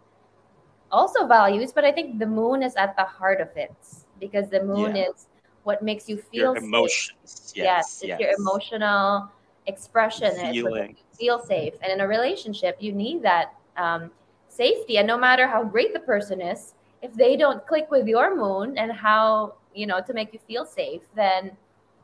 also 0.91 1.27
values, 1.27 1.73
but 1.73 1.85
I 1.85 1.93
think 1.93 2.19
the 2.19 2.27
moon 2.27 2.63
is 2.63 2.75
at 2.77 2.97
the 2.97 3.05
heart 3.05 3.41
of 3.41 3.51
it 3.57 3.75
because 4.21 4.49
the 4.49 4.63
moon 4.63 4.97
Yeah. 4.97 5.05
is 5.11 5.29
what 5.65 5.83
makes 5.83 6.09
you 6.09 6.17
feel 6.17 6.55
your 6.55 6.57
safe. 6.57 6.65
emotions 6.65 7.53
Yes, 7.55 7.87
yes 7.95 8.03
it's 8.03 8.19
your 8.19 8.31
emotional 8.39 9.29
expression. 9.67 10.29
and 10.39 10.49
it's 10.49 10.63
what 10.63 10.75
Feeling. 10.75 10.97
feel 11.19 11.39
safe. 11.41 11.75
And 11.83 11.93
in 11.93 12.01
a 12.01 12.09
relationship, 12.09 12.77
you 12.81 12.93
need 12.93 13.23
that 13.23 13.55
um, 13.77 14.11
safety. 14.55 14.99
And 14.99 15.07
no 15.07 15.19
matter 15.19 15.47
how 15.47 15.65
great 15.65 15.93
the 15.93 16.01
person 16.01 16.41
is, 16.41 16.75
if 17.03 17.15
they 17.15 17.37
don't 17.37 17.67
click 17.67 17.91
with 17.91 18.07
your 18.07 18.37
moon 18.37 18.79
and 18.79 18.93
how, 18.93 19.55
you 19.75 19.87
know, 19.87 20.01
to 20.01 20.13
make 20.15 20.33
you 20.33 20.39
feel 20.47 20.65
safe, 20.65 21.03
then 21.15 21.53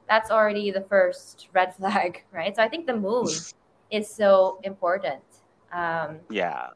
that's 0.08 0.30
already 0.30 0.70
the 0.70 0.82
first 0.82 1.48
red 1.52 1.74
flag, 1.78 2.24
right? 2.32 2.54
So 2.54 2.62
I 2.62 2.68
think 2.68 2.86
the 2.86 2.96
moon 2.96 3.28
is 3.90 4.08
so 4.08 4.58
important. 4.64 5.22
Um, 5.72 6.18
yeah 6.28 6.70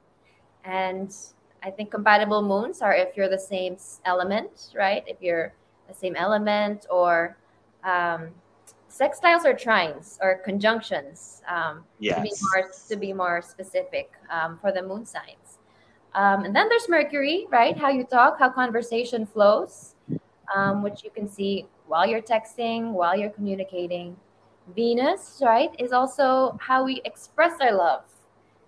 and 0.64 1.14
I 1.62 1.70
think 1.70 1.90
compatible 1.90 2.42
moons 2.42 2.82
are 2.82 2.94
if 2.94 3.16
you're 3.16 3.28
the 3.28 3.38
same 3.38 3.76
element, 4.04 4.72
right? 4.74 5.04
If 5.06 5.18
you're 5.20 5.54
the 5.88 5.94
same 5.94 6.16
element, 6.16 6.86
or 6.90 7.36
um, 7.84 8.30
sextiles 8.90 9.44
or 9.44 9.54
trines 9.54 10.18
or 10.20 10.40
conjunctions. 10.44 11.42
Um, 11.48 11.84
to 12.00 12.20
be 12.22 12.28
yes 12.28 12.42
more 12.42 12.70
to 12.88 12.96
be 12.96 13.12
more 13.12 13.42
specific 13.42 14.12
um, 14.30 14.58
for 14.58 14.72
the 14.72 14.82
moon 14.82 15.04
signs. 15.04 15.43
Um, 16.14 16.44
and 16.44 16.54
then 16.54 16.68
there's 16.68 16.88
Mercury, 16.88 17.46
right? 17.50 17.76
How 17.76 17.90
you 17.90 18.04
talk, 18.04 18.38
how 18.38 18.48
conversation 18.48 19.26
flows, 19.26 19.94
um, 20.54 20.82
which 20.82 21.02
you 21.02 21.10
can 21.10 21.28
see 21.28 21.66
while 21.86 22.06
you're 22.06 22.22
texting, 22.22 22.92
while 22.92 23.16
you're 23.16 23.30
communicating. 23.30 24.16
Venus, 24.74 25.42
right, 25.44 25.70
is 25.78 25.92
also 25.92 26.56
how 26.60 26.84
we 26.84 27.02
express 27.04 27.60
our 27.60 27.74
love 27.74 28.04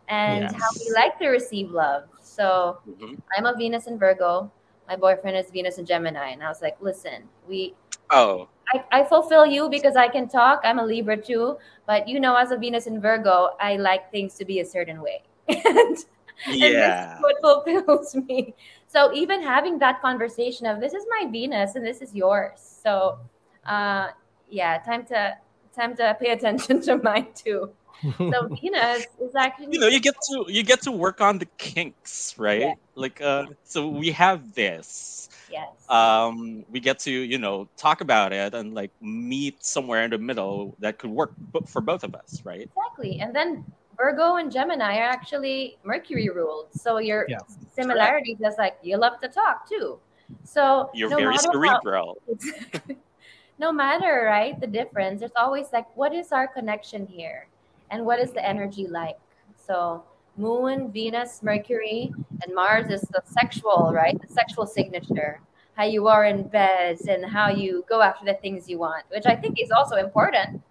and 0.09 0.44
how 0.44 0.68
we 0.78 0.92
like 0.94 1.18
to 1.18 1.28
receive 1.28 1.70
love. 1.70 2.05
So 2.20 2.78
Mhm. 2.86 3.18
I'm 3.36 3.47
a 3.47 3.55
Venus 3.57 3.86
in 3.86 3.99
Virgo. 3.99 4.51
My 4.88 4.97
boyfriend 4.97 5.36
is 5.36 5.51
Venus 5.51 5.78
in 5.78 5.86
Gemini, 5.86 6.30
and 6.30 6.42
I 6.42 6.49
was 6.49 6.62
like, 6.62 6.76
listen, 6.80 7.28
we 7.49 7.74
oh 8.11 8.49
I, 8.72 8.84
I 8.90 9.05
fulfill 9.05 9.47
you 9.47 9.68
because 9.68 9.97
I 9.97 10.09
can 10.09 10.28
talk. 10.28 10.61
I'm 10.64 10.78
a 10.78 10.84
Libra 10.84 11.16
too, 11.16 11.57
but 11.86 12.09
you 12.09 12.18
know, 12.18 12.34
as 12.34 12.51
a 12.51 12.57
Venus 12.57 12.86
in 12.86 13.01
Virgo, 13.01 13.57
I 13.61 13.76
like 13.76 14.11
things 14.11 14.34
to 14.34 14.44
be 14.44 14.61
a 14.61 14.64
certain 14.64 15.01
way. 15.01 15.22
and, 15.49 16.05
yeah 16.49 17.16
is 17.16 17.22
what 17.22 17.37
fulfills 17.41 18.14
me. 18.28 18.55
So 18.89 19.12
even 19.12 19.43
having 19.43 19.78
that 19.80 20.01
conversation 20.01 20.66
of 20.66 20.80
this 20.80 20.93
is 20.95 21.05
my 21.09 21.30
Venus 21.30 21.74
and 21.74 21.84
this 21.87 22.01
is 22.01 22.14
yours. 22.14 22.61
So 22.61 23.18
uh 23.66 24.09
yeah, 24.49 24.78
time 24.78 25.05
to 25.07 25.37
time 25.74 25.97
to 25.97 26.16
pay 26.20 26.30
attention 26.37 26.80
to 26.82 26.97
mine 26.99 27.28
too. 27.34 27.70
So 28.03 28.49
Venus 28.61 29.07
is 29.20 29.34
actually 29.34 29.68
you 29.72 29.80
know 29.80 29.89
you 29.89 30.01
get 30.01 30.14
to 30.30 30.45
you 30.49 30.62
get 30.62 30.82
to 30.82 30.93
work 30.93 31.20
on 31.20 31.39
the 31.39 31.47
kinks 31.57 32.34
right 32.37 32.61
Yeah. 32.61 32.74
like 32.95 33.20
uh 33.22 33.47
so 33.64 33.89
we 33.89 34.11
have 34.11 34.53
this 34.55 35.30
yes. 35.51 35.68
um 35.89 36.62
we 36.68 36.78
get 36.78 36.99
to 37.01 37.11
you 37.11 37.39
know 37.39 37.66
talk 37.78 38.03
about 38.03 38.34
it 38.34 38.53
and 38.53 38.74
like 38.74 38.93
meet 39.01 39.64
somewhere 39.64 40.05
in 40.05 40.11
the 40.11 40.18
middle 40.18 40.76
that 40.80 40.99
could 40.99 41.11
work 41.11 41.32
for 41.66 41.80
both 41.80 42.05
of 42.05 42.14
us 42.14 42.43
right 42.45 42.68
Exactly. 42.97 43.20
And 43.20 43.34
then 43.34 43.64
Virgo 43.97 44.36
and 44.36 44.51
Gemini 44.53 44.99
are 44.99 45.09
actually 45.09 45.78
Mercury 45.84 46.28
ruled. 46.28 46.68
So 46.72 46.99
your 46.99 47.24
Yeah. 47.28 47.38
similarities 47.72 48.38
is 48.40 48.55
like 48.59 48.76
you 48.82 48.97
love 48.97 49.20
to 49.20 49.28
talk 49.28 49.68
too. 49.68 49.99
So 50.44 50.90
you're 50.94 51.11
no 51.11 51.16
very 51.16 51.30
matter 51.34 51.47
how- 51.47 51.53
cerebral 51.53 52.18
no 53.59 53.72
matter 53.72 54.24
right 54.26 54.59
the 54.61 54.66
difference, 54.66 55.20
there's 55.20 55.32
always 55.36 55.72
like 55.72 55.86
what 55.97 56.12
is 56.14 56.32
our 56.32 56.47
connection 56.47 57.07
here, 57.07 57.49
and 57.90 58.05
what 58.05 58.18
is 58.20 58.32
the 58.32 58.44
energy 58.44 58.86
like. 58.86 59.18
So 59.57 60.05
Moon, 60.36 60.92
Venus, 60.92 61.42
Mercury, 61.42 62.12
and 62.42 62.55
Mars 62.55 62.90
is 62.90 63.01
the 63.03 63.22
sexual, 63.24 63.90
right? 63.94 64.20
The 64.20 64.28
sexual 64.28 64.66
signature. 64.66 65.40
How 65.74 65.84
you 65.84 66.09
are 66.09 66.24
in 66.24 66.49
bed 66.49 66.99
and 67.09 67.24
how 67.24 67.49
you 67.51 67.84
go 67.88 68.01
after 68.03 68.24
the 68.24 68.34
things 68.34 68.68
you 68.68 68.78
want, 68.78 69.05
which 69.11 69.26
I 69.26 69.36
think 69.36 69.61
is 69.61 69.70
also 69.70 69.97
important, 69.97 70.62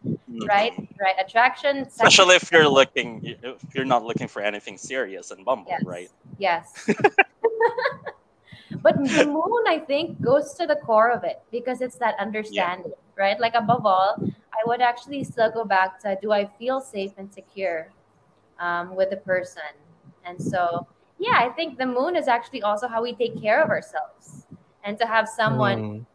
right? 0.48 0.74
Mhm. 0.74 0.88
Right? 1.00 1.16
Attraction, 1.20 1.86
sex- 1.86 1.96
especially 1.96 2.36
if 2.36 2.52
you're 2.52 2.68
looking 2.68 3.22
if 3.24 3.64
you're 3.74 3.86
not 3.86 4.04
looking 4.04 4.28
for 4.28 4.42
anything 4.42 4.78
serious 4.78 5.32
in 5.32 5.44
bumble 5.44 5.72
Yes. 5.72 5.84
right 5.86 6.10
Yes. 6.38 6.66
but 8.82 8.96
the 8.98 9.26
moon, 9.26 9.64
I 9.68 9.80
think, 9.80 10.22
goes 10.22 10.54
to 10.56 10.66
the 10.68 10.76
core 10.76 11.12
of 11.12 11.24
it 11.24 11.42
because 11.52 11.82
it's 11.82 11.98
that 11.98 12.16
understanding, 12.20 12.94
right? 13.18 13.40
Like 13.40 13.54
above 13.56 13.86
all, 13.86 14.16
I 14.54 14.62
would 14.66 14.82
actually 14.82 15.24
still 15.24 15.52
go 15.52 15.64
back 15.66 16.00
to 16.02 16.18
do 16.22 16.32
I 16.32 16.46
feel 16.58 16.82
safe 16.82 17.12
and 17.18 17.32
secure 17.32 17.90
um, 18.60 18.96
with 18.96 19.10
the 19.10 19.18
person? 19.18 19.62
And 20.26 20.42
so, 20.42 20.88
yeah, 21.20 21.38
I 21.38 21.50
think 21.50 21.78
the 21.78 21.86
moon 21.86 22.16
is 22.16 22.28
actually 22.28 22.64
also 22.64 22.88
how 22.88 23.02
we 23.04 23.14
take 23.14 23.40
care 23.42 23.62
of 23.62 23.70
ourselves. 23.70 24.48
And 24.84 24.98
to 25.00 25.06
have 25.06 25.28
someone, 25.28 25.78
Mm. 25.82 26.06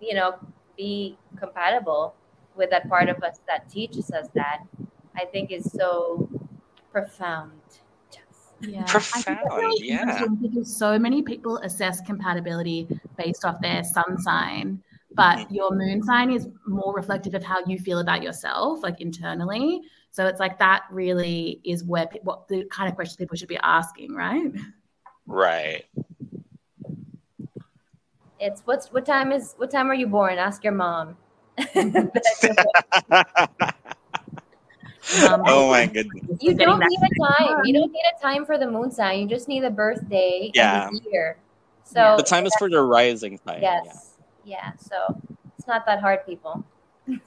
you 0.00 0.14
know, 0.14 0.34
be 0.76 1.18
compatible 1.36 2.14
with 2.58 2.70
that 2.70 2.88
part 2.88 3.08
of 3.08 3.22
us 3.22 3.40
that 3.46 3.70
teaches 3.70 4.10
us 4.10 4.26
that, 4.34 4.64
I 5.16 5.24
think 5.24 5.50
is 5.50 5.70
so 5.72 6.28
profound. 6.92 7.52
Yeah. 8.60 8.84
Profound, 8.84 9.14
I 9.14 9.22
think 9.22 9.38
that's 9.38 9.56
really 9.56 9.88
yeah. 9.88 10.26
Because 10.42 10.76
so 10.76 10.98
many 10.98 11.22
people 11.22 11.58
assess 11.58 12.00
compatibility 12.00 12.88
based 13.16 13.44
off 13.44 13.60
their 13.60 13.84
sun 13.84 14.18
sign, 14.18 14.82
but 15.14 15.38
Mhm. 15.38 15.52
your 15.52 15.70
moon 15.70 16.02
sign 16.02 16.32
is 16.32 16.48
more 16.66 16.92
reflective 16.92 17.34
of 17.34 17.44
how 17.44 17.58
you 17.66 17.78
feel 17.78 18.00
about 18.00 18.22
yourself, 18.22 18.82
like 18.82 19.00
internally. 19.00 19.80
So 20.10 20.26
it's 20.26 20.40
like 20.40 20.58
that 20.58 20.82
really 20.90 21.60
is 21.64 21.84
where 21.84 22.06
pe- 22.08 22.20
what 22.22 22.48
the 22.48 22.64
kind 22.64 22.88
of 22.88 22.96
questions 22.96 23.16
people 23.16 23.36
should 23.36 23.48
be 23.48 23.58
asking, 23.62 24.14
right? 24.14 24.52
Right. 25.26 25.84
It's 28.40 28.62
what's 28.62 28.92
what 28.92 29.04
time 29.06 29.30
is 29.32 29.54
what 29.56 29.70
time 29.70 29.90
are 29.90 29.94
you 29.94 30.06
born? 30.06 30.38
Ask 30.38 30.64
your 30.64 30.72
mom. 30.72 31.16
Um, 35.26 35.42
oh 35.46 35.70
my 35.70 35.86
goodness. 35.86 36.22
You 36.40 36.54
don't 36.54 36.80
need 36.80 36.98
a 37.02 37.08
time. 37.26 37.64
You 37.64 37.72
don't 37.72 37.90
need 37.90 38.02
a 38.14 38.20
time 38.20 38.44
for 38.44 38.58
the 38.58 38.70
moon 38.70 38.90
sign. 38.90 39.20
You 39.20 39.26
just 39.26 39.48
need 39.48 39.64
a 39.64 39.70
birthday 39.70 40.50
Yeah. 40.54 40.88
and 40.88 40.96
the 40.96 41.10
year. 41.10 41.38
So 41.84 42.00
Yeah. 42.00 42.16
The 42.16 42.22
time 42.22 42.44
is 42.44 42.54
for 42.58 42.68
the 42.68 42.82
rising 42.82 43.38
sign. 43.46 43.62
yes, 43.62 44.16
yeah. 44.44 44.72
So 44.78 45.18
it's 45.56 45.66
not 45.66 45.86
that 45.86 46.00
hard, 46.00 46.26
people. 46.26 46.62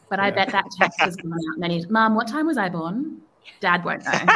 But 0.09 0.19
I 0.19 0.29
bet 0.29 0.51
that 0.51 0.65
text 0.79 0.99
has 1.01 1.15
gone 1.15 1.33
out 1.33 1.57
many. 1.57 1.83
Mom, 1.89 2.13
what 2.13 2.27
time 2.27 2.45
was 2.45 2.57
I 2.57 2.69
born? 2.69 3.19
Dad 3.61 3.83
won't 3.83 4.03
know. 4.05 4.27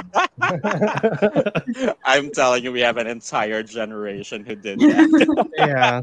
I'm 2.06 2.32
telling 2.32 2.64
you, 2.64 2.72
we 2.72 2.80
have 2.82 2.98
an 2.98 3.06
entire 3.06 3.62
generation 3.62 4.44
who 4.44 4.56
did 4.56 4.80
that. 4.80 5.48
yeah, 5.58 6.02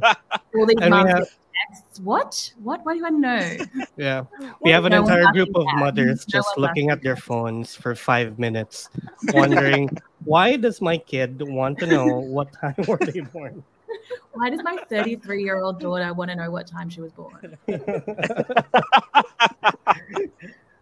All 0.54 0.66
these 0.66 0.76
and 0.80 0.84
we 0.84 0.90
moms 0.90 1.10
have 1.10 1.28
get 1.68 1.68
texts. 1.76 2.00
What? 2.00 2.52
What? 2.62 2.84
Why 2.84 2.96
do 2.98 3.06
I 3.06 3.10
know? 3.10 3.56
yeah 3.96 4.24
we 4.60 4.70
have 4.70 4.84
an 4.84 4.92
No 4.92 5.02
entire 5.02 5.30
group 5.32 5.50
of 5.54 5.66
at- 5.68 5.76
mothers 5.78 6.26
no 6.28 6.32
just 6.38 6.56
looking 6.58 6.90
at 6.90 7.02
their 7.02 7.16
phones 7.16 7.74
for 7.74 7.94
five 7.94 8.38
minutes, 8.38 8.88
wondering 9.32 9.90
why 10.24 10.56
does 10.56 10.80
my 10.80 10.96
kid 10.98 11.40
want 11.42 11.78
to 11.80 11.86
know 11.86 12.06
what 12.36 12.52
time 12.52 12.74
were 12.86 12.96
they 12.98 13.20
born? 13.20 13.62
Why 14.32 14.50
does 14.50 14.62
my 14.62 14.78
33 14.88 15.42
year 15.44 15.60
old 15.60 15.78
daughter 15.80 16.12
want 16.14 16.30
to 16.30 16.36
know 16.36 16.50
what 16.50 16.66
time 16.66 16.88
she 16.88 17.00
was 17.00 17.12
born? 17.12 17.56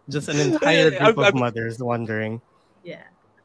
just 0.08 0.28
an 0.28 0.38
entire 0.38 0.92
I'm- 0.92 1.04
group 1.04 1.18
of 1.18 1.24
I'm- 1.24 1.38
mothers 1.38 1.78
wondering. 1.82 2.40
Yeah. 2.82 3.02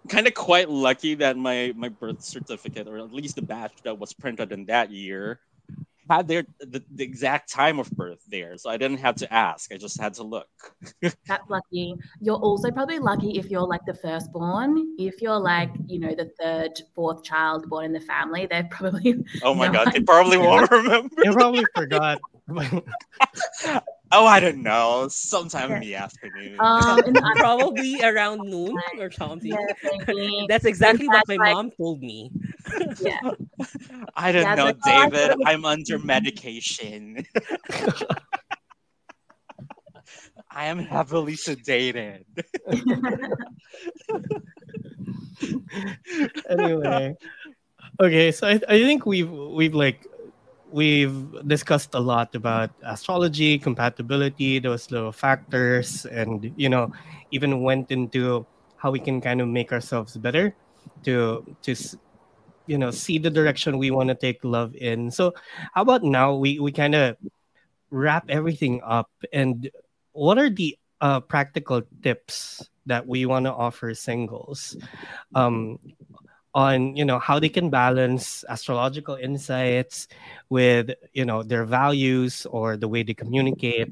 kind 0.07 0.27
of 0.27 0.33
quite 0.33 0.69
lucky 0.69 1.15
that 1.15 1.35
my 1.35 1.73
my 1.75 1.89
birth 1.89 2.21
certificate, 2.23 2.87
or 2.87 2.99
at 2.99 3.11
least 3.11 3.35
the 3.35 3.41
batch 3.41 3.73
that 3.83 3.97
was 3.97 4.13
printed 4.13 4.51
in 4.53 4.63
that 4.65 4.89
year, 4.91 5.39
had 6.09 6.27
their 6.27 6.43
the, 6.59 6.83
the 6.93 7.03
exact 7.03 7.51
time 7.51 7.79
of 7.79 7.89
birth 7.91 8.21
there, 8.27 8.57
so 8.57 8.69
I 8.69 8.77
didn't 8.77 8.99
have 8.99 9.15
to 9.15 9.33
ask. 9.33 9.71
I 9.73 9.77
just 9.77 9.99
had 9.99 10.13
to 10.15 10.23
look. 10.23 10.47
That's 11.01 11.49
lucky. 11.49 11.95
You're 12.21 12.35
also 12.37 12.71
probably 12.71 12.99
lucky 12.99 13.37
if 13.39 13.49
you're 13.49 13.65
like 13.67 13.85
the 13.85 13.93
firstborn. 13.93 14.95
If 14.99 15.21
you're 15.21 15.39
like, 15.39 15.71
you 15.87 15.99
know, 15.99 16.13
the 16.15 16.31
third, 16.39 16.71
fourth 16.93 17.23
child 17.23 17.69
born 17.69 17.85
in 17.85 17.93
the 17.93 17.99
family, 18.01 18.45
they're 18.45 18.67
probably 18.71 19.23
Oh 19.43 19.53
my 19.53 19.67
No, 19.67 19.73
god, 19.83 19.87
I- 19.87 19.91
they 19.97 20.01
probably 20.01 20.37
won't 20.37 20.69
remember. 20.71 21.09
You 21.23 21.33
probably 21.33 21.65
forgot. 21.75 22.19
Oh, 24.11 24.25
I 24.27 24.39
don't 24.39 24.61
know. 24.61 25.07
Sometime 25.09 25.71
in 25.71 25.79
the 25.81 25.95
afternoon. 25.95 26.55
um 26.59 26.99
in 26.99 27.13
the 27.13 27.33
Probably 27.37 28.01
around 28.03 28.41
noon 28.47 28.77
or 28.99 29.09
something. 29.11 29.51
yeah. 29.51 30.45
That's 30.47 30.65
exactly 30.65 31.07
what 31.07 31.23
That's 31.27 31.37
my 31.37 31.43
like- 31.45 31.53
mom 31.55 31.71
told 31.71 32.01
me. 32.01 32.31
Yeah. 32.99 33.19
I 34.15 34.31
don't 34.31 34.43
Yeah, 34.43 34.55
know, 34.55 34.65
that's 34.65 34.87
all 34.87 34.93
I 34.97 35.09
David. 35.09 35.29
thought. 35.29 35.39
I'm 35.45 35.65
under 35.65 35.99
medication. 36.03 37.25
I 40.51 40.65
am 40.65 40.79
heavily 40.79 41.33
sedated. 41.35 42.23
anyway, 46.49 47.15
okay. 47.99 48.31
So 48.31 48.47
I, 48.47 48.59
I 48.67 48.77
think 48.79 49.05
we've 49.05 49.29
we've 49.29 49.75
like 49.75 50.05
we've 50.71 51.15
discussed 51.47 51.93
a 51.93 51.99
lot 51.99 52.33
about 52.35 52.71
astrology, 52.83 53.57
compatibility, 53.59 54.59
those 54.59 54.91
little 54.91 55.11
factors, 55.11 56.05
and 56.05 56.51
you 56.55 56.69
know, 56.69 56.91
even 57.31 57.61
went 57.61 57.91
into 57.91 58.45
how 58.77 58.91
we 58.91 58.99
can 58.99 59.19
kind 59.21 59.41
of 59.41 59.47
make 59.47 59.71
ourselves 59.73 60.15
better 60.17 60.55
to 61.03 61.43
to 61.63 61.71
s- 61.71 61.95
you 62.67 62.77
know 62.77 62.91
see 62.91 63.17
the 63.17 63.29
direction 63.29 63.77
we 63.77 63.91
want 63.91 64.09
to 64.09 64.15
take 64.15 64.43
love 64.43 64.75
in. 64.75 65.11
So 65.11 65.33
how 65.73 65.81
about 65.81 66.03
now 66.03 66.35
we 66.35 66.59
we 66.59 66.71
kind 66.71 66.95
of 66.95 67.17
wrap 67.91 68.25
everything 68.29 68.81
up 68.83 69.09
and 69.31 69.69
what 70.11 70.37
are 70.37 70.49
the 70.49 70.77
uh, 71.01 71.19
practical 71.19 71.81
tips 72.01 72.67
that 72.85 73.05
we 73.05 73.25
want 73.25 73.45
to 73.45 73.53
offer 73.53 73.93
singles 73.93 74.77
um, 75.33 75.77
on 76.53 76.95
you 76.95 77.03
know 77.03 77.19
how 77.19 77.37
they 77.37 77.49
can 77.49 77.69
balance 77.69 78.45
astrological 78.49 79.15
insights 79.15 80.07
with 80.49 80.91
you 81.13 81.25
know 81.25 81.43
their 81.43 81.65
values 81.65 82.45
or 82.49 82.77
the 82.77 82.87
way 82.87 83.03
they 83.03 83.13
communicate 83.13 83.91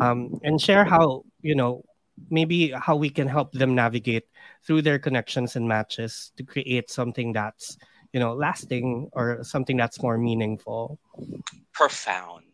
um, 0.00 0.38
and 0.42 0.60
share 0.60 0.84
how 0.84 1.24
you 1.42 1.54
know 1.54 1.82
maybe 2.30 2.70
how 2.70 2.94
we 2.94 3.08
can 3.10 3.26
help 3.26 3.52
them 3.52 3.74
navigate 3.74 4.24
through 4.62 4.82
their 4.82 4.98
connections 4.98 5.56
and 5.56 5.66
matches 5.66 6.30
to 6.36 6.44
create 6.44 6.90
something 6.90 7.32
that's 7.32 7.76
you 8.14 8.20
know 8.20 8.32
lasting 8.32 9.10
or 9.12 9.42
something 9.42 9.76
that's 9.76 10.00
more 10.00 10.16
meaningful 10.16 10.98
Profound. 11.72 12.44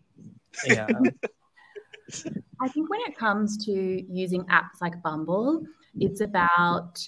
yeah 0.67 0.89
I 2.61 2.69
think 2.69 2.91
when 2.91 3.01
it 3.07 3.17
comes 3.17 3.65
to 3.67 3.73
using 3.73 4.43
apps 4.47 4.81
like 4.83 5.01
Bumble, 5.03 5.65
it's 5.99 6.21
about 6.21 6.99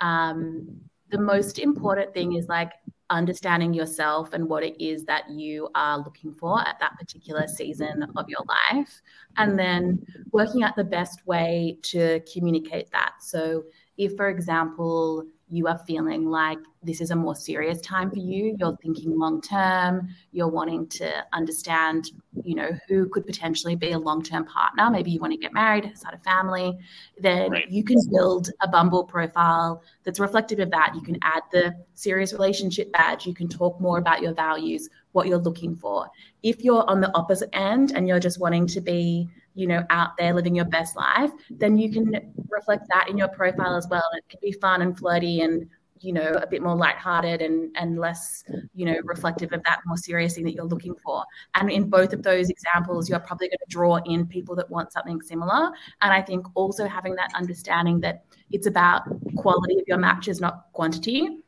um, 0.00 0.80
the 1.10 1.18
most 1.18 1.58
important 1.58 2.12
thing 2.14 2.34
is 2.34 2.48
like 2.48 2.72
understanding 3.10 3.72
yourself 3.72 4.32
and 4.32 4.48
what 4.48 4.64
it 4.64 4.82
is 4.82 5.04
that 5.04 5.30
you 5.30 5.68
are 5.74 5.98
looking 5.98 6.32
for 6.32 6.60
at 6.66 6.78
that 6.80 6.98
particular 6.98 7.46
season 7.46 8.06
of 8.16 8.28
your 8.28 8.40
life, 8.48 9.00
and 9.36 9.58
then 9.58 10.04
working 10.32 10.64
out 10.64 10.74
the 10.74 10.84
best 10.84 11.24
way 11.26 11.78
to 11.82 12.20
communicate 12.32 12.90
that. 12.90 13.12
So, 13.20 13.64
if, 13.96 14.16
for 14.16 14.28
example, 14.28 15.24
you 15.48 15.66
are 15.68 15.78
feeling 15.86 16.26
like 16.26 16.58
this 16.82 17.00
is 17.00 17.10
a 17.10 17.16
more 17.16 17.34
serious 17.34 17.80
time 17.80 18.10
for 18.10 18.18
you, 18.18 18.56
you're 18.58 18.76
thinking 18.82 19.18
long 19.18 19.40
term, 19.40 20.08
you're 20.32 20.48
wanting 20.48 20.86
to 20.88 21.24
understand 21.32 22.10
you 22.44 22.54
know 22.54 22.70
who 22.88 23.08
could 23.08 23.26
potentially 23.26 23.76
be 23.76 23.92
a 23.92 23.98
long-term 23.98 24.44
partner. 24.44 24.90
Maybe 24.90 25.10
you 25.10 25.20
want 25.20 25.32
to 25.32 25.38
get 25.38 25.52
married 25.52 25.90
start 25.96 26.14
a 26.14 26.18
family. 26.18 26.76
Then 27.18 27.50
Right. 27.50 27.70
you 27.70 27.82
can 27.84 27.98
build 28.10 28.50
a 28.60 28.68
bumble 28.68 29.04
profile 29.04 29.82
that's 30.04 30.20
reflective 30.20 30.58
of 30.60 30.70
that. 30.70 30.92
You 30.94 31.00
can 31.00 31.18
add 31.22 31.42
the 31.50 31.74
serious 31.94 32.32
relationship 32.32 32.92
badge. 32.92 33.26
You 33.26 33.34
can 33.34 33.48
talk 33.48 33.80
more 33.80 33.98
about 33.98 34.22
your 34.22 34.34
values 34.34 34.88
what 35.12 35.26
you're 35.26 35.38
looking 35.38 35.74
for. 35.74 36.08
If 36.42 36.62
you're 36.62 36.88
on 36.88 37.00
the 37.00 37.10
opposite 37.16 37.48
end 37.52 37.92
and 37.94 38.06
you're 38.06 38.20
just 38.20 38.38
wanting 38.38 38.66
to 38.68 38.80
be 38.80 39.28
you 39.56 39.66
know 39.66 39.84
out 39.90 40.16
there 40.16 40.32
living 40.32 40.54
your 40.54 40.64
best 40.66 40.94
life 40.96 41.30
then 41.50 41.76
you 41.76 41.90
can 41.90 42.14
reflect 42.48 42.86
that 42.88 43.08
in 43.08 43.18
your 43.18 43.28
profile 43.28 43.74
as 43.74 43.88
well 43.88 44.04
it 44.12 44.24
can 44.28 44.38
be 44.40 44.52
fun 44.52 44.82
and 44.82 44.96
flirty 44.96 45.40
and 45.40 45.68
you 46.00 46.12
know 46.12 46.30
a 46.42 46.46
bit 46.46 46.62
more 46.62 46.76
lighthearted 46.76 47.40
and 47.40 47.74
and 47.76 47.98
less 47.98 48.44
you 48.74 48.84
know 48.84 48.96
reflective 49.04 49.52
of 49.52 49.62
that 49.64 49.80
more 49.86 49.96
serious 49.96 50.34
thing 50.34 50.44
that 50.44 50.52
you're 50.52 50.64
looking 50.64 50.94
for 51.02 51.24
and 51.54 51.70
in 51.70 51.88
both 51.88 52.12
of 52.12 52.22
those 52.22 52.50
examples, 52.50 53.08
you're 53.08 53.18
probably 53.18 53.48
going 53.48 53.58
to 53.58 53.66
draw 53.68 53.96
in 54.04 54.26
people 54.26 54.54
that 54.56 54.70
want 54.70 54.92
something 54.92 55.20
similar. 55.22 55.70
And 56.02 56.12
I 56.12 56.20
think 56.20 56.46
also 56.54 56.86
having 56.86 57.14
that 57.16 57.30
understanding 57.34 58.00
that 58.00 58.24
it's 58.50 58.66
about 58.66 59.04
quality 59.36 59.78
of 59.78 59.84
your 59.86 59.98
matches, 59.98 60.40
not 60.40 60.66
quantity. 60.72 61.38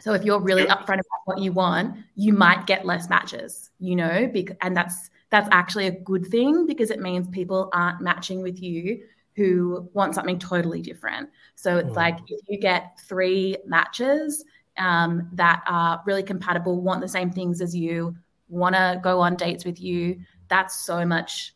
So 0.00 0.12
if 0.12 0.24
you're 0.24 0.40
really 0.40 0.64
upfront 0.64 0.94
about 0.94 1.22
what 1.24 1.38
you 1.38 1.52
want, 1.52 1.96
you 2.16 2.32
might 2.32 2.66
get 2.66 2.84
less 2.84 3.08
matches, 3.08 3.70
you 3.78 3.96
know, 3.96 4.28
bec- 4.32 4.56
and 4.60 4.76
that's 4.76 5.10
that's 5.30 5.48
actually 5.50 5.86
a 5.86 5.90
good 5.90 6.26
thing 6.26 6.66
because 6.66 6.90
it 6.90 7.00
means 7.00 7.28
people 7.28 7.68
aren't 7.72 8.00
matching 8.00 8.42
with 8.42 8.62
you 8.62 9.04
who 9.36 9.88
want 9.94 10.14
something 10.14 10.38
totally 10.38 10.80
different. 10.80 11.28
So 11.56 11.78
it's 11.78 11.90
Mm. 11.90 11.96
like 11.96 12.18
if 12.28 12.40
you 12.48 12.58
get 12.58 12.98
three 13.00 13.56
matches 13.66 14.44
um, 14.76 15.28
that 15.32 15.62
are 15.66 16.02
really 16.06 16.22
compatible, 16.22 16.80
want 16.80 17.00
the 17.00 17.08
same 17.08 17.30
things 17.30 17.60
as 17.60 17.74
you, 17.74 18.16
want 18.48 18.74
to 18.76 19.00
go 19.02 19.20
on 19.20 19.34
dates 19.36 19.64
with 19.64 19.80
you, 19.80 20.20
that's 20.48 20.84
so 20.84 21.04
much 21.04 21.54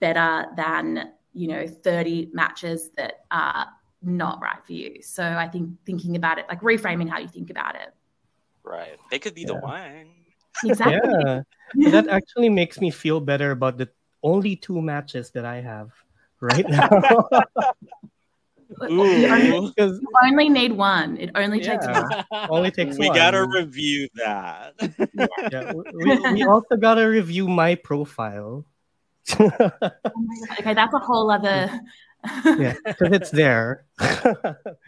better 0.00 0.46
than 0.56 1.12
you 1.34 1.48
know 1.48 1.66
30 1.66 2.30
matches 2.32 2.90
that 2.96 3.24
are 3.30 3.66
not 4.02 4.40
right 4.42 4.64
for 4.64 4.72
you. 4.72 5.00
So 5.02 5.22
I 5.24 5.48
think 5.48 5.70
thinking 5.86 6.16
about 6.16 6.38
it, 6.38 6.46
like 6.48 6.60
reframing 6.60 7.08
how 7.08 7.18
you 7.18 7.28
think 7.28 7.50
about 7.50 7.74
it. 7.76 7.94
Right. 8.64 8.98
They 9.10 9.18
could 9.18 9.34
be 9.34 9.44
the 9.44 9.54
one. 9.54 10.10
Exactly. 10.64 11.10
yeah 11.74 11.90
that 11.90 12.06
actually 12.08 12.48
makes 12.48 12.80
me 12.80 12.90
feel 12.90 13.20
better 13.20 13.50
about 13.50 13.78
the 13.78 13.88
only 14.22 14.54
two 14.56 14.80
matches 14.80 15.30
that 15.32 15.44
i 15.44 15.56
have 15.60 15.90
right 16.40 16.68
now. 16.68 16.88
Ooh. 18.90 19.70
Because 19.76 20.00
You 20.00 20.08
only 20.24 20.48
need 20.48 20.72
one. 20.72 21.16
It 21.16 21.30
only 21.34 21.60
takes 21.60 21.86
Yeah. 21.86 22.24
one. 22.30 22.48
only 22.50 22.70
takes 22.70 22.98
we 22.98 23.08
one. 23.08 23.16
gotta 23.16 23.44
review 23.46 24.08
that. 24.16 24.74
yeah, 25.52 25.72
we, 25.92 26.18
we 26.32 26.44
also 26.44 26.76
gotta 26.76 27.08
review 27.08 27.48
my 27.48 27.74
profile. 27.76 28.64
Oh 29.38 29.50
my 30.18 30.36
God. 30.48 30.58
Okay, 30.60 30.74
that's 30.74 30.92
a 30.94 30.98
whole 30.98 31.30
other. 31.30 31.70
Yeah, 32.44 32.74
because 32.84 33.12
it's 33.12 33.30
there. 33.30 33.84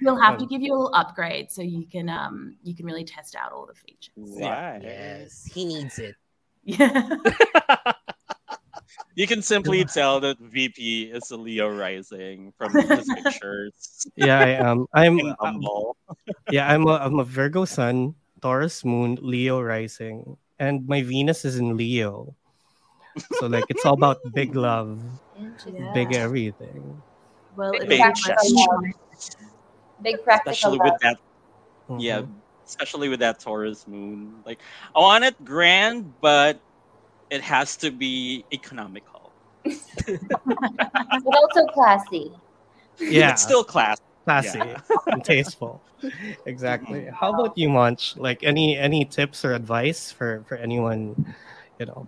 We'll 0.03 0.21
have 0.21 0.39
to 0.39 0.45
Um, 0.45 0.49
give 0.49 0.63
you 0.63 0.73
a 0.73 0.77
little 0.77 0.95
upgrade 0.95 1.51
so 1.51 1.63
you 1.63 1.87
can 1.87 2.09
um 2.09 2.57
you 2.63 2.75
can 2.75 2.87
really 2.87 3.05
test 3.05 3.35
out 3.37 3.53
all 3.53 3.67
the 3.67 3.75
features. 3.75 4.15
right. 4.41 4.81
Yes, 4.83 5.45
he 5.45 5.65
needs 5.65 5.99
it. 5.99 6.15
Yeah. 6.65 7.09
You 9.15 9.27
can 9.27 9.43
simply 9.43 9.85
tell 9.87 10.19
that 10.21 10.39
VP 10.39 11.11
is 11.15 11.31
a 11.31 11.37
Leo 11.37 11.71
rising 11.71 12.53
from 12.59 12.75
his 12.75 13.07
pictures 13.23 14.07
yeah, 14.17 14.39
I 14.39 14.49
am. 14.59 14.87
I'm. 14.93 15.19
in 15.19 15.35
Bumble. 15.39 15.97
yeah, 16.51 16.67
I'm 16.67 16.87
a, 16.87 16.99
I'm 16.99 17.19
a 17.21 17.25
Virgo 17.25 17.65
Sun, 17.65 18.15
Taurus 18.43 18.85
Moon, 18.85 19.19
Leo 19.23 19.63
rising, 19.63 20.37
and 20.59 20.87
my 20.89 21.03
Venus 21.03 21.45
is 21.45 21.59
in 21.59 21.77
Leo. 21.77 22.35
So 23.39 23.47
like, 23.47 23.65
it's 23.71 23.87
all 23.87 23.95
about 23.95 24.19
big 24.35 24.55
love, 24.59 24.99
Interesting. 25.39 25.91
big 25.95 26.13
everything. 26.15 27.01
Well, 27.57 27.73
Big 27.73 27.83
it'll 27.83 27.89
Big 27.91 27.99
be 27.99 28.21
practical 28.23 28.83
chest. 28.83 29.37
Big 30.03 30.23
practical 30.23 30.53
especially 30.53 30.79
love. 30.79 30.93
with 30.93 31.01
that 31.03 31.17
yeah 31.99 32.23
Mhm. 32.23 32.41
especially 32.67 33.09
with 33.09 33.21
that 33.21 33.39
taurus 33.41 33.87
moon 33.87 34.43
like 34.47 34.61
i 34.95 34.99
want 34.99 35.23
it 35.23 35.37
grand 35.45 36.15
but 36.21 36.61
it 37.31 37.43
has 37.43 37.77
to 37.77 37.91
be 37.91 38.45
economical 38.53 39.33
but 40.07 41.35
also 41.37 41.67
classy. 41.69 42.33
Yeah, 43.01 43.31
it's 43.33 43.43
still 43.43 43.65
class 43.65 43.99
classy 44.25 44.59
yeah. 44.59 44.81
and 45.09 45.25
tasteful. 45.25 45.83
Exactly. 46.47 47.07
How 47.07 47.33
about 47.33 47.57
you, 47.57 47.69
Monch? 47.69 48.17
Like 48.17 48.43
any 48.43 48.77
any 48.77 49.05
tips 49.05 49.45
or 49.45 49.55
advice 49.55 50.13
for 50.13 50.45
for 50.47 50.57
anyone, 50.57 51.17
you 51.79 51.87
know? 51.87 52.07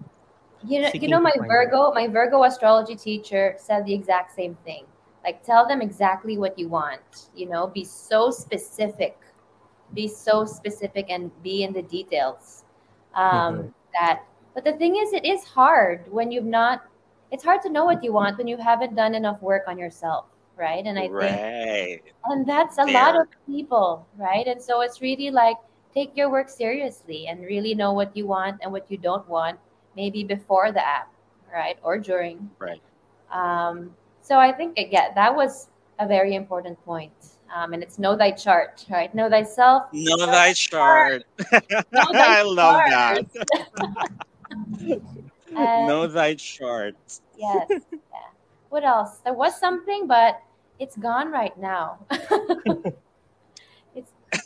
You 0.64 0.82
know, 0.82 0.90
you 0.94 1.08
know, 1.08 1.20
my 1.20 1.32
Virgo, 1.48 1.92
my 1.92 2.08
Virgo 2.08 2.44
astrology 2.44 2.94
teacher 2.96 3.54
said 3.58 3.84
the 3.86 3.94
exact 3.94 4.34
same 4.34 4.54
thing. 4.64 4.84
Like, 5.26 5.44
tell 5.44 5.66
them 5.68 5.82
exactly 5.82 6.38
what 6.38 6.58
you 6.58 6.68
want. 6.68 7.30
You 7.36 7.48
know, 7.50 7.68
be 7.68 7.84
so 7.84 8.30
specific, 8.30 9.18
be 9.94 10.08
so 10.08 10.46
specific, 10.46 11.06
and 11.10 11.30
be 11.42 11.64
in 11.64 11.72
the 11.74 11.82
details. 11.82 12.64
Um, 13.14 13.66
Mhm. 13.66 13.72
That, 14.00 14.24
but 14.54 14.64
the 14.64 14.74
thing 14.74 14.96
is, 14.96 15.12
it 15.14 15.24
is 15.24 15.44
hard 15.44 16.06
when 16.12 16.30
you've 16.32 16.46
not. 16.46 16.84
It's 17.32 17.44
hard 17.44 17.62
to 17.62 17.70
know 17.70 17.84
what 17.84 18.04
you 18.04 18.12
want 18.12 18.38
when 18.38 18.46
you 18.48 18.56
haven't 18.58 18.94
done 18.94 19.14
enough 19.14 19.42
work 19.42 19.64
on 19.68 19.78
yourself, 19.78 20.26
right? 20.56 20.84
And 20.86 20.98
I 20.98 21.08
think 21.08 21.42
and 22.26 22.46
that's 22.46 22.78
a 22.78 22.84
lot 22.84 23.14
of 23.20 23.26
people 23.46 24.06
right 24.18 24.46
and 24.46 24.60
so 24.62 24.80
it's 24.82 25.00
really 25.00 25.30
like 25.30 25.56
take 25.94 26.16
your 26.16 26.30
work 26.30 26.48
seriously 26.48 27.26
and 27.28 27.40
really 27.44 27.74
know 27.74 27.92
what 27.92 28.16
you 28.16 28.26
want 28.26 28.58
and 28.62 28.72
what 28.72 28.90
you 28.90 28.98
don't 28.98 29.28
want 29.28 29.58
maybe 29.96 30.24
before 30.24 30.72
the 30.72 30.84
app 30.86 31.12
right 31.52 31.78
or 31.82 31.98
during 31.98 32.50
Right. 32.58 32.82
um, 33.32 33.94
so 34.26 34.38
i 34.38 34.50
think 34.52 34.76
yeah 34.76 35.12
that 35.14 35.34
was 35.34 35.68
a 35.98 36.06
very 36.06 36.34
important 36.34 36.82
point. 36.84 37.12
Um, 37.54 37.72
and 37.72 37.82
it's 37.82 37.98
know 37.98 38.16
thy 38.16 38.32
chart 38.32 38.84
right? 38.90 39.14
Know 39.14 39.30
thyself. 39.30 39.84
Know 39.92 40.26
thy 40.26 40.52
chart. 40.52 41.22
Know 41.38 41.60
thy 41.92 42.40
i 42.40 42.42
love 42.42 42.82
chart. 42.88 43.26
that. 43.32 45.00
Know 45.88 46.06
thy 46.06 46.34
chart. 46.34 46.96
Yes 47.38 47.66
yeah. 47.70 48.28
What 48.68 48.84
else? 48.84 49.18
There 49.24 49.32
was 49.32 49.58
something 49.58 50.06
but 50.06 50.42
it's 50.78 50.96
gone 50.96 51.30
right 51.30 51.56
now 51.58 51.98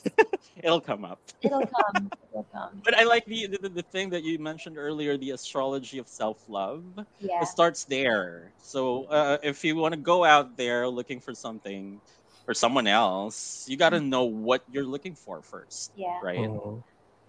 it'll 0.62 0.80
come 0.80 1.05
up 1.05 1.20
it'll 1.42 1.61
come 1.66 2.11
it'll 2.30 2.46
come 2.53 2.80
but 2.84 2.94
i 2.96 3.05
like 3.05 3.24
the, 3.26 3.46
the 3.46 3.68
the 3.68 3.82
thing 3.82 4.11
that 4.11 4.22
you 4.22 4.38
mentioned 4.38 4.76
earlier 4.78 5.16
the 5.16 5.30
astrology 5.30 5.98
of 5.98 6.09
self-love 6.09 6.84
yeah 7.20 7.42
it 7.42 7.46
starts 7.48 7.84
there. 7.84 8.53
So 8.59 9.05
uh, 9.05 9.38
if 9.42 9.64
you 9.64 9.76
want 9.76 9.94
to 9.94 10.01
go 10.01 10.24
out 10.24 10.57
there 10.57 10.86
looking 10.88 11.20
for 11.20 11.34
something 11.34 12.01
or 12.46 12.55
someone 12.55 12.86
else, 12.86 13.64
you 13.66 13.76
got 13.76 13.90
to 13.90 14.01
know 14.01 14.24
what 14.24 14.62
you're 14.68 14.84
looking 14.84 15.14
for 15.14 15.42
first, 15.42 15.92
yeah 15.96 16.18
right? 16.22 16.38
Mhm. 16.38 16.82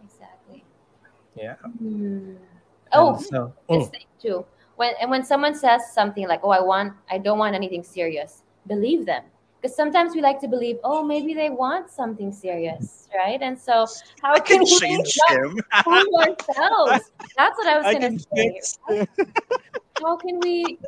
exactly 0.04 0.64
Yeah. 1.36 1.56
Hmm. 1.64 2.36
Oh, 2.94 3.18
so, 3.18 3.54
this 3.70 3.88
mm, 3.88 3.92
thing 3.92 4.06
too. 4.22 4.46
When 4.76 4.94
and 5.00 5.10
when 5.10 5.24
someone 5.24 5.56
says 5.56 5.94
something 5.94 6.28
like, 6.28 6.42
"Oh, 6.44 6.50
I 6.50 6.60
want, 6.62 6.94
I 7.10 7.18
don't 7.18 7.38
want 7.40 7.56
anything 7.56 7.84
serious," 7.84 8.44
believe 8.68 9.06
them. 9.06 9.24
Because 9.62 9.76
sometimes 9.76 10.16
we 10.16 10.22
like 10.22 10.40
to 10.42 10.48
believe, 10.48 10.78
"Oh, 10.84 11.04
maybe 11.04 11.34
they 11.36 11.50
want 11.52 11.90
something 11.92 12.32
serious," 12.32 13.08
right? 13.16 13.40
And 13.42 13.58
so, 13.60 13.86
how 14.22 14.34
I 14.34 14.40
can 14.40 14.58
can 14.58 14.64
we 14.64 14.80
change 14.80 15.18
not 15.30 15.38
him. 15.38 15.62
fool 15.84 16.10
ourselves? 16.18 17.12
That's 17.38 17.58
what 17.58 17.68
I 17.68 17.78
was 17.78 17.86
gonna 17.94 18.18
say. 18.18 18.26
fix. 18.36 18.80
How 20.02 20.18
can 20.18 20.40
we 20.40 20.80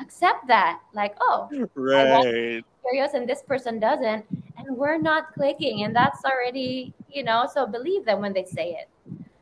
accept 0.00 0.46
that? 0.48 0.80
Like, 0.94 1.14
oh, 1.20 1.48
Right. 1.74 2.64
serious, 2.90 3.14
and 3.14 3.28
this 3.28 3.42
person 3.42 3.78
doesn't, 3.78 4.26
and 4.56 4.76
we're 4.76 4.98
not 4.98 5.32
clicking, 5.34 5.84
and 5.84 5.94
that's 5.94 6.24
already, 6.24 6.92
you 7.08 7.22
know. 7.22 7.46
So 7.52 7.66
believe 7.66 8.04
them 8.04 8.20
when 8.20 8.32
they 8.32 8.44
say 8.44 8.72
it. 8.72 8.88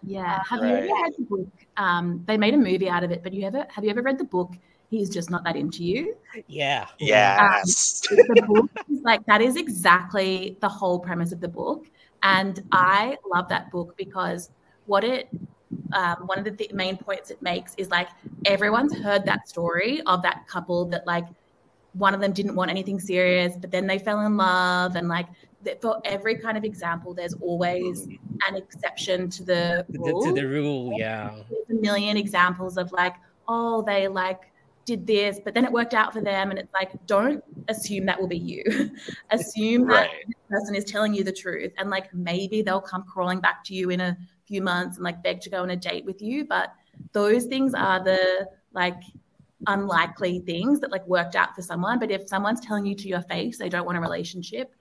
Yeah. 0.05 0.39
Have 0.49 0.62
you 0.62 0.77
ever 0.77 0.83
Right. 0.83 1.03
read 1.03 1.12
the 1.18 1.24
book? 1.24 1.49
Um, 1.77 2.22
they 2.27 2.37
made 2.37 2.55
a 2.55 2.59
movie 2.59 2.89
out 2.89 3.05
of 3.05 3.11
it, 3.11 3.22
but 3.22 3.33
you 3.33 3.47
ever 3.47 3.66
have 3.70 3.85
you 3.85 3.91
ever 3.91 4.03
read 4.03 4.18
the 4.18 4.24
book? 4.24 4.53
He's 4.89 5.11
just 5.11 5.30
not 5.30 5.43
that 5.45 5.57
into 5.57 5.82
you. 5.84 6.16
Yeah. 6.47 6.87
Yes. 6.99 8.01
the 8.09 8.45
book 8.47 8.70
is 8.91 9.01
like 9.03 9.24
that 9.26 9.41
is 9.43 9.57
exactly 9.57 10.57
the 10.61 10.68
whole 10.68 10.99
premise 10.99 11.32
of 11.32 11.41
the 11.41 11.49
book 11.49 11.87
and 12.22 12.62
i 12.72 13.16
love 13.32 13.49
that 13.49 13.70
book 13.70 13.95
because 13.97 14.51
what 14.87 15.05
it 15.05 15.28
um, 15.93 16.26
one 16.26 16.39
of 16.39 16.45
the 16.45 16.51
th- 16.51 16.72
main 16.72 16.97
points 16.97 17.30
it 17.30 17.41
makes 17.43 17.74
is 17.76 17.89
like 17.91 18.09
everyone's 18.47 18.97
heard 18.97 19.24
that 19.26 19.49
story 19.49 20.01
of 20.07 20.22
that 20.22 20.47
couple 20.49 20.87
that 20.87 21.07
like 21.07 21.26
one 21.93 22.14
of 22.14 22.20
them 22.20 22.32
didn't 22.32 22.55
want 22.55 22.70
anything 22.70 22.99
serious 22.99 23.55
but 23.57 23.70
then 23.70 23.87
they 23.87 23.99
fell 23.99 24.20
in 24.20 24.37
love 24.37 24.97
and 24.97 25.09
like 25.09 25.26
th- 25.64 25.78
for 25.80 26.01
every 26.05 26.37
kind 26.37 26.57
of 26.57 26.64
example 26.64 27.12
there's 27.14 27.34
always 27.34 28.09
an 28.49 28.57
exception 28.57 29.28
to 29.30 29.45
the 29.45 29.84
To 29.87 29.93
the, 29.93 29.99
rule 29.99 30.22
to 30.24 30.32
the 30.32 30.47
rule, 30.47 30.93
yeah. 30.97 31.34
there's 31.51 31.78
a 31.78 31.80
million 31.80 32.16
examples 32.16 32.76
of 32.76 32.91
like, 32.93 33.14
oh, 33.49 33.82
they 33.82 34.09
like 34.09 34.51
did 34.87 35.07
this, 35.07 35.41
but 35.45 35.53
then 35.53 35.64
it 35.64 35.72
worked 35.72 35.93
out 35.93 36.12
for 36.12 36.22
them. 36.22 36.51
And 36.51 36.59
it's 36.59 36.72
like, 36.72 36.93
don't 37.07 37.45
assume 37.68 38.07
that 38.07 38.18
will 38.18 38.28
be 38.28 38.39
you. 38.39 38.62
assume 39.30 39.89
that 39.89 40.09
Right. 40.09 40.24
this 40.26 40.37
person 40.49 40.74
is 40.76 40.84
telling 40.84 41.12
you 41.12 41.24
the 41.24 41.32
truth. 41.32 41.72
And 41.76 41.91
like 41.91 42.14
maybe 42.14 42.62
they'll 42.62 42.80
come 42.80 43.03
crawling 43.03 43.41
back 43.41 43.64
to 43.64 43.74
you 43.74 43.91
in 43.91 44.01
a 44.01 44.16
few 44.47 44.62
months 44.62 44.97
and 44.97 45.05
like 45.05 45.22
beg 45.22 45.41
to 45.43 45.51
go 45.51 45.62
on 45.62 45.70
a 45.70 45.76
date 45.76 46.05
with 46.05 46.22
you. 46.22 46.47
But 46.47 46.72
those 47.12 47.45
things 47.45 47.74
are 47.74 48.03
the 48.03 48.49
like 48.72 49.03
unlikely 49.66 50.41
things 50.41 50.80
that 50.80 50.93
like 50.93 51.07
worked 51.07 51.34
out 51.34 51.55
for 51.55 51.62
someone. 51.62 51.99
But 51.99 52.12
if 52.12 52.28
someone's 52.28 52.61
telling 52.61 52.87
you 52.87 52.95
to 52.95 53.09
your 53.09 53.22
face 53.22 53.59
they 53.59 53.68
don't 53.68 53.84
want 53.84 53.99
a 53.99 54.01
relationship, 54.01 54.72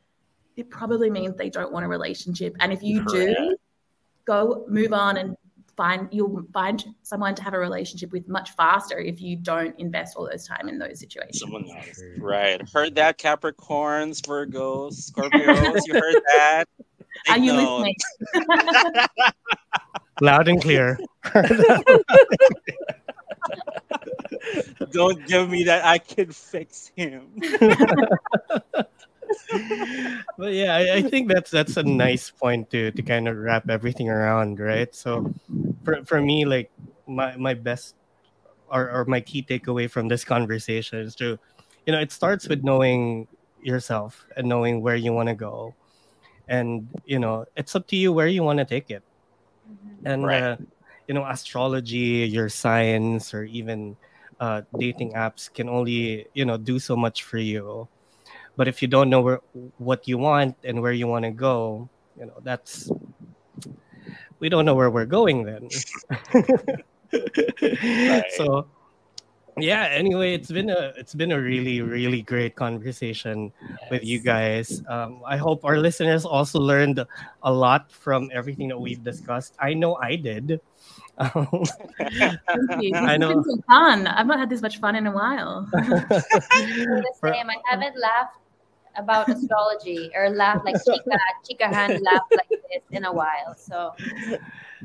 it 0.55 0.69
probably 0.69 1.09
means 1.09 1.35
they 1.35 1.49
don't 1.49 1.73
want 1.73 1.83
a 1.83 1.89
relationship. 1.89 2.55
And 2.59 2.71
if 2.71 2.83
you 2.83 3.03
do, 3.05 3.57
go 4.25 4.65
move 4.69 4.93
on 4.93 5.17
and 5.17 5.35
find 5.77 6.07
you'll 6.11 6.43
find 6.53 6.83
someone 7.03 7.35
to 7.35 7.43
have 7.43 7.53
a 7.53 7.59
relationship 7.59 8.11
with 8.11 8.27
much 8.27 8.51
faster 8.51 8.97
if 8.97 9.21
you 9.21 9.35
don't 9.35 9.77
invest 9.79 10.15
all 10.15 10.27
those 10.29 10.47
time 10.47 10.69
in 10.69 10.77
those 10.79 10.99
situations. 10.99 11.39
Someone 11.39 11.65
else. 11.69 12.01
Right. 12.17 12.61
Heard 12.69 12.95
that, 12.95 13.17
Capricorns, 13.17 14.21
Virgos, 14.21 15.11
Scorpios. 15.11 15.81
you 15.85 15.93
heard 15.93 16.21
that? 16.37 16.65
Are 17.29 17.35
Take 17.35 17.43
you 17.43 17.53
note. 17.53 17.79
listening? 17.79 17.95
loud 20.21 20.47
and 20.47 20.61
clear. 20.61 20.97
Don't 24.91 25.25
give 25.27 25.49
me 25.49 25.63
that. 25.65 25.85
I 25.85 25.97
can 25.97 26.31
fix 26.31 26.91
him. 26.95 27.41
but 30.37 30.53
yeah, 30.53 30.75
I, 30.75 30.97
I 30.97 31.01
think 31.03 31.31
that's 31.31 31.51
that's 31.51 31.77
a 31.77 31.83
nice 31.83 32.31
point 32.31 32.69
to 32.71 32.91
to 32.91 33.01
kind 33.03 33.27
of 33.27 33.37
wrap 33.37 33.69
everything 33.69 34.09
around, 34.09 34.59
right? 34.59 34.93
So 34.93 35.25
for 35.83 36.03
for 36.05 36.21
me, 36.21 36.45
like 36.45 36.71
my 37.07 37.35
my 37.37 37.53
best 37.53 37.95
or, 38.67 38.89
or 38.91 39.05
my 39.05 39.21
key 39.21 39.43
takeaway 39.43 39.89
from 39.89 40.07
this 40.09 40.23
conversation 40.25 40.99
is 40.99 41.15
to, 41.15 41.37
you 41.85 41.93
know, 41.93 41.99
it 41.99 42.11
starts 42.11 42.49
with 42.49 42.63
knowing 42.63 43.27
yourself 43.57 44.25
and 44.37 44.47
knowing 44.47 44.81
where 44.81 44.95
you 44.95 45.13
want 45.13 45.29
to 45.29 45.35
go, 45.35 45.75
and 46.47 46.89
you 47.05 47.19
know, 47.19 47.45
it's 47.55 47.75
up 47.75 47.87
to 47.89 47.95
you 47.97 48.13
where 48.13 48.27
you 48.27 48.43
want 48.43 48.59
to 48.59 48.65
take 48.65 48.89
it. 48.89 49.03
And 50.03 50.25
Right. 50.25 50.33
uh, 50.33 50.57
you 51.07 51.13
know, 51.13 51.25
astrology, 51.25 52.27
your 52.29 52.49
science, 52.49 53.33
or 53.33 53.43
even 53.43 53.97
uh, 54.39 54.61
dating 54.75 55.13
apps 55.13 55.51
can 55.51 55.69
only 55.69 56.27
you 56.33 56.45
know 56.45 56.57
do 56.57 56.79
so 56.79 56.95
much 56.95 57.23
for 57.23 57.37
you 57.37 57.89
but 58.55 58.67
if 58.67 58.81
you 58.81 58.87
don't 58.87 59.09
know 59.09 59.21
where 59.21 59.41
what 59.77 60.07
you 60.07 60.17
want 60.17 60.55
and 60.63 60.81
where 60.81 60.93
you 60.93 61.07
want 61.07 61.23
to 61.25 61.31
go 61.31 61.87
you 62.19 62.25
know 62.25 62.37
that's 62.43 62.89
we 64.39 64.49
don't 64.49 64.65
know 64.65 64.75
where 64.75 64.89
we're 64.89 65.05
going 65.05 65.43
then 65.43 65.69
so 68.35 68.65
yeah 69.57 69.87
anyway 69.87 70.33
it's 70.33 70.51
been 70.51 70.69
a 70.69 70.91
it's 70.97 71.13
been 71.15 71.31
a 71.31 71.39
really 71.39 71.81
really 71.81 72.21
great 72.21 72.55
conversation 72.55 73.51
with 73.89 74.03
you 74.03 74.19
guys 74.19 74.83
um, 74.89 75.21
i 75.25 75.37
hope 75.37 75.63
our 75.63 75.77
listeners 75.77 76.25
also 76.25 76.59
learned 76.59 76.99
a 77.43 77.51
lot 77.51 77.89
from 77.91 78.29
everything 78.33 78.67
that 78.67 78.77
we've 78.79 79.03
discussed 79.03 79.55
i 79.59 79.73
know 79.73 79.95
i 80.03 80.15
did 80.15 80.59
Um, 81.17 81.47
Thank 81.95 82.83
you. 82.83 82.91
I 82.95 83.15
know. 83.15 83.39
Been 83.39 83.43
so 83.47 83.55
fun. 83.71 84.03
I've 84.03 84.27
not 84.27 84.35
had 84.37 84.49
this 84.51 84.59
much 84.61 84.83
fun 84.83 84.99
in 84.99 85.07
a 85.07 85.11
while. 85.15 85.63
the 85.71 87.03
For- 87.23 87.31
same. 87.31 87.47
I 87.47 87.55
haven't 87.71 87.95
laughed 87.95 88.35
about 88.97 89.29
astrology 89.29 90.11
or 90.15 90.29
laugh 90.29 90.61
like 90.65 90.75
Chica, 90.85 91.17
Chica 91.47 91.67
hand 91.67 92.01
laughed 92.01 92.31
like 92.31 92.49
this 92.49 92.83
in 92.91 93.05
a 93.05 93.13
while. 93.13 93.55
So 93.57 93.93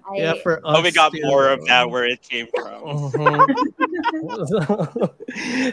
I, 0.08 0.16
yeah 0.16 0.34
for 0.42 0.56
us 0.58 0.62
Oh, 0.64 0.82
we 0.82 0.90
got 0.90 1.12
too. 1.12 1.20
more 1.24 1.48
of 1.48 1.64
that 1.66 1.90
where 1.90 2.04
it 2.04 2.22
came 2.22 2.46
from. 2.54 3.12
Mhm. 3.12 3.38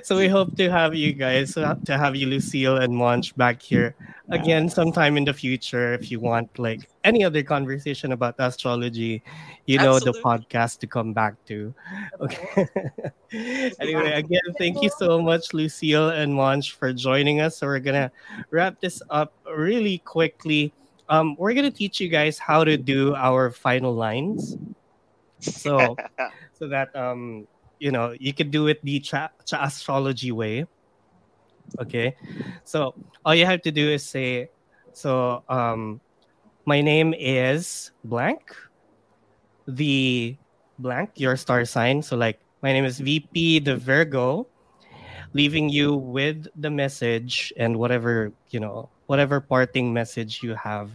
so 0.05 0.17
we 0.17 0.27
hope 0.27 0.55
to 0.57 0.69
have 0.69 0.93
you 0.95 1.13
guys 1.13 1.57
uh, 1.57 1.75
to 1.85 1.97
have 1.97 2.15
you 2.15 2.27
lucille 2.27 2.77
and 2.77 2.95
monch 2.95 3.35
back 3.37 3.61
here 3.61 3.95
again 4.31 4.67
sometime 4.67 5.15
in 5.15 5.23
the 5.23 5.33
future 5.33 5.93
if 5.93 6.11
you 6.11 6.19
want 6.19 6.47
like 6.59 6.89
any 7.03 7.23
other 7.23 7.41
conversation 7.41 8.11
about 8.11 8.35
astrology 8.39 9.23
you 9.65 9.77
know 9.77 9.99
the 9.99 10.11
podcast 10.23 10.79
to 10.79 10.87
come 10.87 11.13
back 11.13 11.33
to. 11.45 11.73
Okay. 12.19 12.67
anyway 13.79 14.11
again 14.13 14.47
thank 14.57 14.81
you 14.81 14.89
so 14.97 15.21
much 15.21 15.53
lucille 15.53 16.09
and 16.09 16.33
monch 16.33 16.73
for 16.73 16.91
joining 16.93 17.41
us. 17.41 17.57
So 17.57 17.67
we're 17.67 17.79
gonna 17.79 18.11
wrap 18.51 18.79
this 18.79 19.01
up 19.09 19.33
really 19.49 19.99
quickly. 19.99 20.73
Um, 21.09 21.35
we're 21.39 21.53
gonna 21.53 21.71
teach 21.71 21.99
you 21.99 22.09
guys 22.09 22.37
how 22.37 22.63
to 22.63 22.77
do 22.77 23.15
our 23.15 23.51
final 23.51 23.93
lines. 23.93 24.57
So 25.39 25.95
so 26.53 26.67
that 26.67 26.95
um 26.95 27.47
you 27.79 27.91
know 27.91 28.15
you 28.19 28.33
could 28.33 28.51
do 28.51 28.67
it 28.67 28.83
the 28.83 28.99
cha, 28.99 29.29
cha 29.45 29.63
astrology 29.63 30.31
way 30.31 30.65
okay 31.79 32.15
so 32.63 32.93
all 33.25 33.35
you 33.35 33.45
have 33.45 33.61
to 33.61 33.71
do 33.71 33.89
is 33.89 34.05
say 34.05 34.49
so 34.93 35.43
um 35.49 35.99
my 36.65 36.81
name 36.81 37.13
is 37.17 37.91
blank 38.03 38.41
the 39.67 40.37
blank 40.79 41.11
your 41.15 41.35
star 41.35 41.65
sign 41.65 42.01
so 42.01 42.15
like 42.15 42.39
my 42.61 42.71
name 42.71 42.85
is 42.85 42.99
vp 42.99 43.59
the 43.59 43.75
virgo 43.75 44.47
leaving 45.33 45.69
you 45.69 45.95
with 45.95 46.47
the 46.55 46.69
message 46.69 47.51
and 47.57 47.75
whatever 47.77 48.31
you 48.49 48.59
know 48.59 48.89
whatever 49.07 49.41
parting 49.41 49.93
message 49.93 50.41
you 50.41 50.55
have 50.55 50.91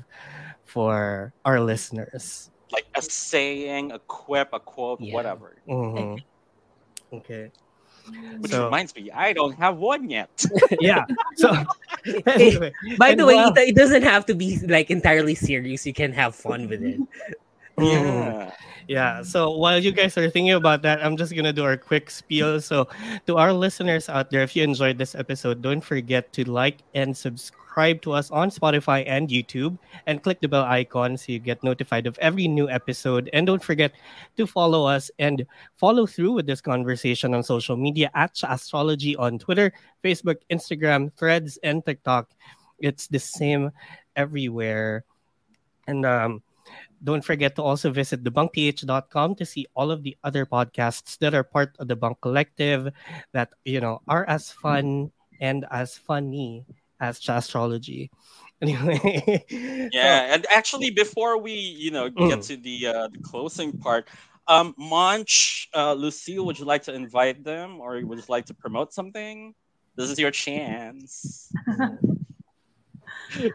for 0.64 1.32
our 1.44 1.60
listeners 1.60 2.50
like 2.72 2.86
a 2.96 3.02
saying, 3.02 3.92
a 3.92 3.98
quip, 3.98 4.48
a 4.52 4.60
quote, 4.60 5.00
Yeah. 5.00 5.14
whatever. 5.14 5.56
Mhm. 5.68 6.24
okay 7.12 7.52
Which 8.40 8.50
So- 8.52 8.64
reminds 8.64 8.94
me, 8.94 9.10
I 9.10 9.32
don't 9.32 9.54
have 9.58 9.76
one 9.78 10.08
yet. 10.10 10.30
yeah 10.80 11.04
so 11.36 11.52
anyway 12.26 12.72
By 12.98 13.10
And 13.10 13.20
the 13.20 13.26
way, 13.26 13.36
wow. 13.36 13.52
it, 13.54 13.68
it 13.70 13.76
doesn't 13.76 14.02
have 14.02 14.26
to 14.26 14.34
be 14.34 14.58
like 14.66 14.90
entirely 14.90 15.34
serious. 15.34 15.86
You 15.86 15.92
can 15.94 16.12
have 16.12 16.34
fun 16.34 16.68
with 16.68 16.82
it. 16.82 17.00
Yeah. 17.78 18.50
Yeah. 18.88 19.22
So 19.22 19.56
while 19.56 19.78
you 19.78 19.92
guys 19.92 20.18
are 20.18 20.28
thinking 20.28 20.52
about 20.52 20.82
that, 20.82 21.04
I'm 21.04 21.16
just 21.16 21.34
gonna 21.34 21.52
do 21.52 21.64
our 21.64 21.76
quick 21.76 22.10
spiel. 22.10 22.60
So 22.60 22.88
to 23.26 23.38
our 23.38 23.52
listeners 23.52 24.08
out 24.08 24.30
there, 24.30 24.42
if 24.42 24.56
you 24.56 24.64
enjoyed 24.64 24.98
this 24.98 25.14
episode, 25.14 25.62
don't 25.62 25.80
forget 25.80 26.32
to 26.34 26.44
like 26.50 26.78
and 26.92 27.16
subscribe 27.16 28.02
to 28.02 28.12
us 28.12 28.30
on 28.30 28.50
Spotify 28.50 29.04
and 29.06 29.28
YouTube, 29.28 29.78
and 30.06 30.22
click 30.22 30.40
the 30.40 30.48
bell 30.48 30.64
icon 30.64 31.16
so 31.16 31.32
you 31.32 31.38
get 31.38 31.62
notified 31.62 32.06
of 32.06 32.18
every 32.18 32.48
new 32.48 32.68
episode. 32.68 33.30
And 33.32 33.46
don't 33.46 33.62
forget 33.62 33.92
to 34.36 34.46
follow 34.46 34.84
us 34.84 35.10
and 35.18 35.46
follow 35.76 36.04
through 36.04 36.32
with 36.32 36.46
this 36.46 36.60
conversation 36.60 37.32
on 37.32 37.42
social 37.42 37.76
media 37.76 38.10
at 38.14 38.36
Astrology 38.42 39.16
on 39.16 39.38
Twitter, 39.38 39.72
Facebook, 40.04 40.42
Instagram, 40.50 41.14
Threads, 41.14 41.56
and 41.62 41.86
TikTok. 41.86 42.28
It's 42.78 43.06
the 43.06 43.20
same 43.20 43.70
everywhere. 44.16 45.04
And 45.86 46.04
um, 46.04 46.42
don't 47.02 47.24
forget 47.24 47.56
to 47.56 47.62
also 47.62 47.90
visit 47.90 48.22
thebunkph.com 48.22 49.34
to 49.36 49.44
see 49.44 49.66
all 49.74 49.90
of 49.90 50.02
the 50.02 50.16
other 50.22 50.46
podcasts 50.46 51.18
that 51.18 51.34
are 51.34 51.42
part 51.44 51.74
of 51.78 51.88
the 51.88 51.96
Bunk 51.96 52.20
Collective 52.20 52.92
that, 53.32 53.50
you 53.64 53.80
know, 53.80 54.00
are 54.06 54.24
as 54.28 54.50
fun 54.50 55.10
and 55.40 55.66
as 55.70 55.98
funny 55.98 56.64
as 57.00 57.18
astrology. 57.28 58.10
Anyway. 58.62 59.42
Yeah, 59.90 60.32
and 60.32 60.46
actually, 60.48 60.90
before 60.90 61.36
we, 61.36 61.50
you 61.50 61.90
know, 61.90 62.08
get 62.08 62.38
Mm. 62.38 62.46
to 62.46 62.56
the 62.56 62.86
uh, 62.86 63.08
the 63.10 63.18
closing 63.18 63.74
part, 63.74 64.06
um, 64.46 64.70
Monch, 64.78 65.66
uh, 65.74 65.94
Lucille, 65.94 66.46
would 66.46 66.58
you 66.60 66.64
like 66.64 66.84
to 66.84 66.94
invite 66.94 67.42
them, 67.42 67.80
or 67.80 67.98
would 68.06 68.18
you 68.18 68.24
like 68.28 68.46
to 68.46 68.54
promote 68.54 68.94
something? 68.94 69.52
This 69.96 70.10
is 70.10 70.18
your 70.18 70.30
chance. 70.30 71.50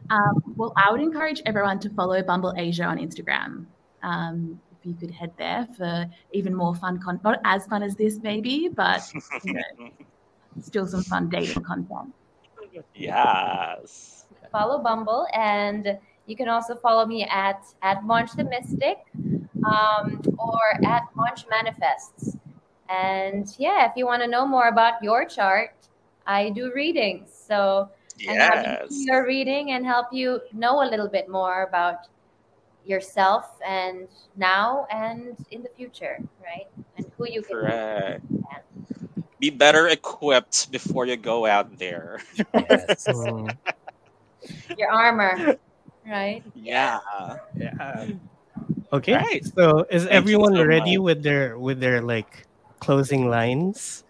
Um, 0.09 0.41
well, 0.55 0.73
I 0.77 0.91
would 0.91 1.01
encourage 1.01 1.41
everyone 1.45 1.79
to 1.79 1.89
follow 1.89 2.21
Bumble 2.23 2.53
Asia 2.57 2.83
on 2.83 2.97
Instagram. 2.97 3.65
Um, 4.03 4.59
if 4.71 4.85
you 4.85 4.93
could 4.93 5.11
head 5.11 5.31
there 5.37 5.67
for 5.77 6.09
even 6.33 6.55
more 6.55 6.75
fun 6.75 6.99
content, 6.99 7.23
not 7.23 7.39
as 7.45 7.65
fun 7.67 7.83
as 7.83 7.95
this, 7.95 8.19
maybe, 8.21 8.69
but 8.69 9.01
you 9.43 9.53
know, 9.53 9.89
still 10.61 10.87
some 10.87 11.03
fun 11.03 11.29
dating 11.29 11.63
content. 11.63 12.13
yes. 12.95 14.25
follow 14.51 14.79
Bumble, 14.79 15.27
and 15.33 15.97
you 16.25 16.35
can 16.35 16.49
also 16.49 16.75
follow 16.75 17.05
me 17.05 17.23
at 17.25 17.63
at 17.81 18.03
Monch 18.03 18.33
the 18.33 18.43
Mystic, 18.43 18.97
um, 19.65 20.21
or 20.37 20.85
at 20.85 21.03
Monch 21.15 21.45
Manifests. 21.49 22.37
And 22.89 23.53
yeah, 23.57 23.89
if 23.89 23.93
you 23.95 24.05
want 24.05 24.21
to 24.21 24.27
know 24.27 24.45
more 24.45 24.69
about 24.69 25.03
your 25.03 25.25
chart, 25.25 25.75
I 26.25 26.49
do 26.51 26.71
readings. 26.73 27.29
So 27.33 27.57
and 27.57 27.67
have 27.67 27.87
you 27.87 27.95
Yes. 28.17 28.89
do 28.89 28.95
your 29.03 29.25
reading 29.25 29.71
and 29.71 29.85
help 29.85 30.07
you 30.11 30.41
know 30.53 30.83
a 30.83 30.87
little 30.89 31.07
bit 31.07 31.29
more 31.29 31.63
about 31.63 32.07
yourself 32.85 33.59
and 33.65 34.07
now 34.35 34.87
and 34.91 35.37
in 35.51 35.61
the 35.61 35.69
future, 35.75 36.17
right? 36.41 36.67
And 36.95 37.05
who 37.17 37.27
you 37.27 37.41
can 37.41 37.57
Correct. 37.57 38.23
Be 39.39 39.51
better 39.51 39.87
equipped 39.87 40.71
before 40.71 41.05
you 41.05 41.15
go 41.15 41.45
out 41.45 41.77
there. 41.77 42.19
Mm, 42.55 43.55
your 44.77 44.91
armor, 44.91 45.57
right? 46.07 46.41
Yeah. 46.55 46.99
yeah. 47.55 48.07
Okay. 48.91 49.13
Right. 49.13 49.45
So 49.45 49.85
is 49.91 50.03
Thank 50.03 50.13
everyone 50.13 50.55
so 50.55 50.63
ready 50.63 50.97
much. 50.97 51.03
with 51.03 51.23
their 51.23 51.59
with 51.59 51.79
their 51.79 52.01
like 52.01 52.47
closing 52.79 53.29
lines? 53.29 54.03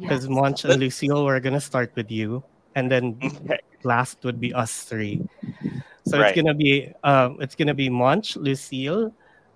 Because 0.00 0.26
Yes. 0.26 0.34
Monch 0.34 0.64
and 0.64 0.80
Lucille, 0.80 1.24
we're 1.24 1.38
gonna 1.38 1.60
start 1.60 1.92
with 1.94 2.10
you, 2.10 2.42
and 2.74 2.90
then 2.90 3.18
Okay. 3.22 3.58
last 3.82 4.24
would 4.24 4.40
be 4.40 4.52
us 4.52 4.84
three. 4.84 5.22
So 6.04 6.20
Right. 6.20 6.30
it's 6.30 6.36
gonna 6.36 6.54
be 6.54 6.92
um 7.02 7.38
it's 7.40 7.54
gonna 7.54 7.74
be 7.74 7.88
Monch, 7.88 8.36
Lucille, 8.36 9.12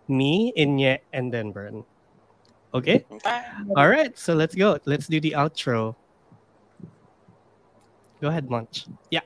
me, 0.08 0.52
Inye, 0.56 0.98
and 1.12 1.32
then 1.32 1.52
Bern. 1.52 1.84
Okay? 2.74 3.04
Okay. 3.10 3.40
All 3.76 3.88
right, 3.88 4.16
so 4.18 4.34
let's 4.34 4.54
go. 4.54 4.78
Let's 4.86 5.06
do 5.06 5.20
the 5.20 5.32
outro. 5.32 5.96
Go 8.20 8.28
ahead, 8.28 8.50
Monch. 8.50 8.86
Yeah. 9.10 9.20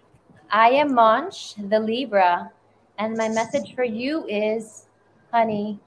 I 0.50 0.68
am 0.70 0.94
Monch, 0.94 1.54
the 1.56 1.80
Libra, 1.80 2.50
and 2.98 3.16
my 3.16 3.28
message 3.28 3.74
for 3.74 3.84
you 3.84 4.26
is, 4.28 4.86
honey, 5.30 5.80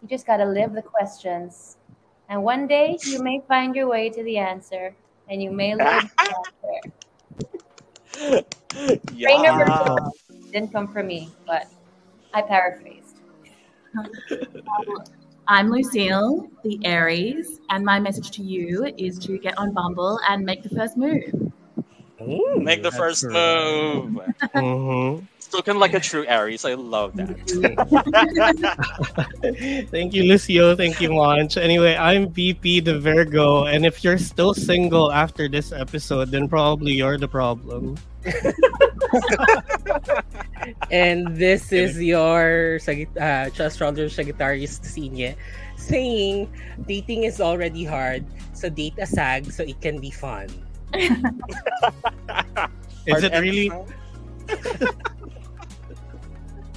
you 0.00 0.08
just 0.08 0.26
got 0.26 0.36
to 0.38 0.46
live 0.46 0.72
the 0.72 0.82
questions. 0.82 1.76
And 2.28 2.42
one 2.42 2.66
day 2.66 2.96
you 3.04 3.22
may 3.22 3.42
find 3.48 3.74
your 3.74 3.88
way 3.88 4.08
to 4.10 4.22
the 4.22 4.38
answer, 4.38 4.94
and 5.28 5.42
you 5.42 5.50
may 5.50 5.74
live 5.76 6.08
the 8.14 8.44
answer. 8.76 8.98
Trainer 9.14 9.64
Yeah. 9.66 9.96
Didn't 10.52 10.72
come 10.72 10.88
from 10.88 11.06
me, 11.06 11.30
but 11.46 11.66
I 12.32 12.42
paraphrased. 12.42 13.16
I'm 15.48 15.70
Lucille, 15.70 16.48
the 16.62 16.80
Aries, 16.84 17.60
and 17.70 17.84
my 17.84 18.00
message 18.00 18.30
to 18.32 18.42
you 18.42 18.84
is 18.96 19.18
to 19.20 19.38
get 19.38 19.58
on 19.58 19.72
Bumble 19.72 20.18
and 20.28 20.44
make 20.44 20.62
the 20.62 20.70
first 20.70 20.96
move. 20.96 21.52
Make 22.56 22.82
the 22.82 22.90
first 22.90 23.24
right. 23.24 23.32
move. 23.32 24.20
Mhm. 24.54 25.28
Looking 25.54 25.78
like 25.78 25.94
a 25.94 26.00
true 26.00 26.26
Aries. 26.26 26.64
I 26.64 26.74
love 26.74 27.14
that. 27.14 27.30
Thank 29.90 30.12
you, 30.12 30.24
Lucio. 30.24 30.74
Thank 30.74 31.00
you, 31.00 31.12
Monch. 31.12 31.56
Anyway, 31.56 31.94
I'm 31.94 32.28
VP 32.28 32.80
the 32.80 32.98
Virgo, 32.98 33.64
and 33.64 33.86
if 33.86 34.02
you're 34.02 34.18
still 34.18 34.52
single 34.52 35.12
after 35.12 35.48
this 35.48 35.70
episode, 35.70 36.32
then 36.34 36.48
probably 36.48 36.92
you're 36.92 37.18
the 37.18 37.28
problem. 37.28 37.96
And 40.90 41.36
this 41.36 41.72
is 41.72 42.00
your 42.00 42.78
Sagit- 42.80 43.12
uh, 43.20 43.50
astrologer 43.52 44.08
Sagittarius 44.08 44.80
Sinye 44.80 45.36
saying 45.76 46.48
dating 46.86 47.24
is 47.24 47.40
already 47.40 47.84
hard, 47.84 48.24
so 48.54 48.70
date 48.70 48.94
a 48.98 49.06
sag 49.06 49.52
so 49.52 49.62
it 49.62 49.80
can 49.80 50.00
be 50.00 50.10
fun. 50.10 50.48
Is 53.06 53.22
it 53.22 53.32
really? 53.36 53.70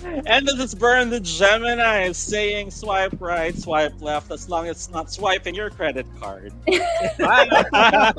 Episode. 0.07 0.23
And 0.27 0.47
this 0.47 0.59
is 0.59 0.75
Bern 0.75 1.09
the 1.09 1.19
Gemini 1.19 2.03
is 2.03 2.17
saying 2.17 2.71
swipe 2.71 3.15
right, 3.19 3.57
swipe 3.57 4.01
left, 4.01 4.31
as 4.31 4.47
long 4.49 4.67
as 4.67 4.77
it's 4.77 4.89
not 4.89 5.11
swiping 5.11 5.55
your 5.55 5.69
credit 5.69 6.05
card. 6.19 6.53
Bye. 7.17 8.13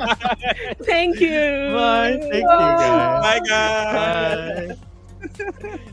Thank 0.82 1.20
you. 1.20 1.72
Bye. 1.74 2.18
Thank 2.20 2.34
you, 2.34 2.42
guys. 2.42 3.22
Bye, 3.22 3.40
guys. 3.48 4.76
Bye. 5.38 5.78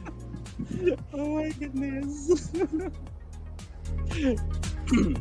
Oh 1.14 1.36
my 1.36 1.50
goodness. 1.50 2.52